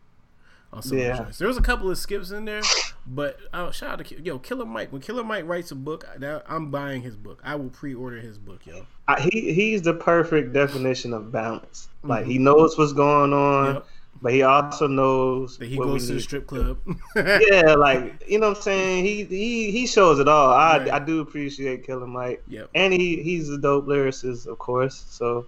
on 0.72 0.82
yeah. 0.92 1.26
There 1.38 1.48
was 1.48 1.56
a 1.56 1.62
couple 1.62 1.90
of 1.90 1.98
skips 1.98 2.30
in 2.30 2.44
there, 2.44 2.62
but 3.06 3.38
uh, 3.52 3.70
shout 3.70 4.00
out 4.00 4.06
to 4.06 4.22
yo 4.22 4.38
Killer 4.38 4.66
Mike. 4.66 4.92
When 4.92 5.00
Killer 5.00 5.24
Mike 5.24 5.46
writes 5.46 5.70
a 5.70 5.74
book, 5.74 6.06
I'm 6.48 6.70
buying 6.70 7.02
his 7.02 7.16
book. 7.16 7.40
I 7.44 7.54
will 7.54 7.70
pre-order 7.70 8.20
his 8.20 8.38
book, 8.38 8.66
yo. 8.66 8.86
he 9.18 9.52
he's 9.52 9.82
the 9.82 9.94
perfect 9.94 10.52
definition 10.52 11.12
of 11.12 11.30
balance. 11.32 11.88
Like 12.02 12.22
mm-hmm. 12.22 12.30
he 12.30 12.38
knows 12.38 12.76
what's 12.76 12.92
going 12.92 13.32
on. 13.32 13.74
Yep. 13.74 13.86
But 14.22 14.34
he 14.34 14.42
also 14.42 14.86
knows 14.86 15.56
that 15.56 15.68
he 15.68 15.78
goes 15.78 16.06
to 16.08 16.14
the 16.14 16.20
strip 16.20 16.46
club. 16.46 16.78
yeah, 17.16 17.74
like 17.78 18.22
you 18.28 18.38
know 18.38 18.50
what 18.50 18.58
I'm 18.58 18.62
saying. 18.62 19.04
He 19.04 19.24
he 19.24 19.70
he 19.70 19.86
shows 19.86 20.18
it 20.18 20.28
all. 20.28 20.50
I 20.50 20.78
right. 20.78 20.90
I 20.90 20.98
do 20.98 21.20
appreciate 21.20 21.86
Killer 21.86 22.06
Mike. 22.06 22.42
Yep. 22.48 22.70
And 22.74 22.92
he 22.92 23.22
he's 23.22 23.48
a 23.48 23.56
dope 23.56 23.86
lyricist, 23.86 24.46
of 24.46 24.58
course. 24.58 25.06
So, 25.08 25.46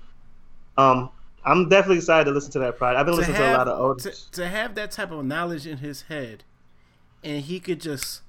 um, 0.79 1.11
I'm 1.45 1.69
definitely 1.69 1.99
excited 1.99 2.25
to 2.25 2.31
listen 2.31 2.51
to 2.53 2.61
that 2.61 2.79
project. 2.79 3.01
I've 3.01 3.07
been 3.07 3.15
to 3.15 3.21
listening 3.21 3.37
have, 3.37 3.51
to 3.51 3.57
a 3.57 3.59
lot 3.59 3.69
of 3.69 3.79
old. 3.79 3.99
To, 4.01 4.31
to 4.33 4.49
have 4.49 4.75
that 4.77 4.91
type 4.91 5.11
of 5.11 5.23
knowledge 5.25 5.67
in 5.67 5.79
his 5.79 6.03
head, 6.03 6.45
and 7.23 7.43
he 7.43 7.61
could 7.61 7.81
just 7.81 8.23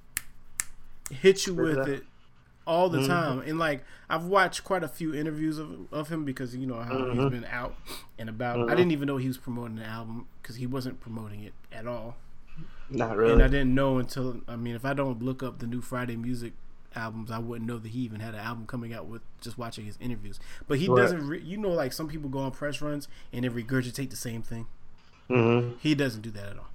hit 1.09 1.47
you 1.47 1.53
with 1.53 1.87
it 1.87 2.03
all 2.67 2.89
the 2.89 2.99
mm-hmm. 2.99 3.07
time. 3.07 3.39
And 3.45 3.57
like 3.57 3.83
I've 4.13 4.25
watched 4.25 4.63
quite 4.63 4.83
a 4.83 4.87
few 4.87 5.15
interviews 5.15 5.57
of, 5.57 5.91
of 5.91 6.09
him 6.09 6.23
because 6.23 6.55
you 6.55 6.67
know 6.67 6.79
how 6.79 6.93
mm-hmm. 6.93 7.19
he's 7.19 7.31
been 7.31 7.45
out 7.45 7.73
and 8.19 8.29
about. 8.29 8.57
Mm-hmm. 8.57 8.69
I 8.69 8.75
didn't 8.75 8.91
even 8.91 9.07
know 9.07 9.17
he 9.17 9.27
was 9.27 9.39
promoting 9.39 9.77
the 9.77 9.85
album 9.85 10.27
because 10.39 10.57
he 10.57 10.67
wasn't 10.67 10.99
promoting 10.99 11.43
it 11.43 11.53
at 11.71 11.87
all. 11.87 12.15
Not 12.91 13.17
really. 13.17 13.33
And 13.33 13.41
I 13.41 13.47
didn't 13.47 13.73
know 13.73 13.97
until 13.97 14.41
I 14.47 14.55
mean, 14.55 14.75
if 14.75 14.85
I 14.85 14.93
don't 14.93 15.23
look 15.23 15.41
up 15.41 15.57
the 15.57 15.65
new 15.65 15.81
Friday 15.81 16.15
music 16.15 16.53
albums, 16.95 17.31
I 17.31 17.39
wouldn't 17.39 17.67
know 17.67 17.79
that 17.79 17.89
he 17.89 18.01
even 18.01 18.19
had 18.19 18.35
an 18.35 18.41
album 18.41 18.67
coming 18.67 18.93
out 18.93 19.07
with 19.07 19.23
just 19.41 19.57
watching 19.57 19.85
his 19.85 19.97
interviews. 19.99 20.39
But 20.67 20.77
he 20.77 20.87
right. 20.87 21.01
doesn't. 21.01 21.27
Re- 21.27 21.41
you 21.41 21.57
know, 21.57 21.71
like 21.71 21.91
some 21.91 22.07
people 22.07 22.29
go 22.29 22.39
on 22.39 22.51
press 22.51 22.83
runs 22.83 23.07
and 23.31 23.43
they 23.43 23.49
regurgitate 23.49 24.11
the 24.11 24.15
same 24.15 24.43
thing. 24.43 24.67
Mm-hmm. 25.27 25.77
He 25.79 25.95
doesn't 25.95 26.21
do 26.21 26.29
that 26.29 26.49
at 26.49 26.59
all. 26.59 26.69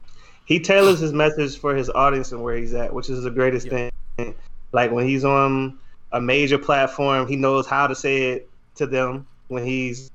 He 0.44 0.58
tailors 0.58 0.98
his 0.98 1.12
message 1.12 1.56
for 1.56 1.76
his 1.76 1.88
audience 1.88 2.32
and 2.32 2.42
where 2.42 2.56
he's 2.56 2.74
at, 2.74 2.92
which 2.92 3.08
is 3.08 3.22
the 3.22 3.30
greatest 3.30 3.66
yeah. 3.66 3.90
thing. 4.16 4.34
Like 4.72 4.90
when 4.90 5.06
he's 5.06 5.24
on 5.24 5.78
a 6.12 6.20
major 6.20 6.58
platform, 6.58 7.26
he 7.26 7.36
knows 7.36 7.66
how 7.66 7.86
to 7.86 7.94
say 7.94 8.32
it 8.32 8.50
to 8.76 8.86
them. 8.86 9.26
When 9.48 9.64
he's 9.64 10.10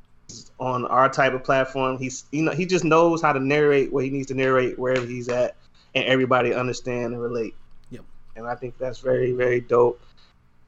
on 0.60 0.86
our 0.86 1.10
type 1.10 1.34
of 1.34 1.44
platform, 1.44 1.98
he's 1.98 2.26
you 2.32 2.44
know 2.44 2.52
he 2.52 2.66
just 2.66 2.84
knows 2.84 3.22
how 3.22 3.34
to 3.34 3.39
narrate 3.39 3.91
what 3.91 4.04
he 4.04 4.10
needs 4.10 4.28
to 4.28 4.34
narrate 4.34 4.78
wherever 4.78 5.06
he's 5.06 5.30
at, 5.30 5.56
and 5.96 6.06
everybody 6.06 6.54
understand 6.54 7.14
and 7.14 7.22
relate. 7.22 7.56
Yep. 7.91 8.04
And 8.36 8.48
I 8.48 8.56
think 8.56 8.78
that's 8.78 9.00
very 9.00 9.32
very 9.32 9.62
dope. 9.62 10.02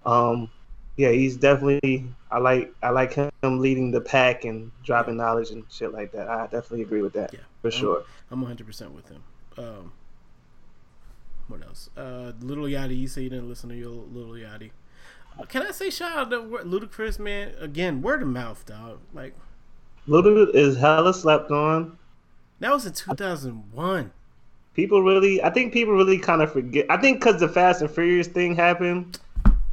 Um, 0.06 0.50
yeah, 0.98 1.12
he's 1.12 1.38
definitely 1.38 2.06
I 2.32 2.40
like 2.40 2.74
I 2.82 2.90
like 2.90 3.14
him 3.14 3.32
leading 3.44 3.92
the 3.92 4.02
pack 4.02 4.46
and 4.46 4.72
dropping 4.84 5.18
knowledge 5.18 5.52
and 5.52 5.64
shit 5.70 5.94
like 5.94 6.12
that. 6.14 6.28
I 6.28 6.44
definitely 6.44 6.84
agree 6.84 7.02
with 7.02 7.14
that. 7.14 7.34
Yeah, 7.34 7.40
for 7.62 7.72
sure. 7.72 8.04
I'm 8.32 8.42
100 8.42 8.66
percent 8.66 8.92
with 8.94 9.10
him. 9.10 9.24
Um, 9.58 9.92
what 11.48 11.62
else? 11.64 11.90
Uh, 11.96 12.32
Little 12.42 12.66
Yachty, 12.66 12.98
you 12.98 13.08
say 13.08 13.22
you 13.22 13.30
didn't 13.30 13.48
listen 13.48 13.70
to 13.70 13.76
your 13.76 13.92
Little 13.92 14.34
Yachty. 14.34 14.72
Can 15.50 15.64
I 15.64 15.72
say 15.72 15.90
shout 15.90 16.18
out 16.18 16.30
to 16.32 16.38
Ludacris, 16.38 17.20
man? 17.20 17.54
Again, 17.60 18.02
Word 18.02 18.22
of 18.22 18.30
Mouf, 18.30 18.66
dog. 18.66 19.00
Like, 19.14 19.36
Ludacris 20.08 20.56
is 20.56 20.78
hella 20.78 21.14
slept 21.14 21.52
on. 21.52 21.98
That 22.60 22.72
was 22.72 22.86
in 22.86 22.94
2001. 22.94 24.12
People 24.74 25.04
really, 25.04 25.42
I 25.44 25.50
think 25.50 25.74
people 25.74 25.94
really 25.94 26.18
kind 26.18 26.42
of 26.42 26.52
forget. 26.52 26.86
I 26.90 26.98
think 26.98 27.20
because 27.20 27.40
the 27.40 27.48
Fast 27.48 27.82
and 27.82 27.90
Furious 27.90 28.28
thing 28.28 28.56
happened, 28.56 29.20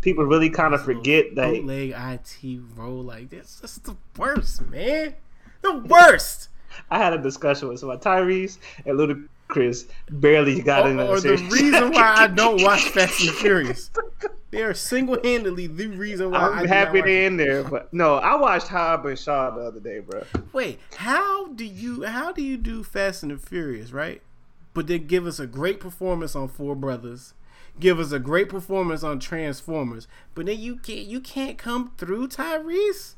people 0.01 0.25
really 0.25 0.51
kind 0.51 0.75
of 0.75 0.85
forget 0.85 1.35
that. 1.35 1.51
Bootleg 1.51 1.91
IT 1.91 2.61
roll 2.77 3.03
like 3.03 3.31
this. 3.31 3.59
That's 3.61 3.79
the 3.79 3.97
worst, 4.17 4.63
man. 4.69 5.15
The 5.63 5.79
worst. 5.79 6.49
I 6.91 6.99
had 6.99 7.13
a 7.13 7.19
discussion 7.19 7.69
with 7.69 7.81
somebody, 7.81 8.01
Tyrese 8.01 8.59
and 8.87 8.99
Ludacris 8.99 9.89
barely 10.11 10.61
got 10.63 10.89
in. 10.89 10.99
Or 11.01 11.21
the 11.21 11.37
reason 11.51 11.93
why 11.93 12.15
I 12.17 12.27
don't 12.35 12.63
watch 12.63 12.89
Fast 12.89 13.21
and 13.21 13.31
Furious. 13.31 13.91
They 14.53 14.63
are 14.63 14.75
single 14.75 15.19
handedly 15.25 15.67
the 15.67 15.87
reason 15.87 16.31
why 16.31 16.41
I'm 16.41 16.69
happy 16.69 17.01
they're 17.01 17.27
in 17.27 17.39
there. 17.39 17.65
But 17.65 17.93
no, 17.93 18.17
I 18.17 18.35
watched 18.35 18.69
Hobbs 18.69 19.09
and 19.09 19.19
Shaw 19.19 19.51
the 19.51 19.63
other 19.63 19.81
day, 19.81 20.01
bro. 20.01 20.25
Wait, 20.53 20.79
how 20.97 21.49
do 21.49 21.65
you 21.65 22.05
how 22.05 22.33
do 22.33 22.43
you 22.43 22.59
do 22.59 22.85
Fast 22.85 23.23
and 23.23 23.33
the 23.33 23.39
Furious, 23.39 23.93
right? 23.93 24.21
But 24.75 24.89
then 24.89 25.07
give 25.07 25.27
us 25.27 25.41
a 25.41 25.47
great 25.47 25.81
performance 25.81 26.37
on 26.37 26.49
Four 26.49 26.77
Brothers, 26.77 27.33
give 27.81 27.99
us 27.99 28.13
a 28.13 28.19
great 28.19 28.51
performance 28.51 29.03
on 29.03 29.21
Transformers, 29.21 30.07
but 30.35 30.45
then 30.45 30.61
you 30.61 30.77
can't 30.77 31.07
you 31.07 31.21
can't 31.21 31.57
come 31.57 31.93
through 31.97 32.29
Tyrese, 32.29 33.15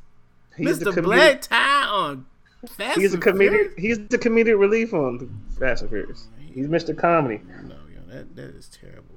He's 0.56 0.78
Mr. 0.78 1.02
Black 1.02 1.40
Tie 1.40 1.86
on 1.86 2.26
Fast 2.68 3.00
he's 3.00 3.12
a 3.12 3.18
comedic. 3.18 3.76
He's 3.76 3.98
the 3.98 4.18
comedic 4.18 4.58
relief 4.58 4.94
on 4.94 5.44
Fast 5.58 5.82
and 5.82 5.90
Furious. 5.90 6.28
He's 6.38 6.68
Mr. 6.68 6.96
Comedy. 6.96 7.40
No, 7.64 7.74
yo, 7.92 8.00
that 8.14 8.36
that 8.36 8.54
is 8.54 8.68
terrible. 8.68 9.13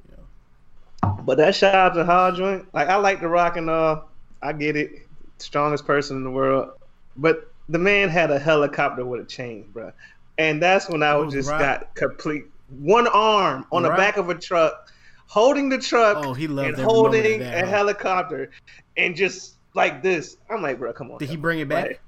But 1.02 1.38
that 1.38 1.56
shout 1.56 1.76
out 1.76 1.94
to 1.96 2.06
Hard 2.06 2.36
Joint. 2.36 2.74
Like 2.74 2.88
I 2.88 2.96
like 2.96 3.22
the 3.22 3.28
rock 3.28 3.58
and 3.58 3.70
all. 3.70 4.10
I 4.42 4.54
get 4.54 4.76
it. 4.76 4.92
Strongest 5.38 5.86
person 5.86 6.18
in 6.18 6.24
the 6.24 6.32
world. 6.32 6.72
But 7.16 7.52
the 7.70 7.80
man 7.80 8.10
had 8.10 8.32
a 8.32 8.40
helicopter 8.40 9.06
with 9.06 9.22
a 9.22 9.26
chain, 9.26 9.66
bro. 9.74 9.92
And 10.38 10.62
that's 10.62 10.90
when 10.90 11.04
I 11.04 11.16
was 11.16 11.34
just 11.34 11.50
rock. 11.50 11.60
got 11.60 11.96
complete 11.96 12.46
one 12.70 13.08
arm 13.08 13.66
on 13.72 13.84
rock. 13.84 13.92
the 13.92 13.98
back 13.98 14.18
of 14.18 14.30
a 14.30 14.36
truck, 14.36 14.92
holding 15.28 15.70
the 15.70 15.78
truck. 15.78 16.18
Oh, 16.26 16.34
he 16.34 16.48
loved 16.48 16.70
and 16.70 16.78
holding 16.78 17.40
that, 17.40 17.64
a 17.64 17.66
huh? 17.66 17.72
helicopter, 17.72 18.52
and 18.98 19.16
just 19.16 19.56
like 19.74 20.02
this. 20.02 20.38
I'm 20.50 20.62
like, 20.62 20.80
bro, 20.80 20.94
come 20.94 21.12
on. 21.12 21.18
Did 21.18 21.30
he 21.30 21.36
bring 21.36 21.60
it 21.60 21.68
back? 21.68 21.86
Like, 21.86 22.02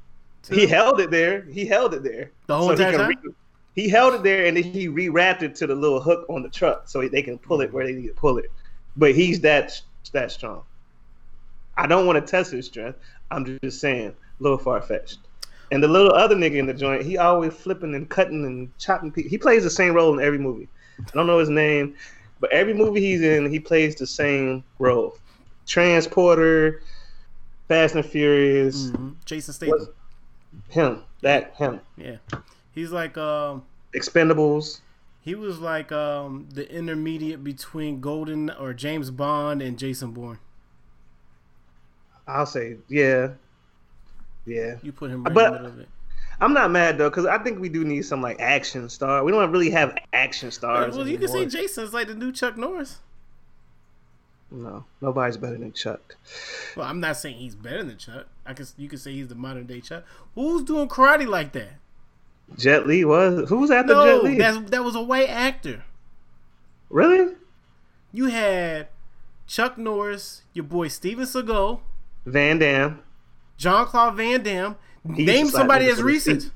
he 0.50 0.68
held 0.68 1.00
it 1.00 1.12
there. 1.12 1.42
He 1.44 1.66
held 1.66 1.94
it 1.94 2.04
there. 2.04 2.32
The 2.48 2.58
whole 2.58 2.70
so 2.70 2.92
time. 2.92 3.10
Re- 3.10 3.34
he 3.76 3.88
held 3.90 4.14
it 4.14 4.24
there, 4.24 4.46
and 4.46 4.58
then 4.58 4.64
he 4.64 4.88
rewrapped 4.88 5.42
it 5.42 5.56
to 5.56 5.68
the 5.68 5.76
little 5.76 6.02
hook 6.02 6.26
on 6.30 6.44
the 6.44 6.50
truck, 6.50 6.90
so 6.90 7.08
they 7.08 7.22
can 7.22 7.38
pull 7.38 7.62
it 7.62 7.72
where 7.72 7.86
they 7.86 7.94
need 7.94 8.08
to 8.08 8.14
pull 8.14 8.38
it. 8.38 8.52
But 9.00 9.16
he's 9.16 9.39
that 9.41 9.82
that 10.12 10.32
strong. 10.32 10.64
I 11.78 11.88
don't 11.88 12.06
want 12.06 12.24
to 12.24 12.30
test 12.30 12.52
his 12.52 12.66
strength. 12.66 13.00
I'm 13.32 13.60
just 13.62 13.80
saying, 13.80 14.10
a 14.10 14.43
little 14.43 14.58
far 14.58 14.82
fetched. 14.82 15.20
And 15.72 15.82
the 15.82 15.88
little 15.88 16.12
other 16.12 16.36
nigga 16.36 16.56
in 16.56 16.66
the 16.66 16.74
joint, 16.74 17.04
he 17.04 17.18
always 17.18 17.54
flipping 17.54 17.95
and 17.95 18.10
cutting 18.10 18.45
and 18.45 18.78
chopping 18.80 19.12
people. 19.12 19.30
He 19.30 19.38
plays 19.38 19.64
the 19.64 19.70
same 19.70 19.93
role 19.93 20.14
in 20.18 20.24
every 20.24 20.39
movie. 20.39 20.68
I 21.00 21.10
don't 21.14 21.28
know 21.28 21.39
his 21.39 21.50
name, 21.50 21.95
but 22.39 22.52
every 22.52 22.74
movie 22.74 23.00
he's 23.00 23.22
in, 23.22 23.50
he 23.50 23.60
plays 23.60 23.95
the 23.95 24.08
same 24.08 24.64
role. 24.80 25.18
Transporter, 25.66 26.82
Fast 27.68 27.95
and 27.95 28.06
Furious, 28.06 28.88
mm-hmm. 28.88 29.12
Jason 29.26 29.54
Statham. 29.54 29.88
Him, 30.70 31.04
that 31.22 31.54
him. 31.56 31.80
Yeah, 31.95 32.18
he's 32.74 32.91
like 32.91 33.18
um, 33.18 33.64
Expendables. 33.93 34.82
He 35.30 35.36
was 35.36 35.59
like 35.59 35.91
um, 35.91 36.49
the 36.51 36.67
intermediate 36.75 37.43
between 37.43 38.01
Golden 38.01 38.49
or 38.49 38.73
James 38.73 39.11
Bond 39.11 39.61
and 39.61 39.77
Jason 39.77 40.09
Bourne. 40.09 40.39
I'll 42.27 42.47
say, 42.47 42.77
yeah, 42.88 43.34
yeah. 44.47 44.77
You 44.82 44.91
put 44.91 45.11
him 45.11 45.23
right 45.23 45.32
but, 45.32 45.45
in 45.45 45.53
the 45.53 45.59
middle 45.59 45.73
of 45.73 45.80
it. 45.82 45.89
I'm 46.41 46.55
not 46.55 46.71
mad 46.71 46.97
though, 46.97 47.11
because 47.11 47.27
I 47.27 47.38
think 47.38 47.59
we 47.59 47.69
do 47.69 47.86
need 47.86 48.05
some 48.05 48.23
like 48.23 48.41
action 48.41 48.89
star. 48.89 49.23
We 49.23 49.32
don't 49.32 49.51
really 49.51 49.69
have 49.69 49.95
action 50.13 50.49
stars. 50.49 50.97
Well, 50.97 51.07
you 51.07 51.19
can 51.19 51.27
say 51.27 51.45
Jason's 51.45 51.93
like 51.93 52.07
the 52.07 52.15
new 52.15 52.32
Chuck 52.32 52.57
Norris. 52.57 52.97
No, 54.49 54.86
nobody's 54.99 55.38
better 55.38 55.59
than 55.59 55.73
Chuck. 55.73 56.17
Well, 56.75 56.88
I'm 56.88 56.99
not 56.99 57.17
saying 57.17 57.38
he's 57.38 57.53
better 57.53 57.84
than 57.84 57.99
Chuck. 57.99 58.25
I 58.47 58.55
can 58.55 58.65
you 58.77 58.89
can 58.89 58.97
say 58.97 59.13
he's 59.13 59.27
the 59.27 59.36
modern 59.36 59.67
day 59.67 59.80
Chuck. 59.80 60.05
Who's 60.34 60.63
doing 60.63 60.88
karate 60.88 61.27
like 61.27 61.51
that? 61.51 61.73
Jet 62.58 62.88
Li 62.88 63.06
was. 63.06 63.50
Who's 63.50 63.72
after 63.72 63.93
no, 63.93 64.06
Jet 64.06 64.24
Li? 64.24 64.38
That 64.38 64.72
that 64.72 64.84
was 64.84 64.95
a 64.95 65.02
white 65.02 65.30
actor. 65.30 65.84
Really? 66.89 67.36
You 68.12 68.26
had 68.26 68.88
Chuck 69.47 69.78
Norris, 69.78 70.41
your 70.54 70.66
boy 70.66 70.88
Steven 70.88 71.26
Seagal, 71.26 71.80
Van 72.26 72.60
Damme, 72.60 73.00
Jean 73.58 73.86
Claude 73.86 74.16
Van 74.16 74.41
Damme. 74.41 74.76
Name 75.04 75.47
somebody 75.47 75.86
as 75.88 76.02
recent. 76.02 76.52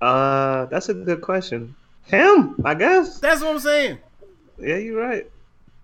Uh, 0.00 0.66
that's 0.66 0.88
a 0.88 0.94
good 0.94 1.20
question. 1.20 1.74
Him, 2.04 2.54
I 2.64 2.74
guess. 2.74 3.18
That's 3.18 3.40
what 3.40 3.50
I'm 3.50 3.58
saying. 3.58 3.98
Yeah, 4.58 4.76
you're 4.76 5.00
right. 5.00 5.28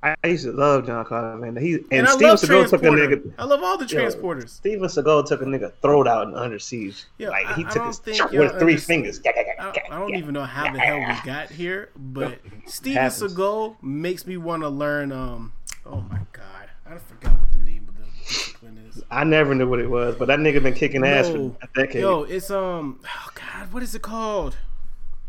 I 0.02 0.16
used 0.24 0.44
to 0.44 0.52
love 0.52 0.86
John 0.86 1.04
Carter, 1.04 1.36
man. 1.36 1.56
He 1.56 1.74
and, 1.74 1.86
and 1.92 2.08
Steven 2.08 2.34
Seagal 2.34 2.70
took 2.70 2.82
a 2.82 2.86
nigga. 2.86 3.32
I 3.38 3.44
love 3.44 3.62
all 3.62 3.78
the 3.78 3.84
transporters. 3.84 4.42
Yo, 4.42 4.46
Steven 4.46 4.88
Seagal 4.88 5.26
took 5.26 5.42
a 5.42 5.44
nigga 5.44 5.72
throat 5.80 6.08
out 6.08 6.26
in 6.26 6.34
Under 6.34 6.58
Siege. 6.58 7.04
Yeah, 7.18 7.28
like 7.28 7.54
he 7.54 7.64
I, 7.64 7.70
took 7.70 7.82
I 7.82 7.86
his 7.86 8.32
with 8.32 8.58
three 8.58 8.76
fingers. 8.76 9.20
I, 9.24 9.72
I 9.90 9.98
don't 10.00 10.16
even 10.16 10.34
know 10.34 10.44
how 10.44 10.72
the 10.72 10.80
hell 10.80 10.98
we 10.98 11.14
got 11.24 11.50
here, 11.50 11.90
but 11.96 12.40
Steven 12.66 13.04
Seagal 13.04 13.80
makes 13.80 14.26
me 14.26 14.36
want 14.36 14.62
to 14.64 14.68
learn. 14.68 15.12
Um, 15.12 15.52
oh 15.86 16.00
my 16.10 16.20
god, 16.32 16.70
I 16.84 16.98
forgot 16.98 17.38
what 17.38 17.52
the 17.52 17.58
name 17.58 17.86
of 17.88 17.96
the 17.96 18.28
discipline 18.28 18.84
is. 18.90 19.04
I 19.08 19.22
never 19.22 19.54
knew 19.54 19.68
what 19.68 19.78
it 19.78 19.88
was, 19.88 20.16
but 20.16 20.26
that 20.26 20.40
nigga 20.40 20.60
been 20.60 20.74
kicking 20.74 21.06
ass 21.06 21.28
no, 21.28 21.50
for 21.50 21.64
a 21.64 21.68
decade. 21.86 22.02
Yo, 22.02 22.24
it's 22.24 22.50
um, 22.50 22.98
oh 23.06 23.28
god, 23.36 23.72
what 23.72 23.84
is 23.84 23.94
it 23.94 24.02
called? 24.02 24.56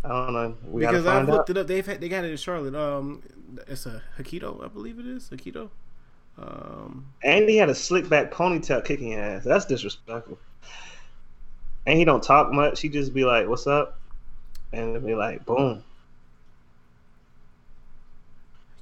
I 0.03 0.09
don't 0.09 0.33
know. 0.33 0.57
We 0.65 0.81
because 0.81 1.05
I've 1.05 1.29
looked 1.29 1.51
it 1.51 1.57
up. 1.57 1.67
They've 1.67 1.85
had, 1.85 2.01
they 2.01 2.09
got 2.09 2.25
it 2.25 2.31
in 2.31 2.37
Charlotte. 2.37 2.75
Um, 2.75 3.21
it's 3.67 3.85
a 3.85 4.01
Aikido, 4.19 4.63
I 4.63 4.67
believe 4.67 4.99
it 4.99 5.05
is 5.05 5.29
Aikido. 5.29 5.69
Um, 6.37 7.07
and 7.23 7.47
he 7.47 7.57
had 7.57 7.69
a 7.69 7.75
slick 7.75 8.09
back 8.09 8.31
ponytail 8.31 8.83
kicking 8.83 9.13
ass. 9.13 9.43
That's 9.43 9.65
disrespectful. 9.65 10.39
And 11.85 11.97
he 11.99 12.05
don't 12.05 12.23
talk 12.23 12.51
much. 12.51 12.81
He 12.81 12.89
just 12.89 13.13
be 13.13 13.25
like, 13.25 13.47
"What's 13.47 13.67
up?" 13.67 13.99
and 14.71 15.05
be 15.05 15.15
like, 15.15 15.45
"Boom." 15.45 15.83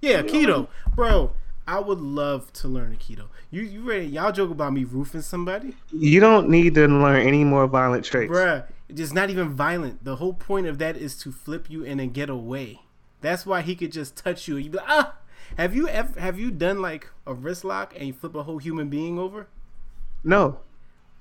Yeah, 0.01 0.21
keto, 0.23 0.67
bro. 0.95 1.31
I 1.67 1.79
would 1.79 1.99
love 1.99 2.51
to 2.53 2.67
learn 2.67 2.95
Aikido. 2.95 3.25
You 3.51 3.61
you 3.61 3.81
ready? 3.81 4.05
Y'all 4.07 4.31
joke 4.31 4.51
about 4.51 4.73
me 4.73 4.83
roofing 4.83 5.21
somebody, 5.21 5.75
You 5.91 6.19
don't 6.19 6.49
need 6.49 6.73
to 6.75 6.87
learn 6.87 7.25
any 7.25 7.43
more 7.43 7.67
violent 7.67 8.03
traits. 8.05 8.31
bruh. 8.31 8.65
It's 8.89 9.13
not 9.13 9.29
even 9.29 9.49
violent. 9.53 10.03
The 10.03 10.17
whole 10.17 10.33
point 10.33 10.67
of 10.67 10.77
that 10.79 10.97
is 10.97 11.17
to 11.19 11.31
flip 11.31 11.69
you 11.69 11.85
and 11.85 11.99
then 11.99 12.09
get 12.09 12.29
away. 12.29 12.81
That's 13.21 13.45
why 13.45 13.61
he 13.61 13.75
could 13.75 13.91
just 13.91 14.15
touch 14.17 14.47
you. 14.47 14.55
and 14.57 14.65
You 14.65 14.71
be 14.71 14.77
like, 14.77 14.87
ah. 14.89 15.15
Have 15.57 15.75
you 15.75 15.87
ever 15.89 16.17
have 16.19 16.39
you 16.39 16.49
done 16.49 16.81
like 16.81 17.09
a 17.27 17.33
wrist 17.33 17.65
lock 17.65 17.93
and 17.97 18.07
you 18.07 18.13
flip 18.13 18.35
a 18.35 18.43
whole 18.43 18.57
human 18.57 18.87
being 18.89 19.19
over? 19.19 19.47
No. 20.23 20.59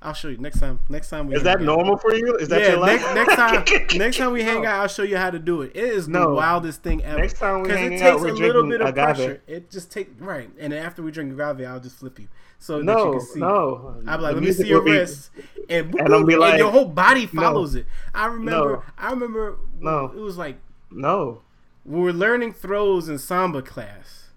I'll 0.03 0.15
show 0.15 0.29
you 0.29 0.39
next 0.39 0.61
time. 0.61 0.79
Next 0.89 1.11
time 1.11 1.27
we 1.27 1.35
Is 1.35 1.41
hang 1.43 1.45
that 1.45 1.59
out. 1.59 1.63
normal 1.65 1.97
for 1.99 2.15
you? 2.15 2.37
Is 2.37 2.49
that 2.49 2.63
yeah, 2.63 2.69
your 2.69 2.79
life? 2.79 3.03
next, 3.03 3.15
next 3.15 3.35
time, 3.37 3.87
next 3.99 4.17
time 4.17 4.33
we 4.33 4.43
hang 4.43 4.65
out, 4.65 4.81
I'll 4.81 4.89
show 4.89 5.03
you 5.03 5.19
how 5.19 5.29
to 5.31 5.39
do 5.39 5.61
it. 5.63 5.73
It 5.75 5.85
is 5.85 6.07
the 6.07 6.27
wildest 6.31 6.83
thing 6.83 7.05
ever. 7.05 7.21
Next 7.21 7.39
time 7.39 7.61
we 7.63 7.69
'Cause 7.69 7.77
hang 7.79 7.93
it 7.93 8.01
out, 8.03 8.13
takes 8.13 8.23
we're 8.23 8.29
a 8.31 8.33
little 8.33 8.67
bit 8.67 8.81
of 8.81 8.87
agave. 8.89 9.05
pressure. 9.17 9.43
It 9.47 9.71
just 9.71 9.91
take 9.93 10.11
right, 10.19 10.49
and 10.59 10.73
then 10.73 10.83
after 10.83 11.03
we 11.03 11.11
drink 11.11 11.33
agave, 11.39 11.67
I'll 11.69 11.81
just 11.81 11.97
flip 11.99 12.19
you 12.19 12.29
so 12.59 12.75
that 12.75 12.79
you 12.81 12.85
No, 12.87 13.11
can 13.13 13.21
see. 13.21 13.41
no. 13.41 13.97
I'll 14.07 14.17
be 14.17 14.23
like, 14.23 14.35
The 14.37 14.41
let 14.41 14.43
me 14.43 14.53
see 14.53 14.69
your 14.69 14.79
will 14.79 14.87
be- 14.87 14.93
wrist, 14.93 15.31
and, 15.69 15.93
boop, 15.93 16.01
And 16.05 16.15
I'll 16.15 16.25
be 16.25 16.37
like, 16.37 16.53
and 16.53 16.61
your 16.61 16.71
whole 16.71 16.87
body 16.89 17.29
no. 17.33 17.43
follows 17.43 17.75
it. 17.75 17.85
I 18.15 18.27
remember, 18.27 18.77
No. 18.77 18.83
I 18.97 19.11
remember, 19.11 19.59
No. 19.81 20.05
it 20.07 20.21
was 20.21 20.39
like 20.39 20.57
No. 20.91 21.43
We 21.85 22.01
were 22.01 22.13
learning 22.13 22.53
throws 22.53 23.09
in 23.09 23.19
samba 23.19 23.63
class, 23.63 24.29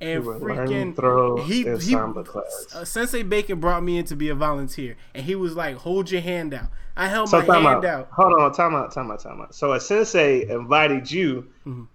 and 0.00 0.24
We 0.24 0.34
freaking 0.34 0.94
throws 0.94 1.46
he 1.48 1.66
in 1.66 1.74
he 1.76 1.80
samba 1.92 2.22
class. 2.24 2.66
uh, 2.74 2.84
Sensei 2.84 3.22
Bacon 3.22 3.58
brought 3.60 3.82
me 3.82 3.98
in 3.98 4.04
to 4.06 4.16
be 4.16 4.28
a 4.28 4.34
volunteer, 4.34 4.96
and 5.14 5.24
he 5.24 5.34
was 5.34 5.56
like, 5.56 5.76
"Hold 5.76 6.10
your 6.10 6.20
hand 6.20 6.54
out." 6.54 6.68
I 6.96 7.06
held 7.08 7.28
So 7.28 7.40
my 7.42 7.54
hand 7.54 7.66
out. 7.66 7.84
out. 7.84 8.08
Hold 8.12 8.40
on, 8.40 8.52
time 8.52 8.74
out, 8.74 8.92
time 8.92 9.10
out, 9.10 9.20
time 9.20 9.40
out. 9.40 9.54
So 9.54 9.72
a 9.72 9.80
sensei 9.80 10.48
invited 10.48 11.10
you 11.10 11.46
Mhm. 11.66 11.86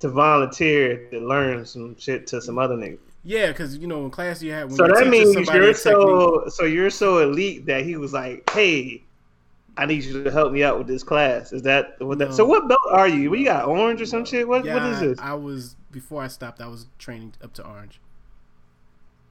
to 0.00 0.08
volunteer 0.08 1.08
to 1.10 1.18
learn 1.20 1.66
some 1.66 1.96
shit 1.98 2.26
to 2.28 2.40
some 2.40 2.58
other 2.58 2.76
nigga. 2.76 2.98
Yeah, 3.24 3.48
because 3.48 3.76
you 3.76 3.88
know 3.88 4.04
in 4.04 4.10
class 4.10 4.40
you 4.42 4.52
had 4.52 4.66
when 4.68 4.76
So 4.76 4.86
that 4.86 5.08
means 5.08 5.34
you're 5.34 5.42
a 5.42 5.46
technique- 5.46 5.76
so 5.76 6.44
so 6.48 6.64
you're 6.64 6.90
so 6.90 7.18
elite 7.18 7.66
that 7.66 7.82
he 7.84 7.96
was 7.96 8.12
like, 8.12 8.48
"Hey, 8.50 9.02
I 9.78 9.86
need 9.86 10.04
you 10.04 10.24
to 10.24 10.30
help 10.30 10.52
me 10.52 10.62
out 10.62 10.78
with 10.78 10.86
this 10.86 11.02
class." 11.02 11.52
Is 11.52 11.62
that 11.62 11.94
what 12.00 12.18
that? 12.18 12.34
So 12.34 12.44
what 12.44 12.68
belt 12.68 12.80
are 12.90 13.08
you? 13.08 13.30
What 13.30 13.38
you 13.38 13.44
got? 13.44 13.66
Orange 13.66 14.00
or 14.00 14.06
some 14.06 14.24
shit? 14.24 14.46
What 14.46 14.64
Yeah, 14.64 14.74
what 14.74 14.82
is 14.92 15.00
this? 15.00 15.18
I 15.18 15.34
was 15.34 15.76
before 15.90 16.22
I 16.22 16.28
stopped. 16.28 16.60
I 16.60 16.66
was 16.66 16.86
training 16.98 17.34
up 17.42 17.54
to 17.54 17.66
orange. 17.66 18.00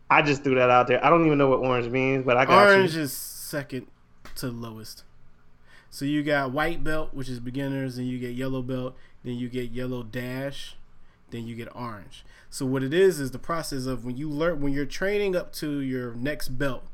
I 0.09 0.21
just 0.21 0.43
threw 0.43 0.55
that 0.55 0.69
out 0.69 0.87
there. 0.87 1.03
I 1.03 1.09
don't 1.09 1.25
even 1.25 1.37
know 1.37 1.49
what 1.49 1.59
orange 1.59 1.89
means, 1.89 2.23
but 2.23 2.37
I 2.37 2.45
got 2.45 2.67
Orange 2.67 2.95
you. 2.95 3.01
is 3.01 3.11
second 3.11 3.87
to 4.35 4.47
lowest. 4.47 5.03
So 5.89 6.05
you 6.05 6.23
got 6.23 6.51
white 6.51 6.83
belt, 6.83 7.13
which 7.13 7.29
is 7.29 7.39
beginners, 7.39 7.97
and 7.97 8.07
you 8.07 8.19
get 8.19 8.33
yellow 8.33 8.61
belt, 8.61 8.95
then 9.23 9.35
you 9.35 9.49
get 9.49 9.71
yellow 9.71 10.03
dash, 10.03 10.75
then 11.31 11.47
you 11.47 11.55
get 11.55 11.67
orange. 11.75 12.25
So 12.49 12.65
what 12.65 12.83
it 12.83 12.93
is 12.93 13.19
is 13.19 13.31
the 13.31 13.39
process 13.39 13.85
of 13.85 14.05
when 14.05 14.15
you 14.15 14.29
learn 14.29 14.61
when 14.61 14.73
you're 14.73 14.85
training 14.85 15.35
up 15.35 15.51
to 15.53 15.79
your 15.79 16.13
next 16.13 16.49
belt. 16.49 16.85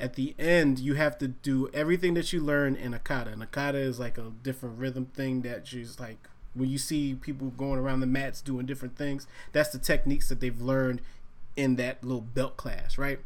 At 0.00 0.14
the 0.14 0.34
end, 0.38 0.78
you 0.78 0.94
have 0.94 1.18
to 1.18 1.28
do 1.28 1.68
everything 1.74 2.14
that 2.14 2.32
you 2.32 2.40
learn 2.40 2.74
in 2.74 2.94
a 2.94 2.98
kata. 2.98 3.30
And 3.30 3.42
a 3.42 3.46
kata 3.46 3.78
is 3.78 4.00
like 4.00 4.16
a 4.16 4.32
different 4.42 4.78
rhythm 4.78 5.06
thing 5.06 5.42
that 5.42 5.64
just 5.64 6.00
like 6.00 6.26
when 6.54 6.68
you 6.68 6.78
see 6.78 7.14
people 7.14 7.48
going 7.50 7.78
around 7.78 8.00
the 8.00 8.06
mats 8.06 8.40
doing 8.40 8.66
different 8.66 8.96
things. 8.96 9.26
That's 9.52 9.70
the 9.70 9.78
techniques 9.78 10.28
that 10.28 10.40
they've 10.40 10.60
learned 10.60 11.00
in 11.56 11.76
that 11.76 12.02
little 12.02 12.22
belt 12.22 12.56
class, 12.56 12.98
right? 12.98 13.20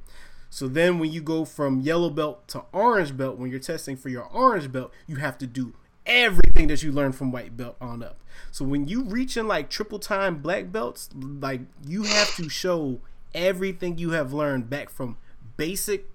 So 0.51 0.69
then 0.69 0.99
when 0.99 1.13
you 1.13 1.21
go 1.21 1.45
from 1.45 1.81
yellow 1.81 2.11
belt 2.11 2.47
to 2.49 2.65
orange 2.73 3.17
belt, 3.17 3.39
when 3.39 3.51
you're 3.51 3.61
testing 3.61 3.97
for 3.97 4.09
your 4.09 4.25
orange 4.25 4.71
belt, 4.71 4.93
you 5.07 5.17
have 5.17 5.39
to 5.39 5.47
do 5.47 5.75
everything 6.07 6.69
that 6.69 6.83
you 6.83 6.93
learned 6.93 7.17
from 7.17 7.33
white 7.33 7.57
belt 7.57 7.77
on 7.81 8.03
up. 8.03 8.19
So 8.51 8.65
when 8.65 8.87
you 8.87 9.05
reach 9.05 9.37
in 9.37 9.49
like 9.49 9.71
triple 9.71 9.99
time 9.99 10.39
black 10.39 10.71
belts, 10.71 11.09
like 11.15 11.63
you 11.87 12.03
have 12.05 12.35
to 12.37 12.49
show 12.49 13.01
everything 13.35 13.99
you 13.99 14.11
have 14.11 14.33
learned 14.33 14.71
back 14.71 14.91
from 14.91 15.17
basic 15.57 16.09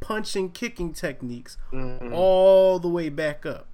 punching 0.00 0.50
kicking 0.52 0.92
techniques 0.92 1.56
all 2.12 2.78
the 2.78 2.88
way 2.88 3.08
back 3.08 3.46
up. 3.46 3.66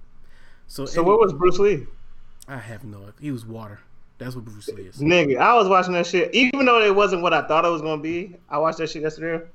So, 0.67 0.85
So 0.85 1.03
what 1.03 1.19
was 1.19 1.33
Bruce 1.33 1.59
Lee? 1.59 1.85
I 2.47 2.57
have 2.57 2.83
no 2.83 3.13
he 3.19 3.31
was 3.31 3.45
water. 3.45 3.79
That's 4.17 4.35
what 4.35 4.45
Bruce 4.45 4.69
Lee 4.69 4.83
is. 4.83 4.97
Nigga, 4.99 5.37
I 5.37 5.53
was 5.55 5.67
watching 5.67 5.93
that 5.93 6.05
shit. 6.05 6.33
Even 6.33 6.65
though 6.65 6.81
it 6.81 6.93
wasn't 6.93 7.21
what 7.21 7.33
I 7.33 7.47
thought 7.47 7.65
it 7.65 7.69
was 7.69 7.81
gonna 7.81 8.01
be, 8.01 8.35
I 8.49 8.57
watched 8.57 8.77
that 8.77 8.89
shit 8.89 9.01
yesterday. 9.01 9.45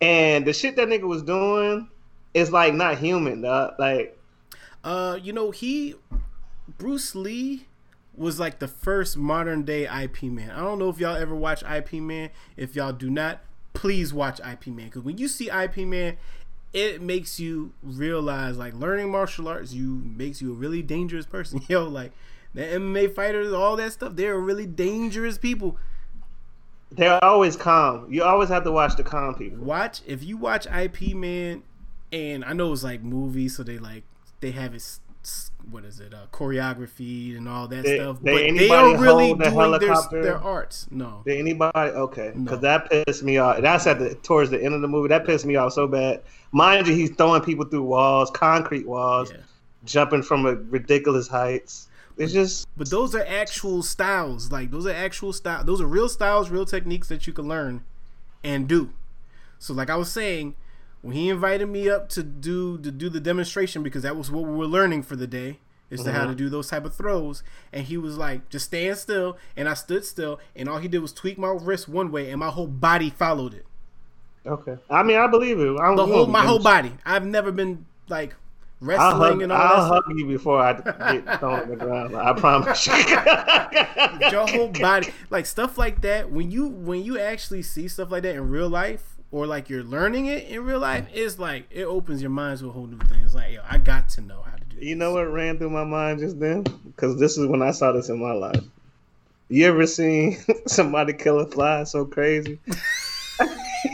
And 0.00 0.46
the 0.46 0.52
shit 0.52 0.76
that 0.76 0.88
nigga 0.88 1.06
was 1.06 1.22
doing 1.22 1.88
is 2.34 2.50
like 2.50 2.74
not 2.74 2.98
human, 2.98 3.42
dog. 3.42 3.74
Like 3.78 4.18
Uh, 4.84 5.18
you 5.22 5.32
know, 5.32 5.50
he 5.50 5.94
Bruce 6.78 7.14
Lee 7.14 7.66
was 8.14 8.38
like 8.38 8.58
the 8.58 8.68
first 8.68 9.16
modern 9.16 9.64
day 9.64 9.86
Ip 10.04 10.22
Man. 10.22 10.50
I 10.50 10.60
don't 10.60 10.78
know 10.78 10.88
if 10.88 10.98
y'all 10.98 11.16
ever 11.16 11.34
watch 11.34 11.62
Ip 11.62 11.92
Man. 11.94 12.30
If 12.56 12.74
y'all 12.76 12.92
do 12.92 13.10
not, 13.10 13.40
please 13.72 14.12
watch 14.12 14.40
Ip 14.40 14.66
Man 14.66 14.86
because 14.86 15.02
when 15.02 15.18
you 15.18 15.28
see 15.28 15.50
Ip 15.50 15.76
Man, 15.78 16.16
it 16.72 17.02
makes 17.02 17.38
you 17.38 17.72
realize 17.82 18.56
like 18.56 18.74
learning 18.74 19.10
martial 19.10 19.48
arts 19.48 19.72
you 19.72 20.02
makes 20.04 20.40
you 20.40 20.52
a 20.52 20.54
really 20.54 20.82
dangerous 20.82 21.26
person. 21.26 21.62
Yo, 21.68 21.86
like 21.86 22.12
the 22.54 22.62
MMA 22.62 23.14
fighters, 23.14 23.52
all 23.52 23.76
that 23.76 23.92
stuff, 23.92 24.14
they're 24.16 24.38
really 24.38 24.66
dangerous 24.66 25.38
people. 25.38 25.78
they're 26.90 27.22
always 27.24 27.56
calm. 27.56 28.06
You 28.12 28.24
always 28.24 28.48
have 28.50 28.64
to 28.64 28.72
watch 28.72 28.96
the 28.96 29.04
calm 29.04 29.34
people. 29.34 29.64
watch 29.64 30.00
if 30.06 30.22
you 30.22 30.36
watch 30.36 30.66
Ip 30.66 31.14
Man, 31.14 31.62
and 32.12 32.44
I 32.44 32.52
know 32.52 32.72
it's 32.72 32.84
like 32.84 33.02
movies, 33.02 33.56
so 33.56 33.62
they 33.62 33.78
like 33.78 34.04
they 34.40 34.50
have 34.50 34.74
it. 34.74 34.98
What 35.70 35.84
is 35.84 36.00
it? 36.00 36.12
Uh, 36.12 36.26
choreography 36.32 37.36
and 37.36 37.48
all 37.48 37.68
that 37.68 37.84
Did- 37.84 38.00
stuff, 38.00 38.16
did 38.16 38.24
but 38.24 38.58
they 38.58 38.68
are 38.70 38.98
really 38.98 39.28
the 39.32 39.34
doing 39.34 39.38
their, 39.38 39.50
helicopter? 39.50 40.22
their 40.22 40.38
arts. 40.38 40.86
No, 40.90 41.22
Did 41.24 41.38
anybody? 41.38 41.78
Okay, 41.90 42.32
No. 42.34 42.44
because 42.44 42.60
that 42.60 42.90
pissed 42.90 43.22
me 43.22 43.38
off. 43.38 43.60
That's 43.62 43.86
at 43.86 43.98
the 44.00 44.14
towards 44.16 44.50
the 44.50 44.62
end 44.62 44.74
of 44.74 44.80
the 44.82 44.88
movie. 44.88 45.08
That 45.08 45.24
pissed 45.24 45.46
me 45.46 45.56
off 45.56 45.72
so 45.72 45.86
bad. 45.86 46.22
Mind 46.50 46.86
you, 46.88 46.94
he's 46.94 47.10
throwing 47.10 47.42
people 47.42 47.64
through 47.64 47.84
walls, 47.84 48.30
concrete 48.32 48.86
walls, 48.86 49.30
Yeah. 49.30 49.38
jumping 49.84 50.22
from 50.22 50.46
a 50.46 50.54
ridiculous 50.54 51.28
heights. 51.28 51.88
It's 52.18 52.32
just 52.32 52.66
but 52.76 52.90
those 52.90 53.14
are 53.14 53.24
actual 53.26 53.82
styles. 53.82 54.50
Like 54.52 54.70
those 54.70 54.86
are 54.86 54.92
actual 54.92 55.32
style. 55.32 55.64
Those 55.64 55.80
are 55.80 55.86
real 55.86 56.08
styles, 56.08 56.50
real 56.50 56.66
techniques 56.66 57.08
that 57.08 57.26
you 57.26 57.32
can 57.32 57.46
learn 57.48 57.82
and 58.44 58.66
do. 58.68 58.90
So, 59.58 59.72
like 59.72 59.88
I 59.90 59.96
was 59.96 60.10
saying, 60.10 60.56
when 61.02 61.14
he 61.14 61.28
invited 61.28 61.66
me 61.66 61.90
up 61.90 62.08
to 62.10 62.22
do 62.22 62.78
to 62.78 62.90
do 62.90 63.08
the 63.08 63.20
demonstration 63.20 63.82
because 63.82 64.02
that 64.02 64.16
was 64.16 64.30
what 64.30 64.44
we 64.44 64.54
were 64.54 64.66
learning 64.66 65.02
for 65.02 65.16
the 65.16 65.26
day 65.26 65.58
is 65.90 66.02
to 66.04 66.12
how 66.12 66.22
to 66.22 66.28
mm-hmm. 66.28 66.36
do 66.36 66.48
those 66.48 66.70
type 66.70 66.86
of 66.86 66.94
throws, 66.94 67.42
and 67.70 67.84
he 67.84 67.98
was 67.98 68.16
like, 68.16 68.48
"Just 68.48 68.66
stand 68.66 68.96
still," 68.96 69.36
and 69.56 69.68
I 69.68 69.74
stood 69.74 70.06
still, 70.06 70.40
and 70.56 70.68
all 70.68 70.78
he 70.78 70.88
did 70.88 71.00
was 71.00 71.12
tweak 71.12 71.36
my 71.36 71.48
wrist 71.48 71.86
one 71.86 72.10
way, 72.10 72.30
and 72.30 72.40
my 72.40 72.48
whole 72.48 72.66
body 72.66 73.10
followed 73.10 73.52
it. 73.52 73.66
okay. 74.46 74.78
I 74.88 75.02
mean, 75.02 75.18
I 75.18 75.26
believe 75.26 75.60
it. 75.60 75.78
I 75.78 75.88
don't 75.88 75.96
The 75.96 76.06
whole 76.06 76.26
my 76.26 76.44
whole 76.44 76.60
body. 76.60 76.92
I've 77.04 77.26
never 77.26 77.52
been 77.52 77.84
like 78.08 78.34
I'll 78.80 78.88
wrestling 78.88 79.20
hug, 79.20 79.42
and 79.42 79.52
all 79.52 79.60
I'll 79.60 79.88
that. 79.90 80.02
hug 80.06 80.18
you 80.18 80.26
before 80.26 80.60
I 80.60 80.72
get 80.72 80.84
thrown 81.40 81.60
on 81.60 81.68
the 81.68 81.76
ground. 81.76 82.16
I 82.16 82.32
promise 82.32 82.86
you. 82.86 82.94
Your 84.30 84.46
whole 84.46 84.68
body, 84.68 85.08
like 85.28 85.44
stuff 85.44 85.76
like 85.76 86.00
that. 86.02 86.30
When 86.30 86.50
you 86.50 86.68
when 86.68 87.04
you 87.04 87.18
actually 87.18 87.62
see 87.62 87.86
stuff 87.86 88.10
like 88.10 88.22
that 88.22 88.34
in 88.34 88.48
real 88.48 88.68
life, 88.68 89.11
or 89.32 89.46
like 89.46 89.68
you're 89.70 89.82
learning 89.82 90.26
it 90.26 90.46
in 90.48 90.64
real 90.64 90.78
life, 90.78 91.08
it's 91.12 91.38
like 91.38 91.66
it 91.70 91.84
opens 91.84 92.20
your 92.20 92.30
mind 92.30 92.60
to 92.60 92.68
a 92.68 92.70
whole 92.70 92.86
new 92.86 92.98
thing. 92.98 93.22
It's 93.24 93.34
like, 93.34 93.52
yo, 93.52 93.62
I 93.68 93.78
got 93.78 94.08
to 94.10 94.20
know 94.20 94.42
how 94.42 94.56
to 94.56 94.64
do. 94.64 94.76
You 94.76 94.94
this. 94.94 94.98
know 94.98 95.14
what 95.14 95.32
ran 95.32 95.58
through 95.58 95.70
my 95.70 95.84
mind 95.84 96.20
just 96.20 96.38
then? 96.38 96.62
Because 96.62 97.18
this 97.18 97.36
is 97.38 97.46
when 97.46 97.62
I 97.62 97.72
saw 97.72 97.90
this 97.92 98.10
in 98.10 98.20
my 98.20 98.32
life. 98.32 98.62
You 99.48 99.66
ever 99.66 99.86
seen 99.86 100.36
somebody 100.66 101.14
kill 101.14 101.40
a 101.40 101.46
fly 101.46 101.84
so 101.84 102.04
crazy? 102.04 102.60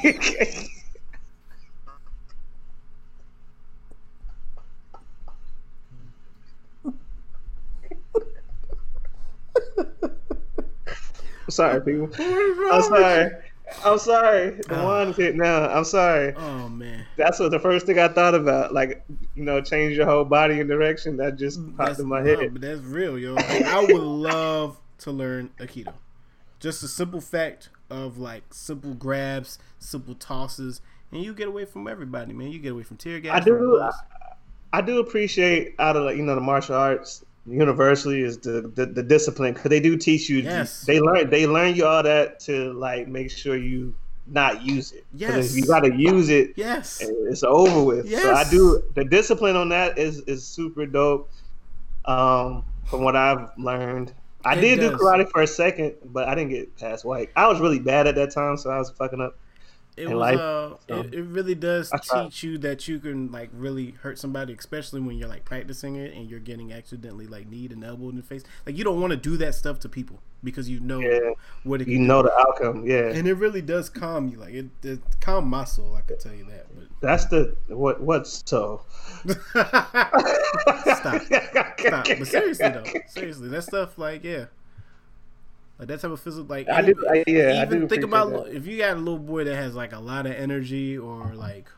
Sorry, 11.49 11.81
people. 11.81 12.11
I'm 12.71 12.83
sorry. 12.83 13.31
I'm 13.85 13.99
sorry. 13.99 14.51
The 14.51 14.81
ah. 14.81 14.85
wine's 14.85 15.17
hit 15.17 15.37
now. 15.37 15.69
I'm 15.69 15.85
sorry. 15.85 16.35
Oh 16.37 16.69
man, 16.69 17.07
That's 17.17 17.39
what 17.39 17.51
the 17.51 17.59
first 17.59 17.87
thing 17.87 17.99
I 17.99 18.09
thought 18.09 18.35
about. 18.35 18.73
Like, 18.73 19.05
you 19.35 19.45
know, 19.45 19.61
change 19.61 19.97
your 19.97 20.07
whole 20.07 20.25
body 20.25 20.61
and 20.61 20.69
direction. 20.69 21.17
That 21.17 21.37
just 21.37 21.61
mm, 21.61 21.77
popped 21.77 21.89
that's 21.89 22.01
in 22.01 22.09
my 22.09 22.21
no, 22.21 22.37
head. 22.37 22.53
but 22.53 22.63
that's 22.63 22.81
real, 22.81 23.19
yo. 23.19 23.35
Like, 23.35 23.63
I 23.65 23.81
would 23.81 24.03
love 24.03 24.79
to 24.99 25.13
learn 25.13 25.51
aikido. 25.59 25.95
Just 26.61 26.83
a 26.83 26.89
simple 26.89 27.21
fact 27.21 27.69
of 27.91 28.19
like 28.19 28.53
simple 28.53 28.95
grabs, 28.95 29.59
simple 29.79 30.15
tosses, 30.15 30.81
and 31.13 31.23
you 31.23 31.33
get 31.35 31.49
away 31.49 31.65
from 31.65 31.87
everybody, 31.87 32.33
man. 32.33 32.51
You 32.51 32.59
get 32.59 32.73
away 32.73 32.83
from 32.83 32.97
tear 32.97 33.21
gas. 33.21 33.41
I 33.41 33.45
do. 33.45 33.57
bullets. 33.57 33.97
I 34.73 34.83
do 34.83 35.01
appreciate 35.01 35.75
out 35.79 35.97
of 35.97 36.05
like, 36.05 36.17
you 36.17 36.23
know 36.23 36.35
the 36.35 36.43
martial 36.43 36.75
arts 36.75 37.25
universally 37.51 38.21
is 38.23 38.39
the 38.39 38.71
the, 38.75 38.87
the 38.87 39.03
discipline 39.03 39.55
because 39.55 39.71
they 39.71 39.81
do 39.81 39.97
teach 39.97 40.29
you. 40.29 40.39
Yes. 40.39 40.83
They 40.83 41.01
learn 41.01 41.31
they 41.31 41.47
learn 41.47 41.75
you 41.75 41.87
all 41.87 42.03
that 42.03 42.41
to 42.41 42.73
like 42.75 43.09
make 43.09 43.31
sure 43.31 43.57
you 43.57 43.95
not 44.31 44.63
use 44.63 44.93
it 44.93 45.07
Yes. 45.15 45.51
If 45.51 45.57
you 45.57 45.67
got 45.67 45.81
to 45.81 45.95
use 45.95 46.29
it, 46.29 46.53
Yes. 46.57 47.01
it's 47.03 47.43
over 47.43 47.83
with. 47.83 48.11
So 48.11 48.33
I 48.35 48.49
do 48.49 48.83
the 48.95 49.05
discipline 49.05 49.57
on 49.57 49.71
that 49.71 49.99
is 49.99 50.21
is 50.21 50.47
super 50.47 50.87
dope. 50.87 51.31
Um, 52.05 52.65
from 52.87 53.03
what 53.03 53.17
I've 53.17 53.51
learned, 53.59 54.15
I 54.45 54.57
It 54.57 54.61
did 54.61 54.81
do 54.81 54.91
karate 54.97 55.31
for 55.31 55.43
a 55.43 55.47
second, 55.47 55.95
but 56.07 56.27
I 56.29 56.35
didn't 56.35 56.51
get 56.51 56.75
past 56.77 57.05
white. 57.05 57.31
I 57.37 57.47
was 57.49 57.61
really 57.61 57.79
bad 57.79 58.07
at 58.07 58.15
that 58.15 58.31
time, 58.31 58.57
so 58.57 58.71
I 58.71 58.79
was 58.79 58.91
fucking 58.91 59.21
up. 59.21 59.37
It 59.99 60.09
was 60.09 60.15
life, 60.17 60.39
uh, 60.39 60.77
so. 60.89 61.01
it, 61.01 61.15
it 61.15 61.23
really 61.25 61.55
does 61.55 61.91
teach 62.11 62.43
you 62.43 62.59
that 62.59 62.87
you 62.89 62.99
can 62.99 63.31
like 63.33 63.51
really 63.53 63.93
hurt 64.03 64.19
somebody, 64.19 64.55
especially 64.55 65.01
when 65.01 65.19
you're 65.19 65.29
like 65.29 65.45
practicing 65.45 65.97
it 65.97 66.15
and 66.15 66.29
you're 66.31 66.41
getting 66.41 66.73
accidentally 66.73 67.27
like 67.27 67.49
kneed 67.49 67.73
and 67.73 67.85
elbowed 67.85 68.11
in 68.11 68.17
the 68.17 68.23
face. 68.23 68.43
Like 68.67 68.77
you 68.77 68.85
don't 68.85 69.01
want 69.01 69.11
to 69.11 69.17
do 69.17 69.37
that 69.39 69.55
stuff 69.55 69.79
to 69.81 69.89
people 69.89 70.21
because 70.45 70.69
you 70.69 70.81
know 70.81 71.01
Yeah. 71.01 71.33
what 71.65 71.81
it 71.81 71.85
can 71.85 71.93
You 71.95 71.99
know 72.01 72.23
the 72.23 72.33
outcome. 72.33 72.87
Yeah, 72.87 73.09
and 73.11 73.27
it 73.27 73.35
really 73.35 73.63
does 73.63 73.89
calm 73.89 74.29
you. 74.29 74.39
Like 74.39 74.55
it, 74.55 74.67
it 74.83 75.01
calm 75.21 75.49
my 75.49 75.65
soul. 75.65 75.95
I 75.97 76.03
could 76.03 76.21
tell 76.21 76.35
you 76.35 76.45
that. 76.47 76.67
that's 77.01 77.27
the 77.27 77.57
what. 77.69 78.01
What's 78.01 78.43
so? 78.47 78.83
Stop, 79.55 81.23
stop. 81.79 82.07
But 82.07 82.27
seriously 82.27 82.69
though, 82.69 82.85
seriously, 83.09 83.49
that 83.49 83.63
stuff 83.63 83.99
like 83.99 84.25
yeah, 84.25 84.47
like 85.79 85.89
that 85.89 86.01
type 86.01 86.11
of 86.11 86.21
physical 86.21 86.47
like 86.47 86.69
I 86.69 86.83
do. 86.83 86.95
I, 87.09 87.25
yeah, 87.27 87.61
I 87.61 87.63
even 87.63 87.81
do 87.81 87.89
think 87.89 88.03
about 88.03 88.31
that. 88.31 88.55
if 88.55 88.67
you 88.67 88.79
got 88.79 88.97
a 88.97 88.99
little 88.99 89.19
boy 89.19 89.45
that 89.45 89.55
has 89.55 89.75
like 89.75 89.93
a 89.93 89.99
lot 89.99 90.27
of 90.27 90.33
energy 90.33 90.99
or 90.99 91.35
like 91.35 91.69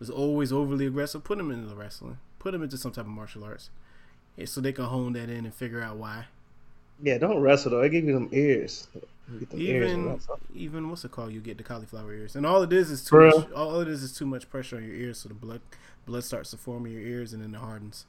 is 0.00 0.10
always 0.10 0.52
overly 0.52 0.86
aggressive, 0.86 1.24
put 1.24 1.38
him 1.38 1.50
into 1.50 1.68
the 1.68 1.74
wrestling. 1.74 2.18
Put 2.38 2.54
him 2.54 2.62
into 2.62 2.78
some 2.78 2.92
type 2.92 3.04
of 3.04 3.10
martial 3.10 3.44
arts, 3.44 3.70
yeah, 4.36 4.46
so 4.46 4.60
they 4.60 4.72
can 4.72 4.84
hone 4.84 5.12
that 5.14 5.28
in 5.28 5.44
and 5.44 5.54
figure 5.54 5.82
out 5.82 5.96
why. 5.96 6.26
Yeah, 7.02 7.18
don't 7.18 7.40
wrestle 7.40 7.72
though. 7.72 7.82
I 7.82 7.88
give 7.88 8.04
you 8.04 8.12
them 8.12 8.28
ears. 8.32 8.88
You 9.32 9.40
them 9.40 9.60
ears 9.60 9.90
Even 9.90 10.20
even 10.54 10.88
what's 10.88 11.04
it 11.04 11.10
called? 11.10 11.32
You 11.32 11.40
get 11.40 11.58
the 11.58 11.64
cauliflower 11.64 12.14
ears, 12.14 12.36
and 12.36 12.46
all 12.46 12.62
it 12.62 12.72
is 12.72 12.90
is 12.90 13.04
too 13.04 13.10
For 13.10 13.26
much. 13.26 13.52
All 13.52 13.80
it 13.80 13.88
is 13.88 14.02
is 14.02 14.16
too 14.16 14.26
much 14.26 14.48
pressure 14.48 14.76
on 14.76 14.84
your 14.84 14.94
ears, 14.94 15.18
so 15.18 15.28
the 15.28 15.34
blood 15.34 15.60
blood 16.06 16.24
starts 16.24 16.50
to 16.52 16.56
form 16.56 16.86
in 16.86 16.92
your 16.92 17.02
ears, 17.02 17.32
and 17.32 17.42
then 17.42 17.54
it 17.54 17.58
hardens. 17.58 18.06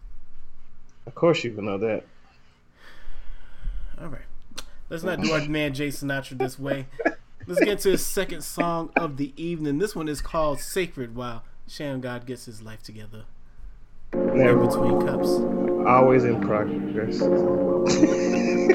Of 1.07 1.15
course, 1.15 1.43
you 1.43 1.51
can 1.51 1.65
know 1.65 1.77
that. 1.79 2.03
All 3.99 4.07
right. 4.07 4.21
Let's 4.91 5.03
not 5.03 5.21
do 5.21 5.31
our 5.31 5.47
man 5.47 5.73
Jay 5.73 5.87
Sinatra 5.87 6.37
this 6.37 6.59
way. 6.59 6.85
Let's 7.47 7.61
get 7.61 7.79
to 7.79 7.91
his 7.91 8.05
second 8.05 8.41
song 8.41 8.89
of 8.97 9.15
the 9.15 9.31
evening. 9.41 9.77
This 9.77 9.95
one 9.95 10.09
is 10.09 10.19
called 10.19 10.59
Sacred 10.59 11.15
while 11.15 11.45
Sham 11.65 12.01
God 12.01 12.25
gets 12.25 12.43
his 12.43 12.61
life 12.61 12.83
together. 12.83 13.23
Never. 14.13 14.67
between 14.67 14.99
cups. 15.07 15.29
Always 15.87 16.25
in 16.25 16.41
progress. 16.41 17.21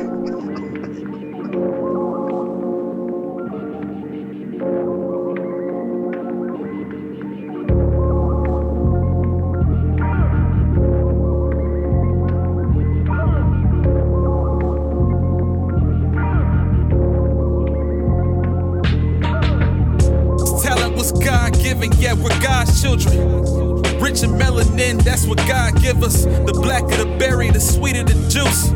what 25.27 25.39
God 25.49 25.81
give 25.83 26.03
us. 26.03 26.25
The 26.25 26.53
blacker 26.53 26.97
the 26.97 27.17
berry, 27.19 27.51
the 27.51 27.61
sweeter 27.61 28.05
the 28.05 28.15
juice. 28.29 28.71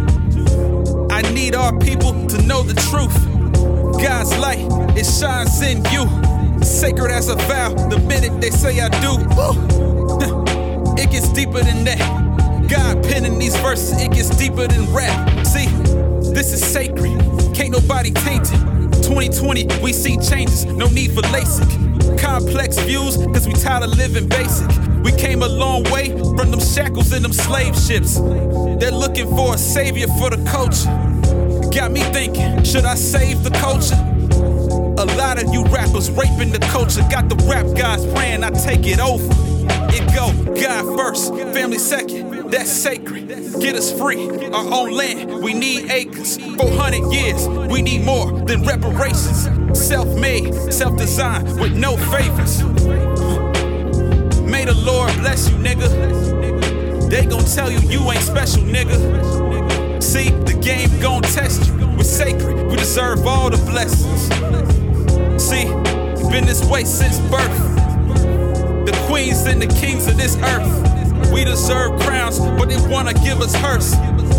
I 1.10 1.22
need 1.32 1.54
our 1.54 1.76
people 1.78 2.12
to 2.28 2.42
know 2.42 2.62
the 2.62 2.74
truth. 2.88 3.14
God's 4.02 4.36
light, 4.38 4.66
it 4.96 5.04
shines 5.04 5.60
in 5.62 5.84
you. 5.92 6.06
Sacred 6.64 7.10
as 7.10 7.28
a 7.28 7.36
vow, 7.36 7.74
the 7.88 7.98
minute 8.00 8.40
they 8.40 8.50
say 8.50 8.80
I 8.80 8.88
do. 9.00 10.40
It 11.00 11.10
gets 11.10 11.32
deeper 11.32 11.62
than 11.62 11.84
that. 11.84 12.66
God 12.68 13.02
penning 13.02 13.38
these 13.38 13.56
verses, 13.56 14.00
it 14.02 14.12
gets 14.12 14.28
deeper 14.36 14.66
than 14.66 14.92
rap. 14.92 15.46
See, 15.46 15.66
this 16.34 16.52
is 16.52 16.62
sacred, 16.62 17.18
can't 17.54 17.70
nobody 17.70 18.10
taint 18.10 18.52
it. 18.52 19.02
2020, 19.02 19.66
we 19.82 19.94
see 19.94 20.18
changes, 20.18 20.66
no 20.66 20.88
need 20.88 21.12
for 21.12 21.22
LASIK. 21.22 21.89
Complex 22.20 22.78
views, 22.80 23.16
cause 23.16 23.48
we 23.48 23.54
tired 23.54 23.82
of 23.82 23.96
living 23.96 24.28
basic. 24.28 24.68
We 25.02 25.12
came 25.12 25.42
a 25.42 25.48
long 25.48 25.84
way 25.84 26.10
from 26.10 26.50
them 26.50 26.60
shackles 26.60 27.12
and 27.12 27.24
them 27.24 27.32
slave 27.32 27.74
ships. 27.76 28.16
They're 28.78 28.92
looking 28.92 29.28
for 29.34 29.54
a 29.54 29.58
savior 29.58 30.06
for 30.18 30.30
the 30.30 30.42
culture. 30.48 30.90
Got 31.70 31.92
me 31.92 32.00
thinking, 32.12 32.62
should 32.64 32.84
I 32.84 32.94
save 32.94 33.42
the 33.42 33.50
culture? 33.50 33.96
A 35.00 35.06
lot 35.16 35.42
of 35.42 35.52
you 35.52 35.64
rappers 35.64 36.10
raping 36.10 36.52
the 36.52 36.58
culture. 36.70 37.00
Got 37.10 37.28
the 37.28 37.36
rap 37.48 37.66
guys 37.76 38.04
praying 38.12 38.44
I 38.44 38.50
take 38.50 38.86
it 38.86 39.00
over. 39.00 39.24
It 39.92 40.04
go 40.14 40.32
God 40.60 40.96
first, 40.98 41.34
family 41.54 41.78
second. 41.78 42.29
That's 42.50 42.70
sacred. 42.70 43.28
Get 43.60 43.76
us 43.76 43.96
free, 43.96 44.28
our 44.48 44.74
own 44.74 44.90
land. 44.90 45.42
We 45.42 45.54
need 45.54 45.88
acres. 45.90 46.36
400 46.36 47.12
years, 47.12 47.46
we 47.70 47.80
need 47.80 48.04
more 48.04 48.32
than 48.42 48.64
reparations. 48.64 49.48
Self 49.78 50.08
made, 50.18 50.52
self 50.72 50.96
designed, 50.96 51.60
with 51.60 51.76
no 51.76 51.96
favors. 51.96 52.62
May 54.42 54.64
the 54.64 54.74
Lord 54.84 55.14
bless 55.18 55.48
you, 55.48 55.56
nigga. 55.58 57.08
They 57.08 57.24
gon' 57.26 57.44
tell 57.44 57.70
you 57.70 57.78
you 57.88 58.10
ain't 58.10 58.22
special, 58.22 58.64
nigga. 58.64 60.02
See, 60.02 60.30
the 60.30 60.58
game 60.60 60.90
gon' 61.00 61.22
test 61.22 61.68
you. 61.68 61.86
We're 61.96 62.02
sacred, 62.02 62.66
we 62.66 62.76
deserve 62.76 63.26
all 63.26 63.50
the 63.50 63.58
blessings. 63.70 64.22
See, 65.40 65.66
been 66.30 66.46
this 66.46 66.64
way 66.64 66.82
since 66.82 67.20
birth. 67.30 67.76
The 68.86 69.04
queens 69.06 69.46
and 69.46 69.62
the 69.62 69.68
kings 69.68 70.08
of 70.08 70.16
this 70.16 70.36
earth. 70.36 70.89
We 71.32 71.44
deserve 71.44 72.00
crowns, 72.00 72.38
but 72.38 72.68
they 72.68 72.80
wanna 72.88 73.14
give 73.14 73.40
us 73.40 73.54
hearse. 73.54 73.94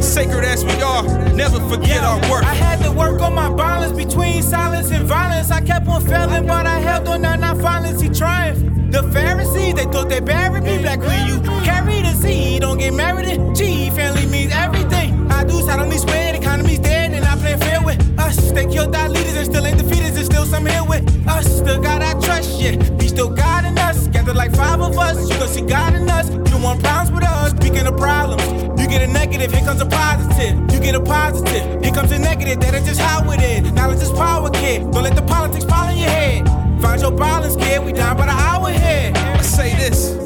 Sacred 0.05 0.43
as 0.43 0.65
we 0.65 0.81
are, 0.81 1.03
never 1.33 1.59
forget 1.69 2.03
our 2.03 2.19
worth. 2.29 2.43
I 2.43 2.53
had 2.53 2.83
to 2.83 2.91
work 2.91 3.21
on 3.21 3.33
my 3.33 3.49
balance 3.53 3.93
between 3.93 4.43
silence 4.43 4.91
and 4.91 5.05
violence. 5.05 5.51
I 5.51 5.61
kept 5.61 5.87
on 5.87 6.01
failing, 6.05 6.47
but 6.47 6.65
I 6.65 6.79
held 6.79 7.07
on 7.07 7.23
and 7.23 7.45
I 7.45 7.53
finally 7.55 8.09
triumphed. 8.09 8.91
The 8.91 9.03
Pharisees, 9.03 9.75
they 9.75 9.85
thought 9.85 10.09
they 10.09 10.19
buried 10.19 10.63
me. 10.63 10.79
Black 10.79 10.99
when 10.99 11.27
you 11.27 11.39
carry 11.63 12.01
the 12.01 12.13
seed, 12.13 12.61
don't 12.61 12.77
get 12.77 12.93
married 12.93 13.27
in. 13.29 13.55
G, 13.55 13.89
family 13.91 14.25
means 14.25 14.51
everything. 14.53 15.31
I 15.31 15.45
do 15.45 15.61
solemnly 15.61 15.97
swear 15.97 16.33
the 16.33 16.39
economy's 16.39 16.79
dead 16.79 17.13
and 17.13 17.23
I 17.23 17.37
play 17.37 17.55
fair 17.57 17.81
with 17.81 17.99
us. 18.19 18.51
They 18.51 18.65
killed 18.65 18.93
our 18.95 19.07
leaders 19.07 19.35
and 19.35 19.45
still 19.45 19.65
ain't 19.65 19.77
defeated, 19.77 20.13
and 20.17 20.25
still 20.25 20.45
some 20.45 20.65
here 20.65 20.83
with 20.83 21.03
us. 21.27 21.45
Still 21.59 21.79
got 21.81 22.01
our 22.01 22.19
trust, 22.21 22.59
yeah. 22.59 22.71
He 22.99 23.07
still 23.07 23.29
guiding 23.29 23.77
us. 23.77 24.10
Like 24.27 24.55
five 24.55 24.81
of 24.81 24.97
us, 24.97 25.29
you 25.29 25.35
can 25.35 25.47
see 25.47 25.61
God 25.61 25.93
in 25.93 26.09
us. 26.09 26.29
You 26.29 26.57
want 26.57 26.81
problems 26.81 27.11
with 27.11 27.23
us, 27.23 27.51
speaking 27.51 27.85
of 27.85 27.97
problems. 27.97 28.43
You 28.79 28.87
get 28.87 29.01
a 29.01 29.07
negative, 29.07 29.51
here 29.51 29.63
comes 29.63 29.81
a 29.81 29.85
positive. 29.85 30.59
You 30.71 30.79
get 30.79 30.95
a 30.95 31.01
positive, 31.01 31.83
here 31.83 31.93
comes 31.93 32.11
a 32.11 32.19
negative. 32.19 32.59
That 32.59 32.73
is 32.75 32.85
just 32.85 33.01
how 33.01 33.29
it 33.31 33.41
is. 33.41 33.71
Knowledge 33.73 34.01
is 34.01 34.11
power, 34.11 34.49
kid. 34.49 34.91
Don't 34.91 35.03
let 35.03 35.15
the 35.15 35.21
politics 35.21 35.65
fall 35.65 35.89
in 35.89 35.97
your 35.97 36.09
head. 36.09 36.47
Find 36.81 37.01
your 37.01 37.11
balance, 37.11 37.55
kid. 37.55 37.83
We 37.85 37.93
down 37.93 38.17
by 38.17 38.25
the 38.27 38.31
hour 38.31 38.69
here. 38.69 39.11
I 39.15 39.41
say 39.41 39.75
this 39.75 40.21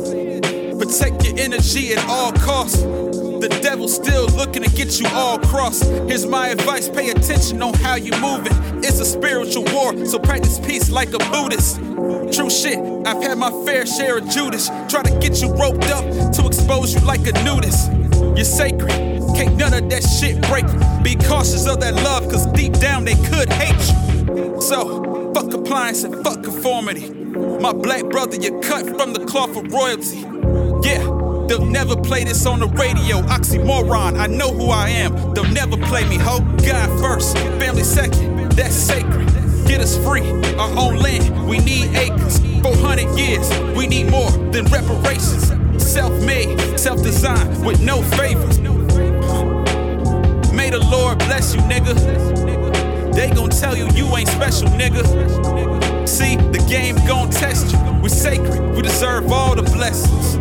protect 0.77 1.25
your 1.25 1.39
energy 1.39 1.93
at 1.93 2.05
all 2.07 2.31
costs. 2.33 2.83
The 3.39 3.49
devil's 3.61 3.93
still 3.93 4.27
looking 4.27 4.63
to 4.63 4.69
get 4.69 4.99
you 4.99 5.07
all 5.09 5.37
crossed. 5.39 5.83
Here's 6.07 6.25
my 6.25 6.47
advice 6.49 6.87
pay 6.87 7.09
attention 7.09 7.61
on 7.61 7.73
how 7.75 7.95
you 7.95 8.11
moving. 8.21 8.53
It's 8.83 8.99
a 8.99 9.05
spiritual 9.05 9.65
war, 9.73 10.05
so 10.05 10.19
practice 10.19 10.59
peace 10.59 10.89
like 10.89 11.13
a 11.13 11.19
Buddhist. 11.31 11.77
True 12.33 12.49
shit, 12.49 12.79
I've 13.05 13.21
had 13.21 13.37
my 13.37 13.51
fair 13.65 13.85
share 13.85 14.17
of 14.17 14.29
Judas. 14.29 14.69
Try 14.87 15.03
to 15.03 15.19
get 15.19 15.41
you 15.41 15.53
roped 15.53 15.89
up 15.89 16.05
to 16.33 16.47
expose 16.47 16.93
you 16.93 17.01
like 17.01 17.27
a 17.27 17.33
nudist. 17.43 17.91
You're 18.35 18.45
sacred, 18.45 18.91
can't 19.35 19.57
none 19.57 19.73
of 19.73 19.89
that 19.89 20.03
shit 20.03 20.41
break. 20.47 20.65
Be 21.03 21.15
cautious 21.27 21.67
of 21.67 21.79
that 21.81 21.95
love, 21.95 22.23
cause 22.29 22.45
deep 22.53 22.73
down 22.73 23.05
they 23.05 23.15
could 23.15 23.51
hate 23.51 23.75
you. 23.89 24.61
So, 24.61 25.33
fuck 25.33 25.51
compliance 25.51 26.03
and 26.03 26.23
fuck 26.23 26.43
conformity. 26.43 27.09
My 27.09 27.73
black 27.73 28.05
brother, 28.05 28.37
you're 28.37 28.61
cut 28.61 28.85
from 28.97 29.13
the 29.13 29.25
cloth 29.25 29.55
of 29.57 29.71
royalty. 29.71 30.19
Yeah, 30.87 31.14
they'll 31.47 31.65
never 31.65 31.95
play 31.95 32.23
this 32.23 32.45
on 32.45 32.59
the 32.59 32.67
radio. 32.67 33.21
Oxymoron, 33.21 34.17
I 34.19 34.27
know 34.27 34.51
who 34.51 34.69
I 34.69 34.89
am. 34.89 35.33
They'll 35.33 35.51
never 35.51 35.77
play 35.77 36.07
me, 36.07 36.17
ho. 36.17 36.39
God 36.65 36.89
first, 36.99 37.37
family 37.59 37.83
second, 37.83 38.51
that's 38.51 38.75
sacred. 38.75 39.27
Get 39.67 39.81
us 39.81 39.97
free, 39.97 40.29
our 40.57 40.69
own 40.77 40.97
land, 40.97 41.47
we 41.47 41.59
need 41.59 41.95
acres. 41.95 42.39
400 42.61 43.17
years, 43.17 43.49
we 43.75 43.87
need 43.87 44.09
more 44.09 44.29
than 44.51 44.65
reparations. 44.65 45.51
Self 45.83 46.13
made, 46.23 46.79
self 46.79 47.01
designed, 47.01 47.65
with 47.65 47.81
no 47.81 48.01
favors. 48.01 48.59
May 50.51 50.69
the 50.69 50.85
Lord 50.91 51.19
bless 51.19 51.53
you, 51.53 51.61
nigga. 51.61 51.93
They 53.13 53.29
gon' 53.31 53.49
tell 53.49 53.77
you 53.77 53.87
you 53.93 54.05
ain't 54.17 54.29
special, 54.29 54.67
nigga. 54.69 55.03
See, 56.07 56.35
the 56.35 56.63
game 56.69 56.95
gon' 57.07 57.29
test 57.29 57.71
you. 57.71 57.79
We're 58.01 58.09
sacred, 58.09 58.75
we 58.75 58.81
deserve 58.81 59.31
all 59.31 59.55
the 59.55 59.63
blessings. 59.63 60.37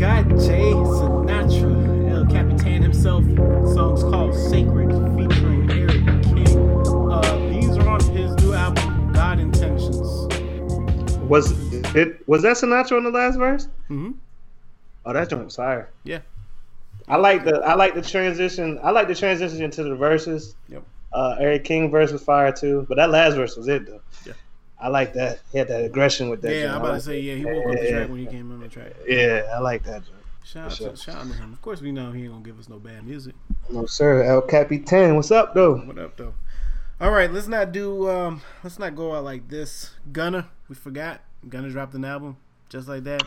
Was 0.00 0.46
Jay 0.46 0.72
Sinatra, 0.72 2.10
El 2.10 2.26
Capitan 2.26 2.82
himself. 2.82 3.22
The 3.24 3.72
song's 3.74 4.02
called 4.02 4.34
Sacred, 4.34 4.88
featuring 5.14 5.70
Eric 5.70 6.22
King. 6.24 6.86
Uh, 7.10 7.50
these 7.50 7.76
are 7.76 7.88
on 7.88 8.00
his 8.14 8.34
new 8.36 8.54
album, 8.54 9.12
God 9.12 9.38
Intentions. 9.38 9.98
Was 11.28 11.52
it? 11.94 12.26
Was 12.26 12.42
that 12.42 12.56
Sinatra 12.56 12.96
on 12.96 13.04
the 13.04 13.10
last 13.10 13.36
verse? 13.36 13.68
Mhm. 13.90 14.14
Oh, 15.04 15.12
that 15.12 15.28
joint 15.28 15.44
was 15.44 15.56
fire. 15.56 15.90
Yeah. 16.04 16.20
I 17.06 17.16
like 17.16 17.44
the 17.44 17.56
I 17.58 17.74
like 17.74 17.94
the 17.94 18.02
transition. 18.02 18.78
I 18.82 18.90
like 18.92 19.06
the 19.08 19.14
transition 19.14 19.62
into 19.62 19.82
the 19.82 19.96
verses. 19.96 20.56
Yep. 20.68 20.82
Uh, 21.12 21.36
Eric 21.38 21.64
King 21.64 21.90
verse 21.90 22.10
was 22.12 22.22
fire 22.22 22.52
too, 22.52 22.86
but 22.88 22.96
that 22.96 23.10
last 23.10 23.34
verse 23.34 23.56
was 23.56 23.68
it 23.68 23.86
though. 23.86 24.00
Yeah. 24.24 24.32
I 24.80 24.88
like 24.88 25.12
that. 25.14 25.40
He 25.52 25.58
had 25.58 25.68
that 25.68 25.84
aggression 25.84 26.30
with 26.30 26.40
that. 26.42 26.54
Yeah, 26.54 26.62
joint. 26.62 26.74
I'm 26.76 26.82
I 26.82 26.84
about 26.86 26.94
to 26.94 27.00
say 27.02 27.20
yeah. 27.20 27.34
He 27.34 27.44
woke 27.44 27.66
up 27.66 27.72
the 27.78 27.84
Yeah. 27.84 27.90
track 27.90 28.08
when 28.08 28.18
he 28.18 28.26
came 28.26 28.50
on 28.52 28.60
the 28.60 28.68
track. 28.68 28.92
Yeah, 29.06 29.50
I 29.54 29.58
like 29.58 29.82
that. 29.84 30.02
Joint. 30.04 30.16
Shout 30.42 30.64
out, 30.66 30.72
sure. 30.72 30.90
to, 30.90 30.96
shout 30.96 31.16
out 31.16 31.26
to 31.28 31.34
him. 31.34 31.52
Of 31.52 31.62
course, 31.62 31.80
we 31.80 31.92
know 31.92 32.12
he 32.12 32.22
ain't 32.22 32.32
gonna 32.32 32.42
give 32.44 32.58
us 32.58 32.68
no 32.68 32.78
bad 32.78 33.06
music. 33.06 33.34
No 33.68 33.86
sir, 33.86 34.22
El 34.24 34.40
Capitan. 34.42 35.14
What's 35.16 35.30
up 35.30 35.54
though? 35.54 35.76
What 35.76 35.98
up, 35.98 36.16
though? 36.16 36.34
All 37.00 37.10
right, 37.10 37.30
let's 37.32 37.46
not 37.46 37.72
do. 37.72 38.08
um 38.10 38.40
Let's 38.64 38.78
not 38.78 38.96
go 38.96 39.14
out 39.14 39.24
like 39.24 39.48
this. 39.48 39.90
Gunna, 40.12 40.48
we 40.68 40.74
forgot. 40.74 41.20
Gunna 41.48 41.70
dropped 41.70 41.94
an 41.94 42.04
album 42.04 42.36
just 42.68 42.88
like 42.88 43.04
that. 43.04 43.22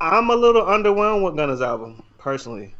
I'm 0.00 0.28
a 0.30 0.34
little 0.34 0.62
underwhelmed 0.62 1.24
with 1.24 1.36
Gunna's 1.36 1.62
album 1.62 2.02
personally. 2.18 2.74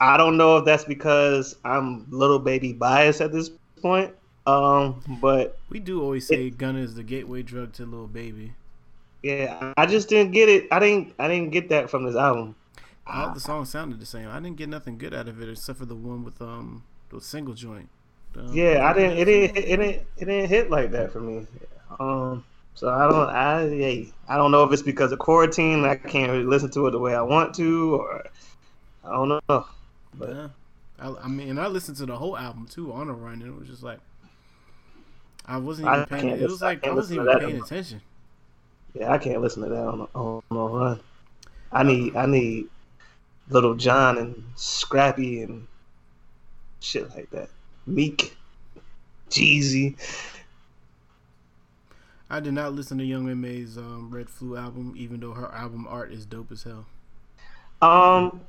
I 0.00 0.16
don't 0.16 0.36
know 0.36 0.58
if 0.58 0.64
that's 0.64 0.84
because 0.84 1.56
I'm 1.64 2.06
little 2.10 2.38
baby 2.38 2.72
biased 2.72 3.20
at 3.20 3.32
this 3.32 3.50
point. 3.80 4.14
Um, 4.46 5.02
but 5.20 5.58
We 5.70 5.80
do 5.80 6.02
always 6.02 6.26
say 6.26 6.50
Gunna 6.50 6.78
is 6.80 6.94
the 6.94 7.02
gateway 7.02 7.42
drug 7.42 7.72
to 7.74 7.84
little 7.84 8.06
baby. 8.06 8.52
yeah, 9.22 9.72
I 9.76 9.86
just 9.86 10.08
didn't 10.08 10.32
get 10.32 10.48
it. 10.48 10.68
I 10.70 10.78
didn't. 10.78 11.14
I 11.18 11.26
didn't 11.28 11.50
get 11.50 11.68
that 11.70 11.90
from 11.90 12.04
this 12.04 12.14
album. 12.16 12.54
All 13.08 13.32
the 13.34 13.40
songs 13.40 13.70
sounded 13.70 14.00
the 14.00 14.06
same. 14.06 14.28
I 14.28 14.40
didn't 14.40 14.56
get 14.56 14.68
nothing 14.68 14.98
good 14.98 15.14
out 15.14 15.28
of 15.28 15.40
it 15.40 15.48
except 15.48 15.78
for 15.78 15.84
the 15.86 15.94
one 15.94 16.24
with 16.24 16.40
um 16.42 16.82
the 17.10 17.20
single 17.20 17.54
joint. 17.54 17.88
Um, 18.36 18.48
Yeah, 18.52 18.88
I 18.88 18.92
didn't. 18.92 19.18
It 19.18 19.24
didn't. 19.24 19.56
It 19.56 19.66
didn't. 19.66 19.88
It 20.18 20.24
didn't 20.24 20.48
hit 20.48 20.70
like 20.70 20.90
that 20.92 21.10
for 21.12 21.20
me. 21.20 21.46
Um, 21.98 22.44
so 22.74 22.88
I 22.88 23.08
don't. 23.08 23.28
I 23.30 23.66
yeah, 23.68 24.04
I 24.28 24.36
don't 24.36 24.50
know 24.52 24.62
if 24.64 24.72
it's 24.72 24.82
because 24.82 25.10
of 25.12 25.18
quarantine. 25.18 25.84
I 25.84 25.96
can't 25.96 26.30
really 26.30 26.44
listen 26.44 26.70
to 26.72 26.86
it 26.86 26.90
the 26.92 26.98
way 26.98 27.14
I 27.14 27.22
want 27.22 27.54
to, 27.56 27.94
or 27.96 28.24
I 29.04 29.10
don't 29.10 29.28
know. 29.28 29.66
But 30.14 30.28
Yeah. 30.30 30.48
I, 30.98 31.14
I 31.24 31.28
mean, 31.28 31.58
I 31.58 31.66
listened 31.66 31.96
to 31.98 32.06
the 32.06 32.16
whole 32.16 32.36
album 32.38 32.66
too 32.66 32.92
on 32.92 33.08
a 33.08 33.12
run, 33.12 33.42
and 33.42 33.46
it 33.54 33.58
was 33.58 33.68
just 33.68 33.82
like 33.82 33.98
I 35.46 35.58
wasn't 35.58 35.88
even 35.88 36.00
I 36.00 36.04
paying. 36.04 36.28
It 36.28 36.42
was 36.42 36.60
listen- 36.60 36.80
I 36.84 36.88
I 36.88 36.92
wasn't 36.92 37.20
even 37.20 37.38
paying 37.38 37.52
one. 37.54 37.62
attention. 37.64 38.00
yeah, 38.94 39.12
I 39.12 39.18
can't 39.18 39.40
listen 39.40 39.62
to 39.62 39.68
that 39.68 39.86
on 39.86 40.08
on, 40.14 40.42
on 40.50 40.56
a 40.56 40.66
run. 40.74 41.00
I 41.72 41.82
need. 41.82 42.16
I 42.16 42.26
need 42.26 42.66
Little 43.48 43.74
Jon 43.74 44.18
and 44.18 44.44
Scrappy 44.56 45.42
and 45.42 45.66
shit 46.80 47.08
like 47.14 47.30
that. 47.30 47.48
Meek, 47.86 48.36
Jeezy. 49.30 49.96
I 52.28 52.40
did 52.40 52.54
not 52.54 52.72
listen 52.72 52.98
to 52.98 53.04
Young 53.04 53.28
M.A.'s 53.30 53.78
um, 53.78 54.10
Red 54.10 54.28
Flu 54.28 54.56
album, 54.56 54.94
even 54.96 55.20
though 55.20 55.30
her 55.32 55.52
album 55.52 55.86
art 55.88 56.12
is 56.12 56.26
dope 56.26 56.50
as 56.50 56.64
hell. 56.64 56.84
Um, 57.80 58.40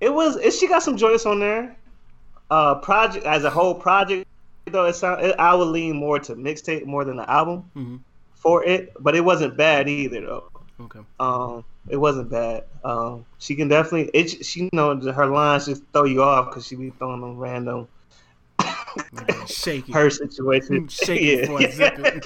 it 0.00 0.12
was. 0.12 0.36
It, 0.36 0.52
she 0.52 0.66
got 0.66 0.82
some 0.82 0.96
joints 0.96 1.26
on 1.26 1.40
there. 1.40 1.76
Uh, 2.50 2.76
project 2.76 3.26
as 3.26 3.44
a 3.44 3.50
whole 3.50 3.74
project 3.74 4.26
though, 4.72 4.86
it 4.86 4.94
sound. 4.94 5.24
It, 5.24 5.36
I 5.38 5.54
would 5.54 5.68
lean 5.68 5.96
more 5.96 6.18
to 6.20 6.34
mixtape 6.34 6.84
more 6.86 7.04
than 7.04 7.16
the 7.16 7.30
album 7.30 7.70
Mhm. 7.76 8.00
for 8.34 8.64
it, 8.64 8.92
but 9.00 9.14
it 9.14 9.20
wasn't 9.24 9.56
bad 9.56 9.88
either 9.88 10.20
though. 10.20 10.44
Okay. 10.80 11.00
Um, 11.20 11.64
it 11.88 11.96
wasn't 11.96 12.30
bad. 12.30 12.64
Um, 12.84 13.24
she 13.38 13.54
can 13.54 13.68
definitely. 13.68 14.10
It. 14.12 14.44
She 14.44 14.64
you 14.64 14.70
know 14.72 14.98
her 15.12 15.26
lines 15.26 15.66
just 15.66 15.82
throw 15.92 16.04
you 16.04 16.22
off 16.22 16.46
because 16.50 16.66
she 16.66 16.76
be 16.76 16.90
throwing 16.90 17.20
them 17.20 17.38
random. 17.38 17.88
Shake 19.46 19.86
her 19.92 20.10
situation. 20.10 20.88
Shake 20.88 21.20
it 21.22 21.40
before 21.42 21.60
I 21.60 21.64
it. 21.64 22.24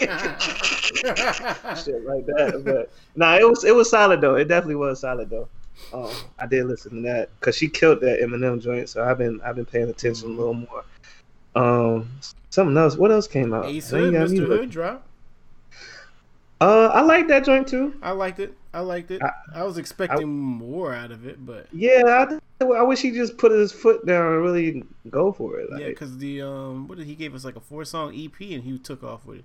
Shit 1.78 2.04
like 2.06 2.26
that. 2.26 2.62
But 2.64 2.90
nah, 3.16 3.36
it 3.36 3.48
was 3.48 3.64
it 3.64 3.74
was 3.74 3.90
solid 3.90 4.20
though. 4.20 4.36
It 4.36 4.48
definitely 4.48 4.76
was 4.76 5.00
solid 5.00 5.28
though. 5.30 5.48
Um, 5.92 6.10
I 6.38 6.46
did 6.46 6.66
listen 6.66 6.96
to 6.96 7.00
that 7.08 7.30
because 7.38 7.56
she 7.56 7.68
killed 7.68 8.00
that 8.00 8.20
Eminem 8.20 8.60
joint. 8.62 8.88
So 8.88 9.04
I've 9.04 9.18
been 9.18 9.40
I've 9.42 9.56
been 9.56 9.64
paying 9.66 9.88
attention 9.90 10.30
a 10.30 10.32
little 10.32 10.54
more. 10.54 10.84
Um, 11.54 12.10
something 12.50 12.76
else. 12.76 12.96
What 12.96 13.10
else 13.10 13.26
came 13.26 13.52
out? 13.52 13.66
Ace 13.66 13.92
I 13.92 13.98
Hood, 13.98 14.14
Mr. 14.14 14.48
looking. 14.48 14.68
Drop. 14.68 15.06
Uh, 16.60 16.90
I 16.92 17.00
like 17.00 17.28
that 17.28 17.44
joint 17.44 17.66
too. 17.68 17.94
I 18.02 18.10
liked 18.10 18.38
it. 18.38 18.54
I 18.72 18.80
liked 18.80 19.10
it. 19.10 19.22
I- 19.22 19.60
I, 19.60 19.64
was 19.64 19.78
expecting 19.78 20.28
more 20.28 20.94
out 20.94 21.10
of 21.10 21.26
it, 21.26 21.44
but 21.44 21.66
Yeah, 21.72 22.26
I, 22.60 22.64
I 22.64 22.82
wish 22.82 23.00
he 23.00 23.10
just 23.10 23.38
put 23.38 23.50
his 23.50 23.72
foot 23.72 24.06
down 24.06 24.32
and 24.32 24.42
really 24.42 24.84
go 25.08 25.32
for 25.32 25.58
it. 25.58 25.70
Like, 25.72 25.80
yeah, 25.80 25.88
because 25.88 26.18
the 26.18 26.42
um, 26.42 26.86
what 26.86 26.98
did 26.98 27.06
he 27.06 27.14
gave 27.14 27.34
us 27.34 27.44
like 27.44 27.56
a 27.56 27.60
four 27.60 27.84
song 27.84 28.10
EP 28.14 28.38
and 28.40 28.62
he 28.62 28.78
took 28.78 29.02
off 29.02 29.24
with 29.24 29.38
it. 29.38 29.44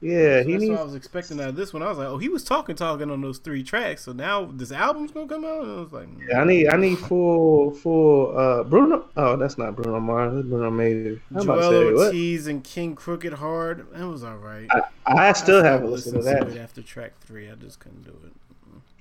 Yeah, 0.00 0.42
So 0.42 0.46
he 0.46 0.52
that's 0.52 0.60
needs. 0.62 0.70
what 0.70 0.78
I 0.78 0.84
was 0.84 0.94
expecting 0.94 1.40
out 1.40 1.48
of 1.48 1.56
this 1.56 1.72
one. 1.72 1.82
I 1.82 1.88
was 1.88 1.98
like, 1.98 2.06
oh, 2.06 2.18
he 2.18 2.28
was 2.28 2.44
talking, 2.44 2.76
talking 2.76 3.10
on 3.10 3.20
those 3.20 3.38
three 3.38 3.64
tracks. 3.64 4.04
So 4.04 4.12
now 4.12 4.44
this 4.44 4.70
album's 4.70 5.10
gonna 5.10 5.26
come 5.26 5.44
out. 5.44 5.62
And 5.62 5.72
I 5.72 5.80
was 5.80 5.92
like, 5.92 6.06
mm. 6.08 6.28
Yeah, 6.28 6.40
I 6.40 6.44
need 6.44 6.68
I 6.68 6.76
need 6.76 6.98
full 6.98 7.72
full 7.72 8.38
uh 8.38 8.62
Bruno. 8.62 9.06
Oh, 9.16 9.36
that's 9.36 9.58
not 9.58 9.74
Bruno 9.74 9.98
Mars. 9.98 10.34
That's 10.34 10.46
Bruno 10.46 10.70
Major. 10.70 11.20
I'm 11.34 11.42
about 11.42 11.70
to 11.70 11.76
Joell? 11.76 12.06
Ortiz 12.06 12.46
and 12.46 12.62
King 12.62 12.94
Crooked 12.94 13.32
Hard. 13.34 13.86
That 13.92 14.06
was 14.06 14.22
all 14.22 14.36
right. 14.36 14.68
I 15.06 15.32
still 15.32 15.64
I 15.64 15.66
haven't 15.66 15.98
stopped 15.98 16.16
listened 16.16 16.16
to 16.16 16.22
that. 16.22 16.48
it 16.48 16.56
after 16.58 16.82
track 16.82 17.18
three. 17.20 17.50
I 17.50 17.54
just 17.56 17.80
couldn't 17.80 18.04
do 18.04 18.16
it. 18.24 18.32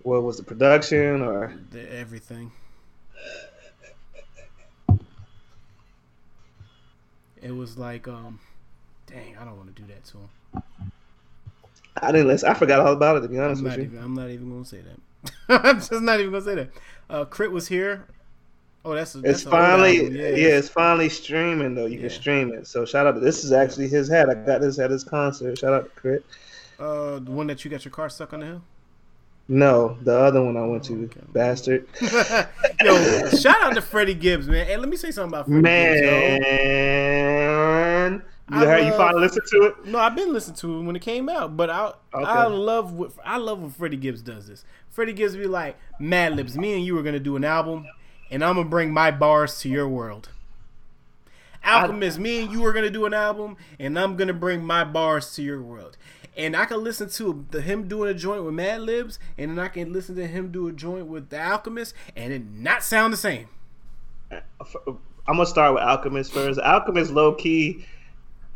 What 0.02 0.24
was 0.24 0.38
the 0.38 0.44
production 0.44 1.22
or? 1.22 1.54
The, 1.72 1.94
everything. 1.94 2.52
It 7.42 7.52
was 7.52 7.78
like, 7.78 8.08
um, 8.08 8.40
dang, 9.06 9.38
I 9.38 9.46
don't 9.46 9.58
want 9.58 9.76
to 9.76 9.82
do 9.82 9.88
that 9.88 10.04
to 10.06 10.18
him. 10.18 10.30
I 12.02 12.12
didn't 12.12 12.28
listen. 12.28 12.50
I 12.50 12.54
forgot 12.54 12.80
all 12.80 12.94
about 12.94 13.18
it 13.18 13.22
to 13.22 13.28
be 13.28 13.40
honest 13.40 13.64
with 13.64 13.76
you. 13.78 13.84
even. 13.84 14.00
I'm 14.04 14.14
not 14.14 14.30
even 14.30 14.50
gonna 14.52 14.66
say 14.66 14.82
that. 14.82 15.00
I'm 15.66 15.78
just 15.78 15.92
not 15.92 16.20
even 16.20 16.32
gonna 16.32 16.46
say 16.46 16.56
that. 16.56 16.70
Uh, 17.10 17.26
K.R.I.T. 17.26 17.54
was 17.54 17.68
here. 17.68 18.06
Oh, 18.86 18.94
that's 18.94 19.14
that's 19.14 19.42
It's 19.42 19.44
finally 19.50 19.98
album. 20.00 20.16
yeah, 20.16 20.24
it's- 20.24 20.70
finally 20.70 21.10
streaming 21.10 21.74
though. 21.76 21.86
You 21.88 21.96
Yeah. 21.96 22.02
can 22.02 22.10
stream 22.12 22.54
it. 22.54 22.68
So 22.68 22.86
shout 22.86 23.08
out 23.08 23.14
to 23.14 23.20
this 23.20 23.44
is 23.44 23.52
actually 23.52 23.88
his 23.88 24.08
hat. 24.08 24.30
I 24.30 24.36
got 24.36 24.62
this 24.62 24.78
at 24.80 24.92
his 24.92 25.04
concert. 25.04 25.58
Shout 25.58 25.74
out 25.74 25.84
to 25.86 25.90
Crit. 26.00 26.24
Uh, 26.80 27.18
the 27.20 27.32
one 27.32 27.48
that 27.48 27.66
you 27.66 27.72
got 27.72 27.84
your 27.84 27.92
car 27.92 28.08
stuck 28.10 28.34
on 28.34 28.42
the 28.42 28.46
hill. 28.46 28.62
No, 29.50 29.98
the 30.04 30.16
other 30.18 30.44
one 30.44 30.58
I 30.58 30.66
went 30.68 30.84
to, 30.86 31.06
Okay. 31.06 31.22
bastard. 31.32 31.88
Yo, 32.02 33.30
shout 33.30 33.62
out 33.64 33.74
to 33.76 33.82
Freddie 33.82 34.14
Gibbs, 34.14 34.46
man. 34.48 34.66
Hey, 34.68 34.76
let 34.78 34.90
me 34.90 34.98
say 34.98 35.10
something 35.10 35.34
about 35.34 35.48
Freddie 35.48 35.62
Gibbs. 35.64 36.46
Man, 36.46 38.22
you 38.50 38.58
I 38.58 38.80
you 38.80 38.92
finally 38.94 39.22
listened 39.22 39.46
to 39.52 39.64
it. 39.64 39.86
No, 39.86 40.00
I've 40.00 40.16
been 40.16 40.32
listening 40.32 40.56
to 40.58 40.80
it 40.80 40.84
when 40.84 40.96
it 40.96 41.02
came 41.02 41.28
out, 41.28 41.58
but 41.58 41.70
I 41.70 41.94
Okay. 42.14 42.26
I 42.26 42.46
love 42.46 42.94
what 42.94 43.12
I 43.24 43.38
love 43.38 43.62
when 43.62 43.70
Freddie 43.70 43.98
Gibbs 43.98 44.22
does 44.22 44.48
this. 44.48 44.64
Freddie 44.90 45.14
Gibbs 45.14 45.36
be 45.36 45.48
like, 45.48 45.78
Madlibs, 46.00 46.56
me 46.56 46.74
and 46.74 46.86
you 46.86 46.98
are 46.98 47.04
gonna 47.04 47.20
do 47.20 47.36
an 47.36 47.44
album, 47.44 47.86
and 48.32 48.44
I'm 48.44 48.56
gonna 48.56 48.70
bring 48.70 48.92
my 48.92 49.12
bars 49.12 49.60
to 49.60 49.70
your 49.70 49.88
world. 49.88 50.30
Alchemist, 51.66 52.18
me 52.18 52.44
and 52.44 52.52
you 52.52 52.66
are 52.66 52.72
gonna 52.72 52.90
do 52.90 53.06
an 53.06 53.14
album, 53.14 53.58
and 53.80 54.00
I'm 54.00 54.16
gonna 54.16 54.34
bring 54.34 54.64
my 54.64 54.84
bars 54.84 55.34
to 55.36 55.44
your 55.44 55.62
world. 55.62 55.98
And 56.38 56.56
I 56.56 56.66
can 56.66 56.84
listen 56.84 57.10
to 57.10 57.46
the, 57.50 57.62
him 57.62 57.88
doing 57.88 58.10
a 58.10 58.14
joint 58.14 58.44
with 58.44 58.54
Madlibs, 58.54 59.18
and 59.38 59.52
then 59.52 59.60
I 59.60 59.68
can 59.68 59.92
listen 59.92 60.16
to 60.16 60.28
him 60.28 60.52
do 60.52 60.68
a 60.68 60.72
joint 60.72 61.08
with 61.08 61.30
the 61.30 61.42
Alchemist, 61.42 61.94
and 62.16 62.32
it 62.32 62.46
not 62.46 62.84
sound 62.84 63.12
the 63.12 63.18
same. 63.18 63.48
Uh, 64.32 64.40
uh, 64.62 64.92
I'm 65.28 65.36
gonna 65.36 65.46
start 65.46 65.74
with 65.74 65.84
Alchemist 65.84 66.32
first. 66.32 66.60
Alchemist, 66.60 67.12
low 67.12 67.34
key, 67.34 67.86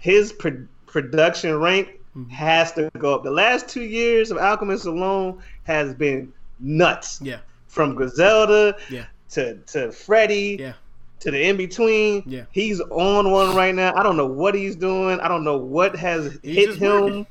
his 0.02 0.34
pro- 0.34 0.66
production 0.86 1.58
rank 1.58 1.98
Mm-hmm. 2.14 2.30
has 2.32 2.74
to 2.74 2.92
go 2.98 3.16
up. 3.16 3.24
The 3.24 3.32
last 3.32 3.70
two 3.70 3.84
years 3.84 4.32
of 4.32 4.38
Alchemist 4.38 4.86
alone 4.86 5.42
has 5.64 5.94
been 5.94 6.34
nuts. 6.60 7.22
Yeah, 7.22 7.38
From 7.70 7.96
Griselda 7.96 8.76
yeah, 8.90 9.06
to 9.30 9.56
to 9.68 9.94
Freddie 9.94 10.58
yeah. 10.60 10.74
to 11.22 11.32
the 11.32 11.42
in 11.42 11.56
between. 11.56 12.22
Yeah. 12.26 12.44
he's 12.52 12.82
on 12.82 13.32
one 13.32 13.56
right 13.56 13.74
now. 13.74 13.94
I 13.96 14.04
don't 14.04 14.18
know 14.18 14.26
what 14.26 14.56
he's 14.56 14.76
doing. 14.76 15.22
I 15.22 15.30
don't 15.30 15.46
know 15.46 15.56
what 15.56 15.96
has 15.96 16.38
He's 16.44 16.56
hit 16.58 16.76
him. 16.76 17.02
working. 17.02 17.28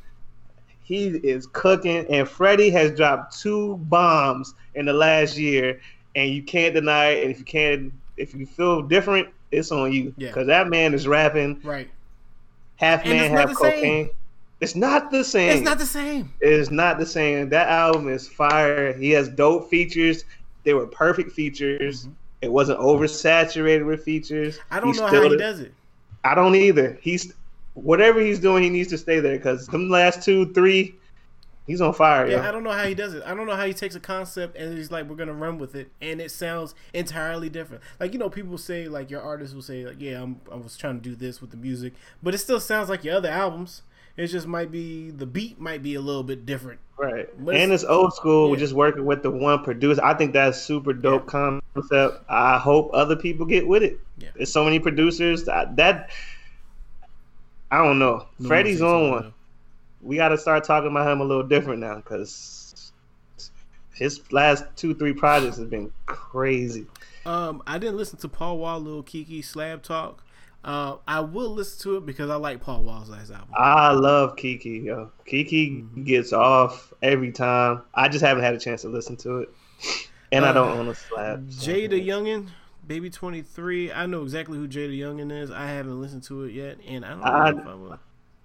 He 0.82 1.08
is 1.08 1.46
cooking, 1.52 2.06
and 2.08 2.26
Freddie 2.26 2.70
has 2.70 2.96
dropped 2.96 3.38
two 3.38 3.76
bombs 3.90 4.54
in 4.74 4.86
the 4.86 4.94
last 4.94 5.36
year, 5.36 5.78
and 6.16 6.30
you 6.30 6.42
can't 6.42 6.72
deny 6.74 7.08
it. 7.10 7.22
And 7.24 7.30
if 7.32 7.38
you 7.38 7.44
can't, 7.44 7.92
if 8.16 8.34
you 8.34 8.46
feel 8.46 8.80
different, 8.80 9.28
it's 9.52 9.70
on 9.70 9.92
you. 9.92 10.14
Yeah. 10.16 10.28
Because 10.28 10.46
that 10.46 10.68
man 10.68 10.94
is 10.94 11.06
rapping 11.06 11.60
Right. 11.62 11.90
Half 12.80 13.02
And 13.04 13.10
man, 13.10 13.30
half 13.30 13.50
the 13.50 13.54
same. 13.54 13.72
cocaine. 13.72 14.10
It's 14.60 14.74
not 14.74 15.10
the 15.10 15.24
same. 15.24 15.50
It's 15.50 15.62
not 15.62 15.78
the 15.78 15.86
same. 15.86 16.32
It's 16.40 16.70
not 16.70 16.98
the 16.98 17.06
same. 17.06 17.48
That 17.50 17.68
album 17.68 18.08
is 18.08 18.28
fire. 18.28 18.92
He 18.92 19.10
has 19.10 19.28
dope 19.28 19.70
features. 19.70 20.24
They 20.64 20.74
were 20.74 20.86
perfect 20.86 21.32
features. 21.32 22.08
It 22.42 22.50
wasn't 22.50 22.78
oversaturated 22.80 23.86
with 23.86 24.02
features. 24.02 24.56
Mm-hmm. 24.58 24.74
I 24.74 24.80
don't 24.80 24.96
know 24.96 25.08
still 25.08 25.22
how 25.22 25.30
he 25.30 25.36
does 25.36 25.60
it. 25.60 25.72
I 26.24 26.34
don't 26.34 26.54
either. 26.54 26.98
He's 27.00 27.32
whatever 27.74 28.20
he's 28.20 28.38
doing, 28.38 28.62
he 28.62 28.68
needs 28.70 28.88
to 28.90 28.98
stay 28.98 29.20
there 29.20 29.36
because 29.36 29.66
them 29.66 29.88
last 29.88 30.22
two, 30.22 30.52
three, 30.52 30.94
he's 31.66 31.80
on 31.80 31.92
fire. 31.94 32.28
Yeah, 32.28 32.48
I 32.48 32.50
don't 32.52 32.64
know 32.64 32.70
how 32.72 32.84
he 32.84 32.94
does 32.94 33.14
it. 33.14 33.22
I 33.24 33.34
don't 33.34 33.46
know 33.46 33.56
how 33.56 33.66
he 33.66 33.72
takes 33.74 33.94
a 33.94 34.00
concept 34.00 34.56
and 34.56 34.76
he's 34.76 34.90
like, 34.90 35.08
"We're 35.08 35.16
gonna 35.16 35.32
run 35.32 35.58
with 35.58 35.74
it," 35.74 35.90
and 36.00 36.20
it 36.20 36.30
sounds 36.30 36.74
entirely 36.94 37.48
different. 37.48 37.82
Like 37.98 38.12
you 38.12 38.18
know, 38.18 38.28
people 38.30 38.58
say 38.58 38.88
like 38.88 39.10
your 39.10 39.22
artist 39.22 39.54
will 39.54 39.62
say 39.62 39.84
like, 39.86 40.00
"Yeah, 40.00 40.22
I'm, 40.22 40.40
I 40.50 40.56
was 40.56 40.76
trying 40.76 41.00
to 41.00 41.08
do 41.08 41.14
this 41.14 41.40
with 41.40 41.50
the 41.50 41.56
music," 41.56 41.94
but 42.22 42.34
it 42.34 42.38
still 42.38 42.60
sounds 42.60 42.88
like 42.88 43.04
your 43.04 43.16
other 43.16 43.30
albums. 43.30 43.82
It 44.16 44.26
just 44.26 44.46
might 44.46 44.70
be 44.70 45.10
the 45.10 45.24
beat 45.24 45.58
might 45.60 45.82
be 45.82 45.94
a 45.94 46.00
little 46.00 46.24
bit 46.24 46.44
different. 46.44 46.80
Right. 46.98 47.28
But 47.42 47.54
and 47.54 47.64
it's- 47.72 47.82
it's 47.82 47.90
old 47.90 48.12
school. 48.12 48.46
yeah. 48.46 48.50
We're 48.50 48.58
just 48.58 48.74
working 48.74 49.06
with 49.06 49.22
the 49.22 49.30
one 49.30 49.62
producer. 49.64 50.02
I 50.04 50.12
think 50.14 50.34
that's 50.34 50.60
super 50.60 50.92
dope 50.92 51.26
concept. 51.26 52.24
I 52.28 52.58
hope 52.58 52.90
other 52.92 53.16
people 53.16 53.46
get 53.46 53.66
with 53.66 53.82
it. 53.82 53.98
Yeah. 54.18 54.28
There's 54.34 54.52
so 54.52 54.64
many 54.64 54.78
producers 54.80 55.44
that, 55.44 55.76
that 55.76 56.10
I 57.70 57.78
don't 57.84 57.98
know. 57.98 58.26
No 58.38 58.48
Freddie's 58.48 58.82
on 58.82 59.10
one. 59.10 59.34
We 60.02 60.16
got 60.16 60.28
to 60.28 60.38
start 60.38 60.64
talking 60.64 60.90
about 60.90 61.10
him 61.10 61.20
a 61.20 61.24
little 61.24 61.42
different 61.46 61.80
now 61.80 61.96
because 61.96 62.92
his 63.94 64.20
last 64.32 64.64
two, 64.76 64.94
three 64.94 65.12
projects 65.12 65.58
have 65.58 65.70
been 65.70 65.92
crazy. 66.06 66.86
Um, 67.26 67.62
I 67.66 67.78
didn't 67.78 67.96
listen 67.98 68.18
to 68.20 68.28
Paul 68.28 68.58
Wall, 68.58 68.80
Lil 68.80 69.02
Keke, 69.02 69.44
Slab 69.44 69.82
Talk. 69.82 70.24
Uh, 70.64 70.96
I 71.08 71.20
will 71.20 71.50
listen 71.50 71.82
to 71.84 71.96
it 71.98 72.06
because 72.06 72.28
I 72.30 72.36
like 72.36 72.60
Paul 72.60 72.82
Wall's 72.82 73.08
last 73.10 73.30
album. 73.30 73.48
I 73.56 73.92
love 73.92 74.36
Keke. 74.36 74.84
Yo. 74.84 75.10
Kiki 75.26 75.70
Mm-hmm. 75.82 76.04
gets 76.04 76.32
off 76.32 76.92
every 77.02 77.32
time. 77.32 77.82
I 77.94 78.08
just 78.08 78.24
haven't 78.24 78.42
had 78.44 78.54
a 78.54 78.58
chance 78.58 78.82
to 78.82 78.88
listen 78.88 79.16
to 79.18 79.38
it, 79.38 79.48
and 80.32 80.44
I 80.44 80.48
Uh, 80.50 80.52
don't 80.52 80.78
own 80.78 80.88
a 80.88 80.94
slab. 80.94 81.50
so- 81.50 81.64
Jay 81.64 81.86
the 81.86 82.00
Youngin, 82.00 82.48
Baby 82.86 83.08
Twenty 83.08 83.40
Three. 83.42 83.90
I 83.92 84.04
know 84.06 84.22
exactly 84.22 84.58
who 84.58 84.66
Jay 84.68 84.86
the 84.86 85.00
Youngin 85.00 85.32
is. 85.32 85.50
I 85.50 85.66
haven't 85.66 85.98
listened 86.00 86.22
to 86.24 86.44
it 86.44 86.52
yet, 86.52 86.78
and 86.86 87.04
I 87.06 87.10
don't 87.10 87.20
know 87.20 87.24
I- 87.26 87.50
if 87.50 87.66
I 87.66 87.74
will. 87.74 87.98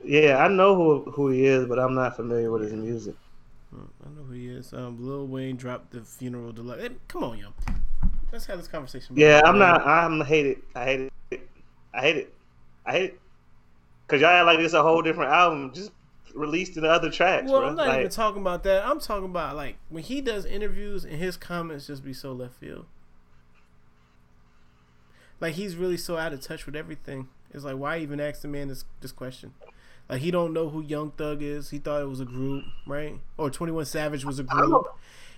Yeah, 0.04 0.38
I 0.38 0.48
know 0.48 0.76
who 0.76 1.12
who 1.12 1.30
he 1.30 1.46
is, 1.46 1.66
but 1.66 1.80
I'm 1.80 1.96
not 1.96 2.16
familiar 2.16 2.52
with 2.52 2.64
his 2.64 2.74
music. 2.74 3.16
I 3.74 4.10
know 4.10 4.24
who 4.24 4.34
he 4.34 4.48
is. 4.48 4.74
Um, 4.74 5.06
Lil 5.06 5.28
Wayne 5.28 5.58
dropped 5.58 5.92
the 5.92 6.02
funeral 6.02 6.52
deluxe. 6.52 6.82
Hey, 6.82 6.90
come 7.08 7.24
on, 7.24 7.38
yo. 7.38 7.48
Let's 8.32 8.46
have 8.46 8.58
this 8.58 8.68
conversation. 8.68 9.16
Yeah, 9.18 9.42
I'm 9.44 9.58
not. 9.58 9.86
I'm 9.86 10.22
hate 10.22 10.46
it. 10.46 10.64
I 10.76 10.86
hate 10.86 11.12
it. 11.32 11.50
I 11.94 12.02
hate 12.02 12.18
it. 12.18 12.34
I 12.86 12.92
hate 12.92 13.04
it. 13.06 13.20
Cause 14.08 14.22
y'all 14.22 14.30
act 14.30 14.46
like 14.46 14.60
it's 14.60 14.76
a 14.76 14.84
whole 14.84 15.02
different 15.02 15.32
album, 15.32 15.74
just 15.74 15.92
released 16.36 16.78
in 16.78 16.84
the 16.84 16.90
other 16.90 17.10
tracks. 17.10 17.50
Well, 17.50 17.62
bro. 17.62 17.70
I'm 17.70 17.76
not 17.76 17.88
Like, 17.88 18.00
even 18.02 18.12
talking 18.12 18.42
about 18.42 18.64
that. 18.64 18.86
I'm 18.86 19.00
talking 19.00 19.26
about 19.26 19.56
like 19.56 19.78
when 19.90 20.04
he 20.04 20.22
does 20.22 20.46
interviews 20.46 21.06
and 21.06 21.16
his 21.16 21.38
comments 21.38 21.88
just 21.88 22.04
be 22.04 22.14
so 22.14 22.32
left 22.34 22.56
field. 22.56 22.86
Like 25.40 25.56
he's 25.56 25.76
really 25.76 25.98
so 25.98 26.18
out 26.18 26.34
of 26.34 26.42
touch 26.42 26.66
with 26.66 26.76
everything. 26.76 27.30
It's 27.52 27.64
like 27.64 27.78
why 27.78 27.98
even 27.98 28.20
ask 28.20 28.42
the 28.42 28.48
man 28.48 28.68
this 28.68 28.86
this 29.02 29.12
question? 29.12 29.54
Like 30.10 30.22
he 30.22 30.30
don't 30.32 30.54
know 30.54 30.70
who 30.70 30.82
Young 30.82 31.12
Thug 31.12 31.42
is. 31.42 31.70
He 31.70 31.80
thought 31.80 32.02
it 32.02 32.08
was 32.08 32.20
a 32.20 32.26
group, 32.26 32.64
right? 32.86 33.20
Or 33.38 33.50
Twenty 33.50 33.72
One 33.74 33.86
Savage 33.86 34.24
was 34.26 34.40
a 34.40 34.44
group. 34.44 34.88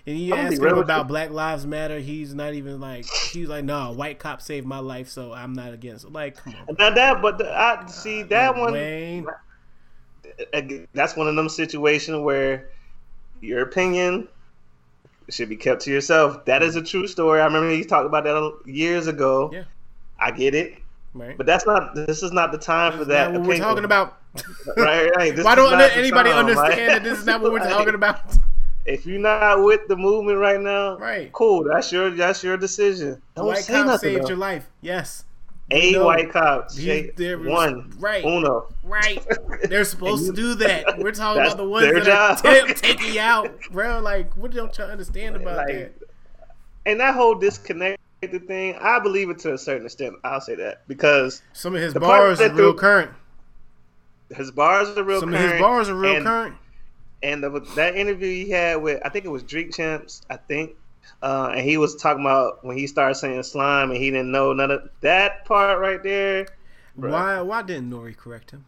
And 0.06 0.16
he 0.16 0.30
I'm 0.32 0.36
gonna 0.38 0.48
be 0.50 0.54
ask 0.54 0.62
real 0.62 0.72
him 0.74 0.78
about 0.78 0.98
you. 1.02 1.08
Black 1.08 1.30
Lives 1.30 1.66
Matter. 1.66 1.98
He's 1.98 2.34
not 2.34 2.54
even 2.54 2.80
like 2.80 3.04
he's 3.32 3.48
like, 3.48 3.64
no, 3.64 3.92
white 3.92 4.18
cop 4.18 4.40
saved 4.42 4.66
my 4.66 4.78
life, 4.78 5.08
so 5.08 5.32
I'm 5.32 5.52
not 5.54 5.72
against. 5.74 6.04
it. 6.04 6.12
Like, 6.12 6.36
come 6.36 6.54
on, 6.68 6.76
now 6.78 6.90
that, 6.90 7.20
but 7.22 7.38
the, 7.38 7.50
I 7.50 7.84
see 7.86 8.22
that 8.24 8.56
one. 8.56 8.72
Wayne. 8.72 9.26
That's 10.94 11.16
one 11.16 11.28
of 11.28 11.34
them 11.36 11.48
situations 11.48 12.18
where 12.18 12.68
your 13.40 13.62
opinion 13.62 14.28
should 15.30 15.48
be 15.48 15.56
kept 15.56 15.82
to 15.82 15.90
yourself. 15.90 16.44
That 16.44 16.62
is 16.62 16.76
a 16.76 16.82
true 16.82 17.06
story. 17.06 17.40
I 17.40 17.44
remember 17.46 17.70
he 17.70 17.84
talked 17.84 18.06
about 18.06 18.24
that 18.24 18.60
years 18.70 19.06
ago. 19.06 19.50
Yeah. 19.52 19.64
I 20.20 20.30
get 20.30 20.54
it, 20.54 20.78
Right? 21.14 21.36
but 21.36 21.46
that's 21.46 21.66
not. 21.66 21.94
This 21.94 22.22
is 22.22 22.32
not 22.32 22.50
the 22.52 22.58
time 22.58 22.96
for 22.98 23.04
that. 23.06 23.32
we're 23.42 23.58
talking 23.58 23.84
about. 23.84 24.16
Right, 24.76 25.10
right. 25.16 25.34
This 25.36 25.44
Why 25.44 25.54
don't 25.54 25.80
anybody 25.80 26.30
time, 26.30 26.46
understand 26.46 26.90
that 26.90 27.02
this 27.04 27.18
is 27.18 27.26
not 27.26 27.40
what 27.40 27.52
we're 27.52 27.58
Like, 27.60 27.70
talking 27.70 27.94
about? 27.94 28.20
If 28.86 29.04
you're 29.06 29.18
not 29.20 29.62
with 29.64 29.86
the 29.88 29.96
movement 29.96 30.38
right 30.38 30.60
now, 30.60 30.96
Right. 30.98 31.30
cool. 31.32 31.64
That's 31.64 31.92
your 31.92 32.10
that's 32.10 32.42
your 32.42 32.56
decision. 32.56 33.20
Don't 33.36 33.46
white 33.46 33.58
say 33.58 33.74
cop 33.74 33.86
nothing. 33.86 34.10
saved 34.14 34.24
though. 34.24 34.28
your 34.28 34.36
life. 34.38 34.68
Yes. 34.80 35.24
A 35.70 35.92
No. 35.92 36.06
white 36.06 36.32
cop, 36.32 36.72
He's- 36.72 36.84
say- 37.06 37.12
there 37.16 37.36
was- 37.36 37.46
one, 37.48 37.92
right. 37.98 38.24
uno. 38.24 38.68
Right. 38.82 39.22
They're 39.64 39.84
supposed 39.84 40.24
to 40.26 40.32
do 40.42 40.54
that. 40.54 40.98
We're 40.98 41.12
talking 41.12 41.42
about 41.42 41.58
the 41.58 41.68
ones 41.68 41.86
that 41.86 41.94
are 41.96 42.00
job. 42.00 42.38
ta- 42.38 42.72
taking 42.76 43.12
you 43.12 43.20
out, 43.20 43.50
bro. 43.70 44.00
Like, 44.00 44.34
what 44.38 44.52
don't 44.52 44.76
you 44.78 44.84
understand 44.84 45.36
about 45.36 45.58
Like, 45.58 45.66
that? 45.68 45.92
And 46.86 46.98
that 47.00 47.14
whole 47.14 47.34
disconnected 47.34 48.46
thing, 48.46 48.76
I 48.80 48.98
believe 48.98 49.28
it 49.28 49.38
to 49.40 49.52
a 49.52 49.58
certain 49.58 49.84
extent. 49.84 50.14
I'll 50.24 50.40
say 50.40 50.54
that 50.54 50.88
because 50.88 51.42
Some 51.52 51.74
of 51.74 51.82
his 51.82 51.92
bars 51.92 52.40
are 52.40 52.50
real 52.54 52.72
current. 52.72 53.10
His 54.30 54.50
bars 54.50 54.88
are 54.96 55.02
real 55.02 55.20
Some 55.20 55.30
current. 55.30 55.44
of 55.44 55.52
his 55.52 55.60
bars 55.60 55.88
are 55.88 55.94
real 55.94 56.16
and, 56.16 56.24
current. 56.24 56.56
And 57.22 57.42
the, 57.42 57.60
that 57.74 57.96
interview 57.96 58.44
he 58.44 58.50
had 58.50 58.76
with, 58.82 59.00
I 59.04 59.08
think 59.08 59.24
it 59.24 59.28
was 59.28 59.42
Drink 59.42 59.74
Champs, 59.74 60.22
I 60.30 60.36
think. 60.36 60.76
Uh, 61.22 61.52
and 61.54 61.60
he 61.60 61.78
was 61.78 61.96
talking 61.96 62.22
about 62.22 62.64
when 62.64 62.76
he 62.76 62.86
started 62.86 63.14
saying 63.14 63.42
slime 63.42 63.90
and 63.90 63.98
he 63.98 64.10
didn't 64.10 64.30
know 64.30 64.52
none 64.52 64.70
of 64.70 64.88
that 65.00 65.44
part 65.44 65.80
right 65.80 66.02
there. 66.02 66.46
Bruh. 66.98 67.10
Why? 67.10 67.40
Why 67.40 67.62
didn't 67.62 67.92
N.O.R.E. 67.92 68.14
correct 68.14 68.50
him? 68.50 68.64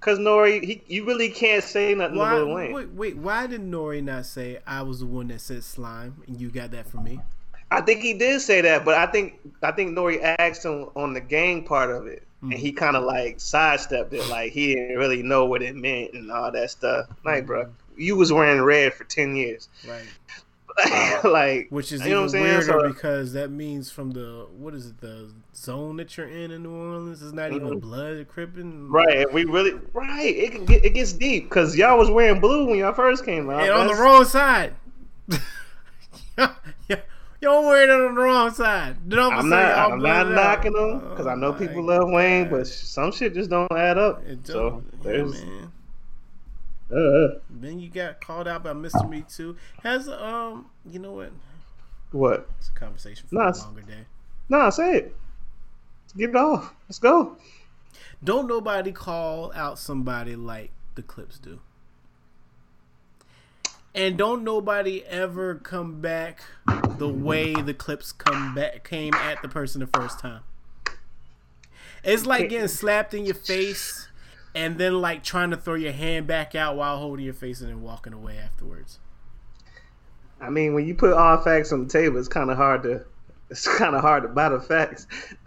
Cause 0.00 0.18
N.O.R.E., 0.18 0.64
he, 0.64 0.82
you 0.86 1.04
really 1.04 1.30
can't 1.30 1.64
say 1.64 1.94
nothing 1.94 2.18
Why? 2.18 2.30
to 2.30 2.44
Lil 2.44 2.54
Wayne. 2.54 2.72
Wait, 2.72 2.90
wait. 2.90 3.16
Why 3.16 3.46
did 3.46 3.60
N.O.R.E. 3.60 4.00
not 4.02 4.26
say 4.26 4.58
I 4.66 4.82
was 4.82 5.00
the 5.00 5.06
one 5.06 5.28
that 5.28 5.40
said 5.40 5.64
slime 5.64 6.22
and 6.26 6.40
you 6.40 6.50
got 6.50 6.70
that 6.72 6.86
from 6.86 7.04
me? 7.04 7.20
I 7.70 7.80
think 7.80 8.00
he 8.00 8.14
did 8.14 8.40
say 8.40 8.60
that, 8.60 8.84
but 8.84 8.94
I 8.94 9.06
think 9.06 9.40
I 9.62 9.72
think 9.72 9.90
N.O.R.E. 9.90 10.20
asked 10.20 10.64
him 10.64 10.88
on 10.94 11.12
the 11.14 11.20
gang 11.20 11.64
part 11.64 11.90
of 11.90 12.06
it, 12.06 12.22
and 12.50 12.58
he 12.60 12.72
kind 12.72 12.96
of 12.96 13.04
like 13.04 13.40
sidestepped 13.40 14.12
it, 14.12 14.28
like 14.28 14.52
he 14.52 14.74
didn't 14.74 14.96
really 14.98 15.22
know 15.22 15.44
what 15.46 15.62
it 15.62 15.76
meant 15.76 16.14
and 16.14 16.30
all 16.30 16.50
that 16.52 16.70
stuff. 16.70 17.06
Like, 17.24 17.46
bro, 17.46 17.68
you 17.96 18.16
was 18.16 18.32
wearing 18.32 18.60
red 18.62 18.94
for 18.94 19.04
ten 19.04 19.34
years, 19.36 19.68
Right. 19.88 20.04
like, 21.24 21.68
Which 21.70 21.90
is 21.90 22.04
you 22.04 22.10
know 22.10 22.16
even 22.16 22.18
what 22.18 22.22
I'm 22.24 22.28
saying? 22.28 22.44
weirder 22.44 22.64
So- 22.66 22.88
because 22.92 23.32
that 23.32 23.50
means 23.50 23.90
from 23.90 24.10
the 24.10 24.46
what 24.58 24.74
is 24.74 24.88
it 24.88 25.00
the 25.00 25.30
zone 25.54 25.96
that 25.96 26.16
you're 26.18 26.28
in 26.28 26.50
in 26.50 26.62
New 26.64 26.70
Orleans 26.74 27.22
is 27.22 27.32
not 27.32 27.52
even 27.52 27.68
Mhm. 27.68 27.80
blood 27.80 28.26
cripping. 28.28 28.88
right, 28.90 29.18
and 29.18 29.32
we 29.32 29.44
really 29.46 29.72
right. 29.94 30.26
It 30.36 30.52
can 30.52 30.66
get 30.66 30.84
it 30.84 30.90
gets 30.90 31.12
deep 31.14 31.44
because 31.48 31.76
y'all 31.76 31.96
was 31.96 32.10
wearing 32.10 32.40
blue 32.40 32.66
when 32.66 32.78
y'all 32.78 32.92
first 32.92 33.24
came 33.24 33.48
out. 33.48 33.62
and 33.62 33.70
on 33.72 33.86
the 33.86 33.94
wrong 33.94 34.24
side. 34.26 34.74
yeah, 36.38 37.00
y'all 37.40 37.66
wearing 37.66 37.90
it 37.90 37.92
on 38.08 38.14
the 38.14 38.20
wrong 38.20 38.50
side. 38.52 38.96
Then 39.08 39.18
all 39.18 39.30
of 39.30 39.34
a 39.34 39.38
I'm 39.40 39.48
not. 39.48 39.78
I'm 39.92 39.98
not 40.02 40.30
knocking 40.30 40.72
them 40.72 41.00
because 41.10 41.26
I 41.26 41.34
know 41.34 41.48
Oh 41.48 41.52
people 41.52 41.82
my 41.82 41.96
love 41.96 42.10
Wayne, 42.10 42.48
but 42.50 42.66
some 42.66 43.12
shit 43.12 43.34
just 43.34 43.50
don't 43.50 43.70
add 43.72 43.98
up. 43.98 44.22
It 44.26 44.46
So 44.46 44.70
don't- 44.70 44.84
yeah, 44.94 45.02
there's. 45.02 45.44
man. 45.44 45.72
Uh, 46.88 47.40
Then 47.50 47.80
you 47.80 47.88
got 47.90 48.20
called 48.20 48.46
out 48.46 48.62
by 48.62 48.72
Mr. 48.72 49.08
Me 49.08 49.24
Too. 49.28 49.56
Has 49.82 50.08
um, 50.08 50.66
you 50.88 50.98
know 51.00 51.12
what? 51.12 51.32
what? 52.12 52.48
It's 52.58 52.68
a 52.68 52.78
conversation 52.78 53.26
for 53.28 53.34
Nah, 53.34 53.50
a 53.50 53.58
longer 53.58 53.82
day. 53.82 54.06
Nah, 54.48 54.70
say 54.70 54.98
it. 54.98 55.16
Let's 56.04 56.12
get 56.12 56.30
it 56.30 56.36
off. 56.36 56.72
Let's 56.88 57.00
go. 57.00 57.36
Don't 58.22 58.46
nobody 58.46 58.92
call 58.92 59.52
out 59.54 59.78
somebody 59.80 60.36
like 60.36 60.70
the 60.94 61.02
Clipse 61.02 61.38
do. 61.40 61.58
And 63.96 64.18
don't 64.18 64.44
nobody 64.44 65.02
ever 65.06 65.54
come 65.54 66.02
back 66.02 66.42
the 66.98 67.08
way 67.08 67.54
the 67.54 67.72
Clipse 67.72 68.12
come 68.12 68.54
back 68.54 68.86
came 68.86 69.14
at 69.14 69.40
the 69.40 69.48
person 69.48 69.80
the 69.80 69.86
first 69.86 70.18
time. 70.18 70.42
It's 72.04 72.26
like 72.26 72.50
getting 72.50 72.68
slapped 72.68 73.14
in 73.14 73.24
your 73.24 73.34
face 73.34 74.08
and 74.54 74.76
then 74.76 75.00
like 75.00 75.24
trying 75.24 75.50
to 75.50 75.56
throw 75.56 75.74
your 75.74 75.92
hand 75.92 76.26
back 76.26 76.54
out 76.54 76.76
while 76.76 76.98
holding 76.98 77.24
your 77.24 77.34
face 77.34 77.62
and 77.62 77.70
then 77.70 77.80
walking 77.80 78.12
away 78.12 78.36
afterwards. 78.36 78.98
I 80.42 80.50
mean, 80.50 80.74
when 80.74 80.86
you 80.86 80.94
put 80.94 81.14
all 81.14 81.38
facts 81.38 81.72
on 81.72 81.82
the 81.82 81.88
table, 81.88 82.18
it's 82.18 82.28
kind 82.28 82.50
of 82.50 82.58
hard 82.58 82.82
to 82.82 83.02
it's 83.48 83.66
kind 83.78 83.94
of 83.94 84.02
hard 84.02 84.24
to 84.24 84.28
battle 84.28 84.60
facts. 84.60 85.06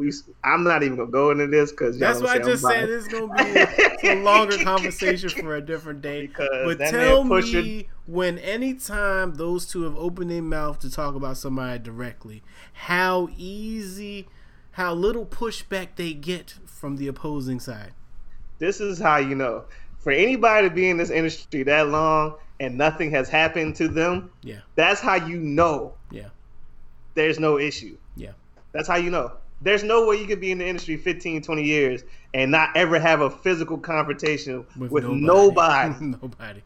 we, 0.00 0.12
I'm 0.42 0.64
not 0.64 0.82
even 0.82 0.96
gonna 0.96 1.10
go 1.10 1.30
into 1.30 1.46
this 1.46 1.70
because 1.70 1.98
That's 1.98 2.20
why 2.22 2.34
I 2.34 2.38
just 2.38 2.62
said 2.62 2.88
it's 2.88 3.06
gonna 3.06 3.32
be 3.34 4.08
a, 4.08 4.14
a 4.14 4.22
longer 4.22 4.56
conversation 4.64 5.28
for 5.28 5.54
a 5.56 5.60
different 5.60 6.00
day. 6.00 6.26
Because 6.26 6.48
but 6.76 6.78
tell 6.90 7.22
me 7.22 7.88
when 8.06 8.38
anytime 8.38 9.34
those 9.34 9.66
two 9.66 9.82
have 9.82 9.96
opened 9.96 10.30
their 10.30 10.42
mouth 10.42 10.78
to 10.80 10.90
talk 10.90 11.14
about 11.14 11.36
somebody 11.36 11.78
directly, 11.78 12.42
how 12.72 13.28
easy, 13.36 14.26
how 14.72 14.94
little 14.94 15.26
pushback 15.26 15.88
they 15.96 16.14
get 16.14 16.54
from 16.64 16.96
the 16.96 17.06
opposing 17.06 17.60
side. 17.60 17.92
This 18.58 18.80
is 18.80 18.98
how 18.98 19.18
you 19.18 19.34
know. 19.34 19.64
For 19.98 20.12
anybody 20.12 20.68
to 20.68 20.74
be 20.74 20.88
in 20.88 20.96
this 20.96 21.10
industry 21.10 21.62
that 21.64 21.88
long 21.88 22.36
and 22.58 22.78
nothing 22.78 23.10
has 23.10 23.28
happened 23.28 23.76
to 23.76 23.88
them, 23.88 24.30
Yeah, 24.42 24.60
that's 24.74 25.00
how 25.02 25.16
you 25.16 25.36
know 25.38 25.94
yeah, 26.10 26.28
there's 27.14 27.38
no 27.38 27.58
issue. 27.58 27.98
yeah. 28.16 28.32
That's 28.72 28.86
how 28.86 28.96
you 28.96 29.10
know. 29.10 29.32
There's 29.62 29.82
no 29.82 30.06
way 30.06 30.16
you 30.16 30.26
could 30.26 30.40
be 30.40 30.52
in 30.52 30.58
the 30.58 30.66
industry 30.66 30.96
15, 30.96 31.42
20 31.42 31.62
years 31.62 32.02
and 32.32 32.50
not 32.50 32.70
ever 32.76 32.98
have 32.98 33.20
a 33.20 33.30
physical 33.30 33.76
confrontation 33.76 34.64
with, 34.76 35.04
nobody. 35.04 35.94
nobody. 36.22 36.62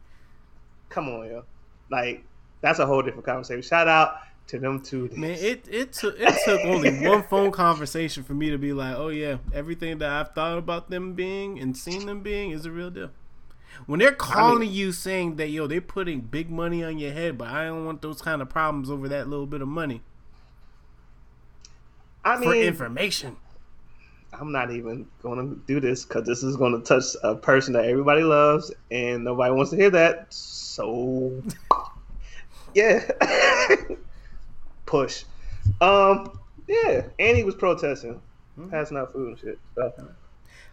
Come 0.89 1.09
on, 1.09 1.27
yo. 1.27 1.43
Like, 1.89 2.23
that's 2.61 2.79
a 2.79 2.85
whole 2.85 3.01
different 3.01 3.25
conversation. 3.25 3.61
Shout 3.61 3.87
out 3.87 4.19
to 4.47 4.59
them 4.59 4.81
two. 4.81 5.09
Man, 5.13 5.31
it 5.31 5.67
it 5.69 5.93
took 5.93 6.15
it 6.19 6.35
took 6.45 6.61
only 6.65 7.05
one 7.05 7.23
phone 7.23 7.51
conversation 7.51 8.23
for 8.23 8.33
me 8.33 8.51
to 8.51 8.57
be 8.57 8.73
like, 8.73 8.95
oh 8.95 9.09
yeah, 9.09 9.37
everything 9.53 9.97
that 9.99 10.09
I've 10.09 10.33
thought 10.33 10.57
about 10.57 10.89
them 10.89 11.13
being 11.13 11.59
and 11.59 11.75
seen 11.75 12.05
them 12.05 12.21
being 12.21 12.51
is 12.51 12.65
a 12.65 12.71
real 12.71 12.89
deal. 12.89 13.11
When 13.87 13.99
they're 13.99 14.13
calling 14.13 14.71
you 14.71 14.93
saying 14.93 15.35
that 15.35 15.49
yo, 15.49 15.67
they're 15.67 15.81
putting 15.81 16.21
big 16.21 16.49
money 16.49 16.83
on 16.83 16.97
your 16.97 17.11
head, 17.11 17.37
but 17.37 17.49
I 17.49 17.65
don't 17.65 17.85
want 17.85 18.01
those 18.01 18.21
kind 18.21 18.41
of 18.41 18.49
problems 18.49 18.89
over 18.89 19.09
that 19.09 19.27
little 19.27 19.47
bit 19.47 19.61
of 19.61 19.67
money 19.67 20.01
I 22.25 22.37
for 22.37 22.49
mean, 22.49 22.63
information. 22.63 23.37
I'm 24.33 24.51
not 24.51 24.71
even 24.71 25.07
going 25.21 25.37
to 25.49 25.61
do 25.67 25.79
this 25.79 26.03
because 26.03 26.25
this 26.25 26.43
is 26.43 26.57
going 26.57 26.73
to 26.73 26.85
touch 26.85 27.15
a 27.23 27.35
person 27.35 27.73
that 27.73 27.85
everybody 27.85 28.23
loves 28.23 28.73
and 28.91 29.23
nobody 29.23 29.53
wants 29.53 29.71
to 29.71 29.77
hear 29.77 29.91
that. 29.91 30.33
So, 30.33 31.41
yeah, 32.73 33.07
push. 34.85 35.23
Um, 35.79 36.39
yeah, 36.67 37.03
and 37.19 37.37
he 37.37 37.43
was 37.43 37.55
protesting, 37.55 38.19
passing 38.69 38.97
out 38.97 39.13
food 39.13 39.29
and 39.29 39.39
shit. 39.39 39.59
So. 39.75 39.93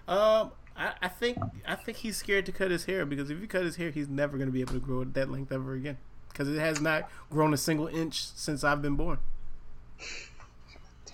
Um, 0.09 0.53
I, 0.77 0.95
I 1.03 1.09
think 1.09 1.39
I 1.67 1.77
think 1.77 1.99
he's 1.99 2.17
scared 2.17 2.47
to 2.47 2.53
cut 2.53 2.71
his 2.71 2.87
hair 2.87 3.05
because 3.05 3.31
if 3.31 3.41
he 3.41 3.47
cut 3.47 3.63
his 3.63 3.77
hair, 3.77 3.91
he's 3.91 4.09
never 4.09 4.39
going 4.39 4.49
to 4.49 4.53
be 4.53 4.63
able 4.63 4.75
to 4.75 4.81
grow 4.81 5.03
it 5.03 5.15
that 5.15 5.31
length 5.31 5.53
ever 5.53 5.75
again 5.75 5.99
because 6.29 6.49
it 6.49 6.59
has 6.59 6.81
not 6.81 7.11
grown 7.31 7.53
a 7.53 7.59
single 7.59 7.87
inch 7.87 8.25
since 8.25 8.65
I've 8.65 8.83
been 8.83 8.97
born. 8.97 9.19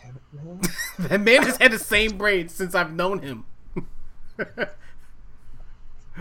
Damn 0.08 0.16
it, 0.16 0.22
man. 0.32 0.60
that 1.08 1.20
man 1.20 1.42
has 1.42 1.56
had 1.58 1.72
the 1.72 1.78
same 1.78 2.16
braid 2.16 2.50
since 2.50 2.74
I've 2.74 2.92
known 2.92 3.20
him. 3.20 3.44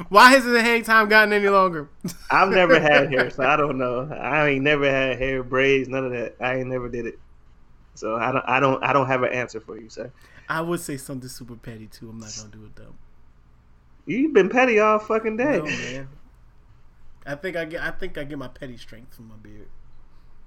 Why 0.10 0.30
hasn't 0.30 0.54
the 0.54 0.62
hang 0.62 0.84
time 0.84 1.10
gotten 1.10 1.34
any 1.34 1.50
longer? 1.50 1.90
I've 2.30 2.50
never 2.50 2.80
had 2.82 3.12
hair, 3.12 3.30
so 3.32 3.44
I 3.44 3.56
don't 3.56 3.78
know. 3.78 4.08
I 4.12 4.50
ain't 4.50 4.64
never 4.64 4.90
had 4.90 5.18
hair, 5.18 5.44
braids, 5.44 5.90
none 5.90 6.06
of 6.06 6.12
that. 6.12 6.36
I 6.40 6.58
ain't 6.58 6.68
never 6.68 6.88
did 6.88 7.08
it. 7.08 7.20
So 7.96 8.16
I 8.16 8.32
don't, 8.32 8.46
I 8.48 8.60
don't, 8.60 8.84
I 8.84 8.94
don't 8.94 9.08
have 9.08 9.24
an 9.24 9.34
answer 9.34 9.60
for 9.60 9.80
you, 9.80 9.90
sir. 9.90 10.12
I 10.50 10.62
would 10.62 10.80
say 10.80 10.98
something 10.98 11.28
super 11.28 11.56
petty 11.56 11.88
too. 11.88 12.10
I'm 12.10 12.20
not 12.20 12.32
gonna 12.38 12.50
do 12.50 12.64
it 12.66 12.76
though. 12.76 12.94
You've 14.06 14.34
been 14.34 14.50
petty 14.50 14.80
all 14.80 15.00
fucking 15.00 15.36
day. 15.38 15.58
No 15.58 15.66
man. 15.66 16.08
I 17.26 17.36
think 17.36 17.58
I 17.58 17.66
get. 17.66 17.82
I 17.82 17.92
think 17.92 18.18
I 18.18 18.24
get 18.24 18.38
my 18.38 18.48
petty 18.48 18.78
strength 18.78 19.16
from 19.16 19.28
my 19.28 19.36
beard. 19.36 19.68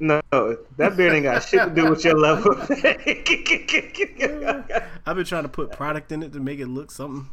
No, 0.03 0.21
that 0.33 0.97
beard 0.97 1.13
ain't 1.13 1.25
got 1.25 1.43
shit 1.43 1.61
to 1.63 1.71
do 1.75 1.91
with 1.91 2.03
your 2.07 2.19
level. 2.19 2.57
I've 5.07 5.17
been 5.17 5.27
trying 5.27 5.43
to 5.43 5.49
put 5.51 5.73
product 5.73 6.11
in 6.11 6.23
it 6.23 6.33
to 6.33 6.41
make 6.41 6.59
it 6.59 6.69
look 6.69 6.91
something. 6.91 7.29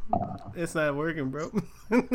It's 0.53 0.75
not 0.75 0.93
working, 0.95 1.29
bro. 1.29 1.49
Did 1.89 2.11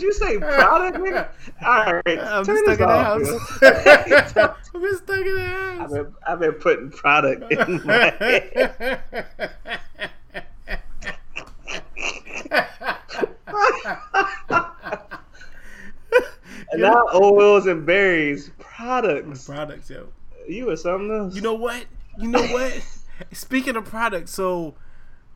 you 0.00 0.12
say 0.12 0.38
product, 0.38 0.98
nigga? 0.98 1.28
All 1.66 1.94
right, 1.94 2.18
I'm 2.20 2.44
turn 2.44 2.58
stuck 2.58 2.78
this 2.78 2.78
in 2.78 2.86
the 2.86 2.88
off, 2.88 3.20
house. 3.20 4.56
I've 4.74 4.80
been 4.82 4.96
stuck 4.96 5.18
in 5.18 5.34
the 5.34 5.42
I've 5.42 5.78
house. 5.78 5.92
been, 5.92 6.14
I've 6.26 6.38
been 6.38 6.52
putting 6.52 6.90
product 6.90 7.50
in 7.50 7.84
my 7.84 8.10
head. 8.20 9.02
And 16.70 16.82
now 16.82 17.06
oils 17.14 17.66
and 17.66 17.86
berries, 17.86 18.50
products. 18.78 19.44
Products, 19.44 19.90
yo. 19.90 20.08
You 20.48 20.70
or 20.70 20.76
something 20.76 21.10
else? 21.10 21.34
You 21.34 21.42
know 21.42 21.54
what? 21.54 21.84
You 22.18 22.28
know 22.28 22.46
what? 22.46 22.80
Speaking 23.32 23.76
of 23.76 23.84
products, 23.84 24.32
so 24.32 24.74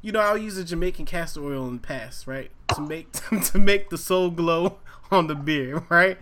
you 0.00 0.12
know 0.12 0.20
I'll 0.20 0.38
use 0.38 0.56
a 0.56 0.64
Jamaican 0.64 1.06
castor 1.06 1.44
oil 1.44 1.66
in 1.66 1.74
the 1.74 1.80
past, 1.80 2.26
right? 2.26 2.50
To 2.76 2.80
make 2.80 3.12
to 3.44 3.58
make 3.58 3.90
the 3.90 3.98
soul 3.98 4.30
glow 4.30 4.78
on 5.10 5.26
the 5.26 5.34
beer, 5.34 5.82
right? 5.88 6.18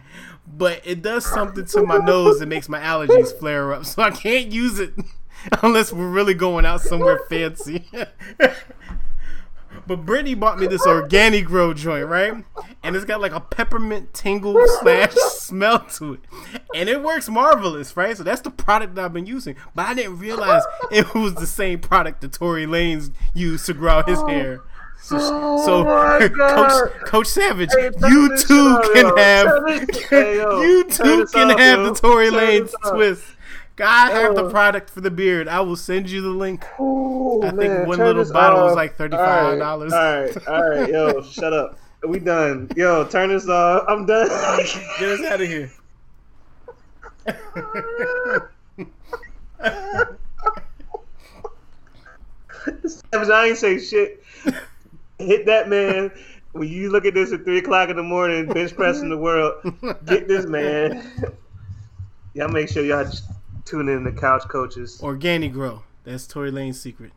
But 0.46 0.80
it 0.84 1.02
does 1.02 1.26
something 1.26 1.66
to 1.66 1.82
my 1.82 1.98
nose 1.98 2.40
that 2.40 2.46
makes 2.46 2.68
my 2.68 2.80
allergies 2.80 3.38
flare 3.38 3.72
up, 3.74 3.84
so 3.84 4.02
I 4.02 4.10
can't 4.10 4.50
use 4.50 4.80
it 4.80 4.94
unless 5.62 5.92
we're 5.92 6.10
really 6.10 6.34
going 6.34 6.64
out 6.64 6.80
somewhere 6.80 7.20
fancy. 7.28 7.88
But 9.90 10.06
Brittany 10.06 10.36
bought 10.36 10.60
me 10.60 10.68
this 10.68 10.86
organic 10.86 11.46
grow 11.46 11.74
joint, 11.74 12.06
right? 12.06 12.44
And 12.84 12.94
it's 12.94 13.04
got 13.04 13.20
like 13.20 13.32
a 13.32 13.40
peppermint 13.40 14.14
tingle 14.14 14.56
slash 14.80 15.12
smell 15.14 15.80
to 15.96 16.12
it. 16.12 16.20
And 16.76 16.88
it 16.88 17.02
works 17.02 17.28
marvelous, 17.28 17.96
right? 17.96 18.16
So 18.16 18.22
that's 18.22 18.40
the 18.42 18.52
product 18.52 18.94
that 18.94 19.04
I've 19.04 19.12
been 19.12 19.26
using. 19.26 19.56
But 19.74 19.88
I 19.88 19.94
didn't 19.94 20.20
realize 20.20 20.62
it 20.92 21.12
was 21.12 21.34
the 21.34 21.46
same 21.48 21.80
product 21.80 22.20
that 22.20 22.32
Tory 22.34 22.66
Lanez 22.66 23.10
used 23.34 23.66
to 23.66 23.74
grow 23.74 23.94
out 23.94 24.08
his 24.08 24.22
hair. 24.22 24.60
So, 25.02 25.18
so 25.18 25.82
my 25.82 26.28
Coach. 26.36 26.92
Coach 27.06 27.26
Savage, 27.26 27.70
Hey, 27.76 27.90
you 28.08 28.36
too 28.38 28.80
can 28.94 29.16
have 29.16 29.48
hey, 30.08 30.36
yo, 30.36 30.62
you 30.62 30.84
too 30.84 31.26
can 31.32 31.50
up, 31.50 31.58
have 31.58 31.78
yo. 31.80 31.90
the 31.92 32.00
Tory 32.00 32.28
Lanez 32.30 32.70
twist. 32.88 33.24
I 33.80 34.10
have 34.10 34.34
the 34.34 34.44
Oh. 34.44 34.50
product 34.50 34.90
for 34.90 35.00
the 35.00 35.10
beard. 35.10 35.48
I 35.48 35.60
will 35.60 35.76
send 35.76 36.10
you 36.10 36.20
the 36.20 36.28
link. 36.28 36.64
Ooh, 36.80 37.42
I 37.42 37.48
think 37.50 37.58
man, 37.60 37.88
one 37.88 37.98
little 37.98 38.30
bottle 38.32 38.64
was 38.64 38.76
like 38.76 38.96
$35. 38.96 39.12
All 39.12 39.18
right, 39.18 39.60
all 39.62 39.88
right, 39.88 40.36
all 40.48 40.68
right, 40.70 40.88
yo, 40.88 41.22
shut 41.22 41.52
up. 41.52 41.78
We 42.06 42.18
done. 42.18 42.70
Yo, 42.76 43.04
turn 43.04 43.28
this 43.28 43.48
off. 43.48 43.84
I'm 43.88 44.06
done. 44.06 44.28
Get 44.98 45.08
us 45.08 45.24
out 45.26 45.40
of 45.40 45.48
here. 45.48 45.70
Savage, 52.86 53.28
I 53.28 53.46
ain't 53.48 53.56
say 53.58 53.78
shit. 53.78 54.22
Hit 55.18 55.46
that 55.46 55.68
man. 55.68 56.10
When 56.52 56.68
you 56.68 56.90
look 56.90 57.04
at 57.04 57.14
this 57.14 57.32
at 57.32 57.44
three 57.44 57.58
o'clock 57.58 57.88
in 57.90 57.96
the 57.96 58.02
morning, 58.02 58.46
bench 58.48 58.74
pressing 58.74 59.08
the 59.08 59.16
world, 59.16 59.54
get 60.04 60.26
this 60.26 60.46
man. 60.46 61.08
Y'all 62.34 62.48
make 62.48 62.68
sure 62.68 62.84
y'all 62.84 63.08
tune 63.70 63.88
in 63.88 64.04
to 64.04 64.12
Couch 64.12 64.42
Coaches. 64.48 65.00
Organic 65.02 65.52
grow. 65.52 65.82
That's 66.04 66.26
Tory 66.26 66.50
Lanez 66.50 66.74
secret. 66.74 67.12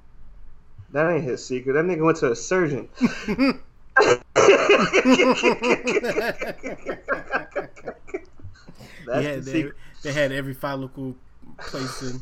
That 0.91 1.09
ain't 1.09 1.23
his 1.23 1.43
secret. 1.43 1.73
That 1.73 1.85
nigga 1.85 2.05
went 2.05 2.17
to 2.17 2.31
a 2.31 2.35
surgeon. 2.35 2.87
That's 9.05 9.23
yeah, 9.25 9.35
the 9.35 9.41
they, 9.41 9.51
secret. 9.51 9.75
they 10.03 10.13
had 10.13 10.31
every 10.31 10.53
follicle 10.53 11.15
placed 11.57 12.03
in. 12.03 12.19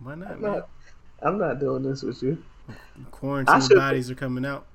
Why 0.00 0.14
not, 0.14 0.32
I'm 0.32 0.40
man? 0.40 0.52
not, 0.52 0.68
I'm 1.22 1.38
not 1.38 1.60
doing 1.60 1.82
this 1.82 2.02
with 2.02 2.22
you. 2.22 2.42
Quarantine 3.10 3.60
should- 3.60 3.76
bodies 3.76 4.10
are 4.10 4.14
coming 4.14 4.46
out. 4.46 4.66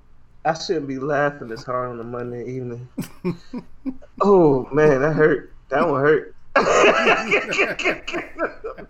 I 0.46 0.54
shouldn't 0.54 0.88
be 0.88 1.00
laughing 1.00 1.50
this 1.50 1.64
hard 1.64 1.90
on 1.90 2.00
a 2.00 2.04
Monday 2.04 2.50
evening. 2.50 2.88
oh 4.22 4.70
man, 4.72 5.02
that 5.02 5.14
hurt. 5.14 5.54
That 5.68 5.88
one 5.88 6.00
hurt. 6.00 6.34
that 6.56 8.46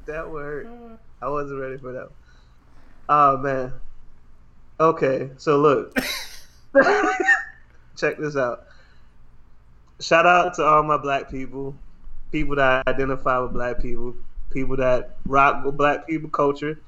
hurt. 0.07 0.67
I 1.21 1.29
wasn't 1.29 1.59
ready 1.59 1.77
for 1.77 1.91
that. 1.93 2.09
Oh 3.09 3.37
man. 3.37 3.73
Okay, 4.79 5.29
so 5.37 5.57
look. 5.57 5.95
Check 7.97 8.17
this 8.17 8.37
out. 8.37 8.65
Shout 9.99 10.25
out 10.25 10.53
to 10.55 10.63
all 10.63 10.83
my 10.83 10.97
black 10.97 11.29
people, 11.29 11.75
people 12.31 12.55
that 12.55 12.87
identify 12.87 13.39
with 13.39 13.51
black 13.51 13.81
people, 13.81 14.15
people 14.51 14.77
that 14.77 15.17
rock 15.25 15.65
with 15.65 15.75
black 15.75 16.07
people 16.07 16.29
culture. 16.29 16.79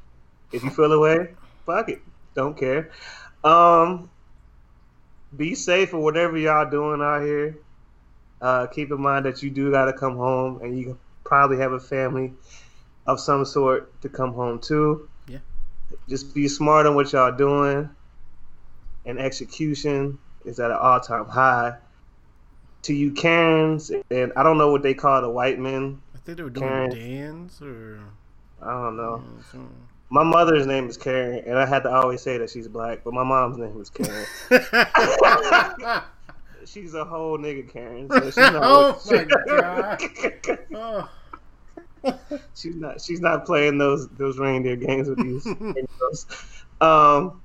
If 0.54 0.64
you 0.64 0.70
feel 0.70 0.94
away, 0.94 1.34
fuck 1.66 1.90
it. 1.90 2.02
Don't 2.34 2.58
care. 2.58 2.92
Um 3.44 4.10
be 5.36 5.56
safe 5.56 5.90
for 5.90 6.00
whatever 6.00 6.38
y'all 6.38 6.70
doing 6.70 7.02
out 7.02 7.22
here. 7.22 7.58
Uh, 8.42 8.66
keep 8.68 8.92
in 8.92 9.00
mind 9.00 9.26
that 9.26 9.44
you 9.44 9.50
do 9.52 9.72
got 9.72 9.86
to 9.86 9.94
come 9.94 10.18
home, 10.18 10.62
and 10.62 10.78
you 10.78 10.98
probably 11.24 11.58
have 11.58 11.74
a 11.74 11.80
family 11.80 12.34
of 13.06 13.20
some 13.20 13.46
sort 13.46 14.02
to 14.02 14.10
come 14.10 14.34
home 14.34 14.60
to. 14.60 15.08
Yeah. 15.28 15.38
Just 16.10 16.34
be 16.34 16.48
smart 16.48 16.88
on 16.88 16.96
what 16.96 17.14
y'all 17.14 17.32
doing, 17.32 17.90
and 19.06 19.20
execution 19.20 20.18
is 20.44 20.60
at 20.60 20.72
an 20.72 20.78
all-time 20.78 21.26
high. 21.26 21.76
To 22.84 22.96
you 22.96 23.12
Karens, 23.12 23.92
and 24.10 24.34
I 24.36 24.42
don't 24.42 24.58
know 24.58 24.72
what 24.72 24.82
they 24.82 24.96
call 24.96 25.22
the 25.22 25.30
white 25.30 25.60
men. 25.60 26.02
I 26.16 26.18
think 26.18 26.38
they 26.38 26.44
were 26.44 26.50
doing 26.50 26.68
Karen. 26.68 26.90
dance 26.90 27.62
or. 27.62 28.00
I 28.60 28.72
don't 28.72 28.98
know. 28.98 29.24
My 30.10 30.24
mother's 30.24 30.66
name 30.66 30.90
is 30.90 30.98
Karen, 30.98 31.44
and 31.46 31.60
I 31.60 31.66
had 31.66 31.84
to 31.84 31.92
always 31.92 32.22
say 32.22 32.40
that 32.40 32.50
she's 32.50 32.68
black, 32.68 33.04
but 33.04 33.14
my 33.14 33.24
mom's 33.24 33.58
name 33.58 33.80
is 33.80 33.92
Karen. 33.92 34.26
she's 36.66 36.94
a 36.94 37.06
whole 37.06 37.38
nigga 37.38 37.72
Karen. 37.72 38.10
So 38.10 38.26
she's 38.26 38.38
not 38.38 38.64
Oh 38.64 39.00
my 39.06 39.24
God. 39.48 40.60
oh. 40.76 41.10
she's 42.56 42.76
not 42.76 43.02
she's 43.02 43.22
not 43.22 43.46
playing 43.46 43.78
those 43.78 44.08
those 44.10 44.40
reindeer 44.40 44.76
games 44.76 45.10
with 45.10 45.20
these. 45.20 45.48
Um 46.82 47.42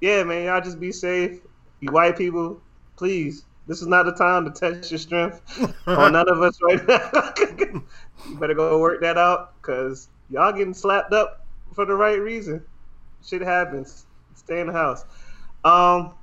Yeah, 0.00 0.22
man, 0.22 0.44
y'all 0.44 0.60
just 0.60 0.78
be 0.78 0.92
safe. 0.92 1.40
You 1.80 1.90
white 1.90 2.16
people, 2.16 2.60
please. 2.96 3.44
This 3.66 3.82
is 3.82 3.88
not 3.88 4.04
the 4.04 4.12
time 4.12 4.44
to 4.44 4.50
test 4.50 4.90
your 4.90 4.98
strength 4.98 5.42
on 5.86 6.12
none 6.12 6.28
of 6.28 6.42
us 6.42 6.58
right 6.62 6.86
now. 6.86 7.32
you 8.28 8.38
better 8.38 8.54
go 8.54 8.78
work 8.80 9.00
that 9.00 9.18
out 9.18 9.54
because 9.60 10.08
y'all 10.28 10.52
getting 10.52 10.74
slapped 10.74 11.12
up 11.12 11.46
for 11.74 11.84
the 11.84 11.94
right 11.94 12.20
reason. 12.20 12.64
Shit 13.24 13.42
happens. 13.42 14.06
Stay 14.34 14.60
in 14.60 14.68
the 14.68 14.72
house. 14.72 15.04
Um 15.64 16.14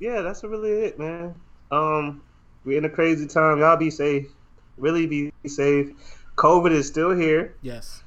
Yeah, 0.00 0.22
that's 0.22 0.42
really 0.44 0.70
it, 0.70 0.98
man. 0.98 1.34
Um 1.70 2.22
we're 2.64 2.78
in 2.78 2.84
a 2.84 2.90
crazy 2.90 3.26
time. 3.26 3.58
Y'all 3.58 3.76
be 3.76 3.90
safe. 3.90 4.26
Really 4.76 5.06
be 5.06 5.32
safe. 5.46 5.90
COVID 6.36 6.70
is 6.70 6.86
still 6.86 7.16
here. 7.16 7.54
Yes. 7.62 8.02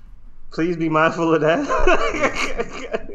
Please 0.52 0.78
be 0.78 0.90
mindful 0.90 1.34
of 1.34 1.42
that. 1.42 1.60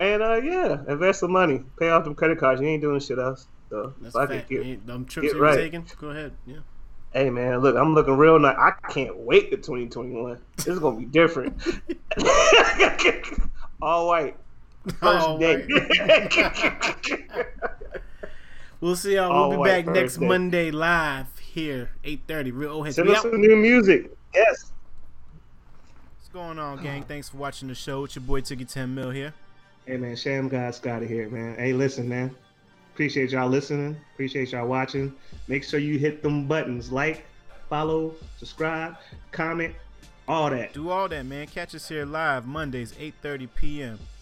and 0.00 0.22
uh 0.22 0.36
yeah, 0.36 0.78
invest 0.88 1.20
some 1.20 1.32
money. 1.32 1.62
Pay 1.78 1.90
off 1.90 2.04
them 2.04 2.14
credit 2.14 2.38
cards. 2.38 2.60
You 2.60 2.68
ain't 2.68 2.82
doing 2.82 3.00
shit 3.00 3.18
else. 3.18 3.46
So 3.70 3.94
That's 4.00 4.14
fuck 4.14 4.30
a 4.30 4.34
it. 4.34 4.36
fact. 4.38 4.50
Get. 4.50 4.86
Them 4.86 5.04
trips 5.06 5.32
get 5.32 5.40
right. 5.40 5.56
taking? 5.56 5.86
Go 6.00 6.10
ahead. 6.10 6.32
Yeah. 6.46 6.58
Hey 7.12 7.30
man, 7.30 7.60
look, 7.60 7.76
I'm 7.76 7.94
looking 7.94 8.16
real 8.16 8.38
nice. 8.38 8.56
I 8.58 8.72
can't 8.90 9.16
wait 9.16 9.50
to 9.50 9.56
2021. 9.56 10.38
This 10.56 10.66
is 10.66 10.78
gonna 10.78 10.98
be 10.98 11.06
different. 11.06 11.62
All 13.82 14.08
white. 14.08 14.36
First 15.00 15.26
All 15.26 15.38
day. 15.38 15.66
We'll 18.80 18.94
see 18.94 19.16
y'all. 19.16 19.32
All 19.32 19.50
We'll 19.50 19.60
oh 19.60 19.64
be 19.64 19.68
back 19.68 19.86
next 19.86 20.18
day. 20.18 20.26
Monday 20.26 20.70
live 20.70 21.26
here, 21.40 21.90
8:30. 22.04 22.52
Real 22.54 22.70
old 22.70 22.86
heads. 22.86 22.96
Send 22.96 23.08
us 23.08 23.22
some 23.22 23.40
new 23.40 23.56
music. 23.56 24.16
Yes. 24.32 24.70
What's 26.18 26.28
going 26.32 26.60
on, 26.60 26.82
gang? 26.84 27.02
Thanks 27.02 27.30
for 27.30 27.38
watching 27.38 27.66
the 27.66 27.74
show. 27.74 28.04
It's 28.04 28.14
your 28.14 28.22
boy 28.22 28.42
Tookie 28.42 28.70
10 28.70 28.94
Mil 28.94 29.10
here. 29.10 29.34
Hey 29.86 29.96
man, 29.96 30.14
Sham 30.14 30.48
God 30.48 30.72
Scotty 30.72 31.08
here, 31.08 31.28
man. 31.30 31.56
Hey, 31.56 31.72
listen, 31.72 32.08
man. 32.08 32.34
Appreciate 32.92 33.30
y'all 33.32 33.48
listening. 33.48 33.96
Appreciate 34.14 34.52
y'all 34.52 34.68
watching. 34.68 35.12
Make 35.48 35.64
sure 35.64 35.80
you 35.80 35.98
hit 35.98 36.22
them 36.22 36.46
buttons 36.46 36.92
like, 36.92 37.26
follow, 37.68 38.14
subscribe, 38.36 38.96
comment, 39.32 39.74
all 40.28 40.50
that. 40.50 40.74
Do 40.74 40.90
all 40.90 41.08
that, 41.08 41.26
man. 41.26 41.46
Catch 41.48 41.74
us 41.74 41.88
here 41.88 42.04
live 42.04 42.46
Mondays, 42.46 42.92
8:30 42.92 43.48
p.m. 43.56 43.98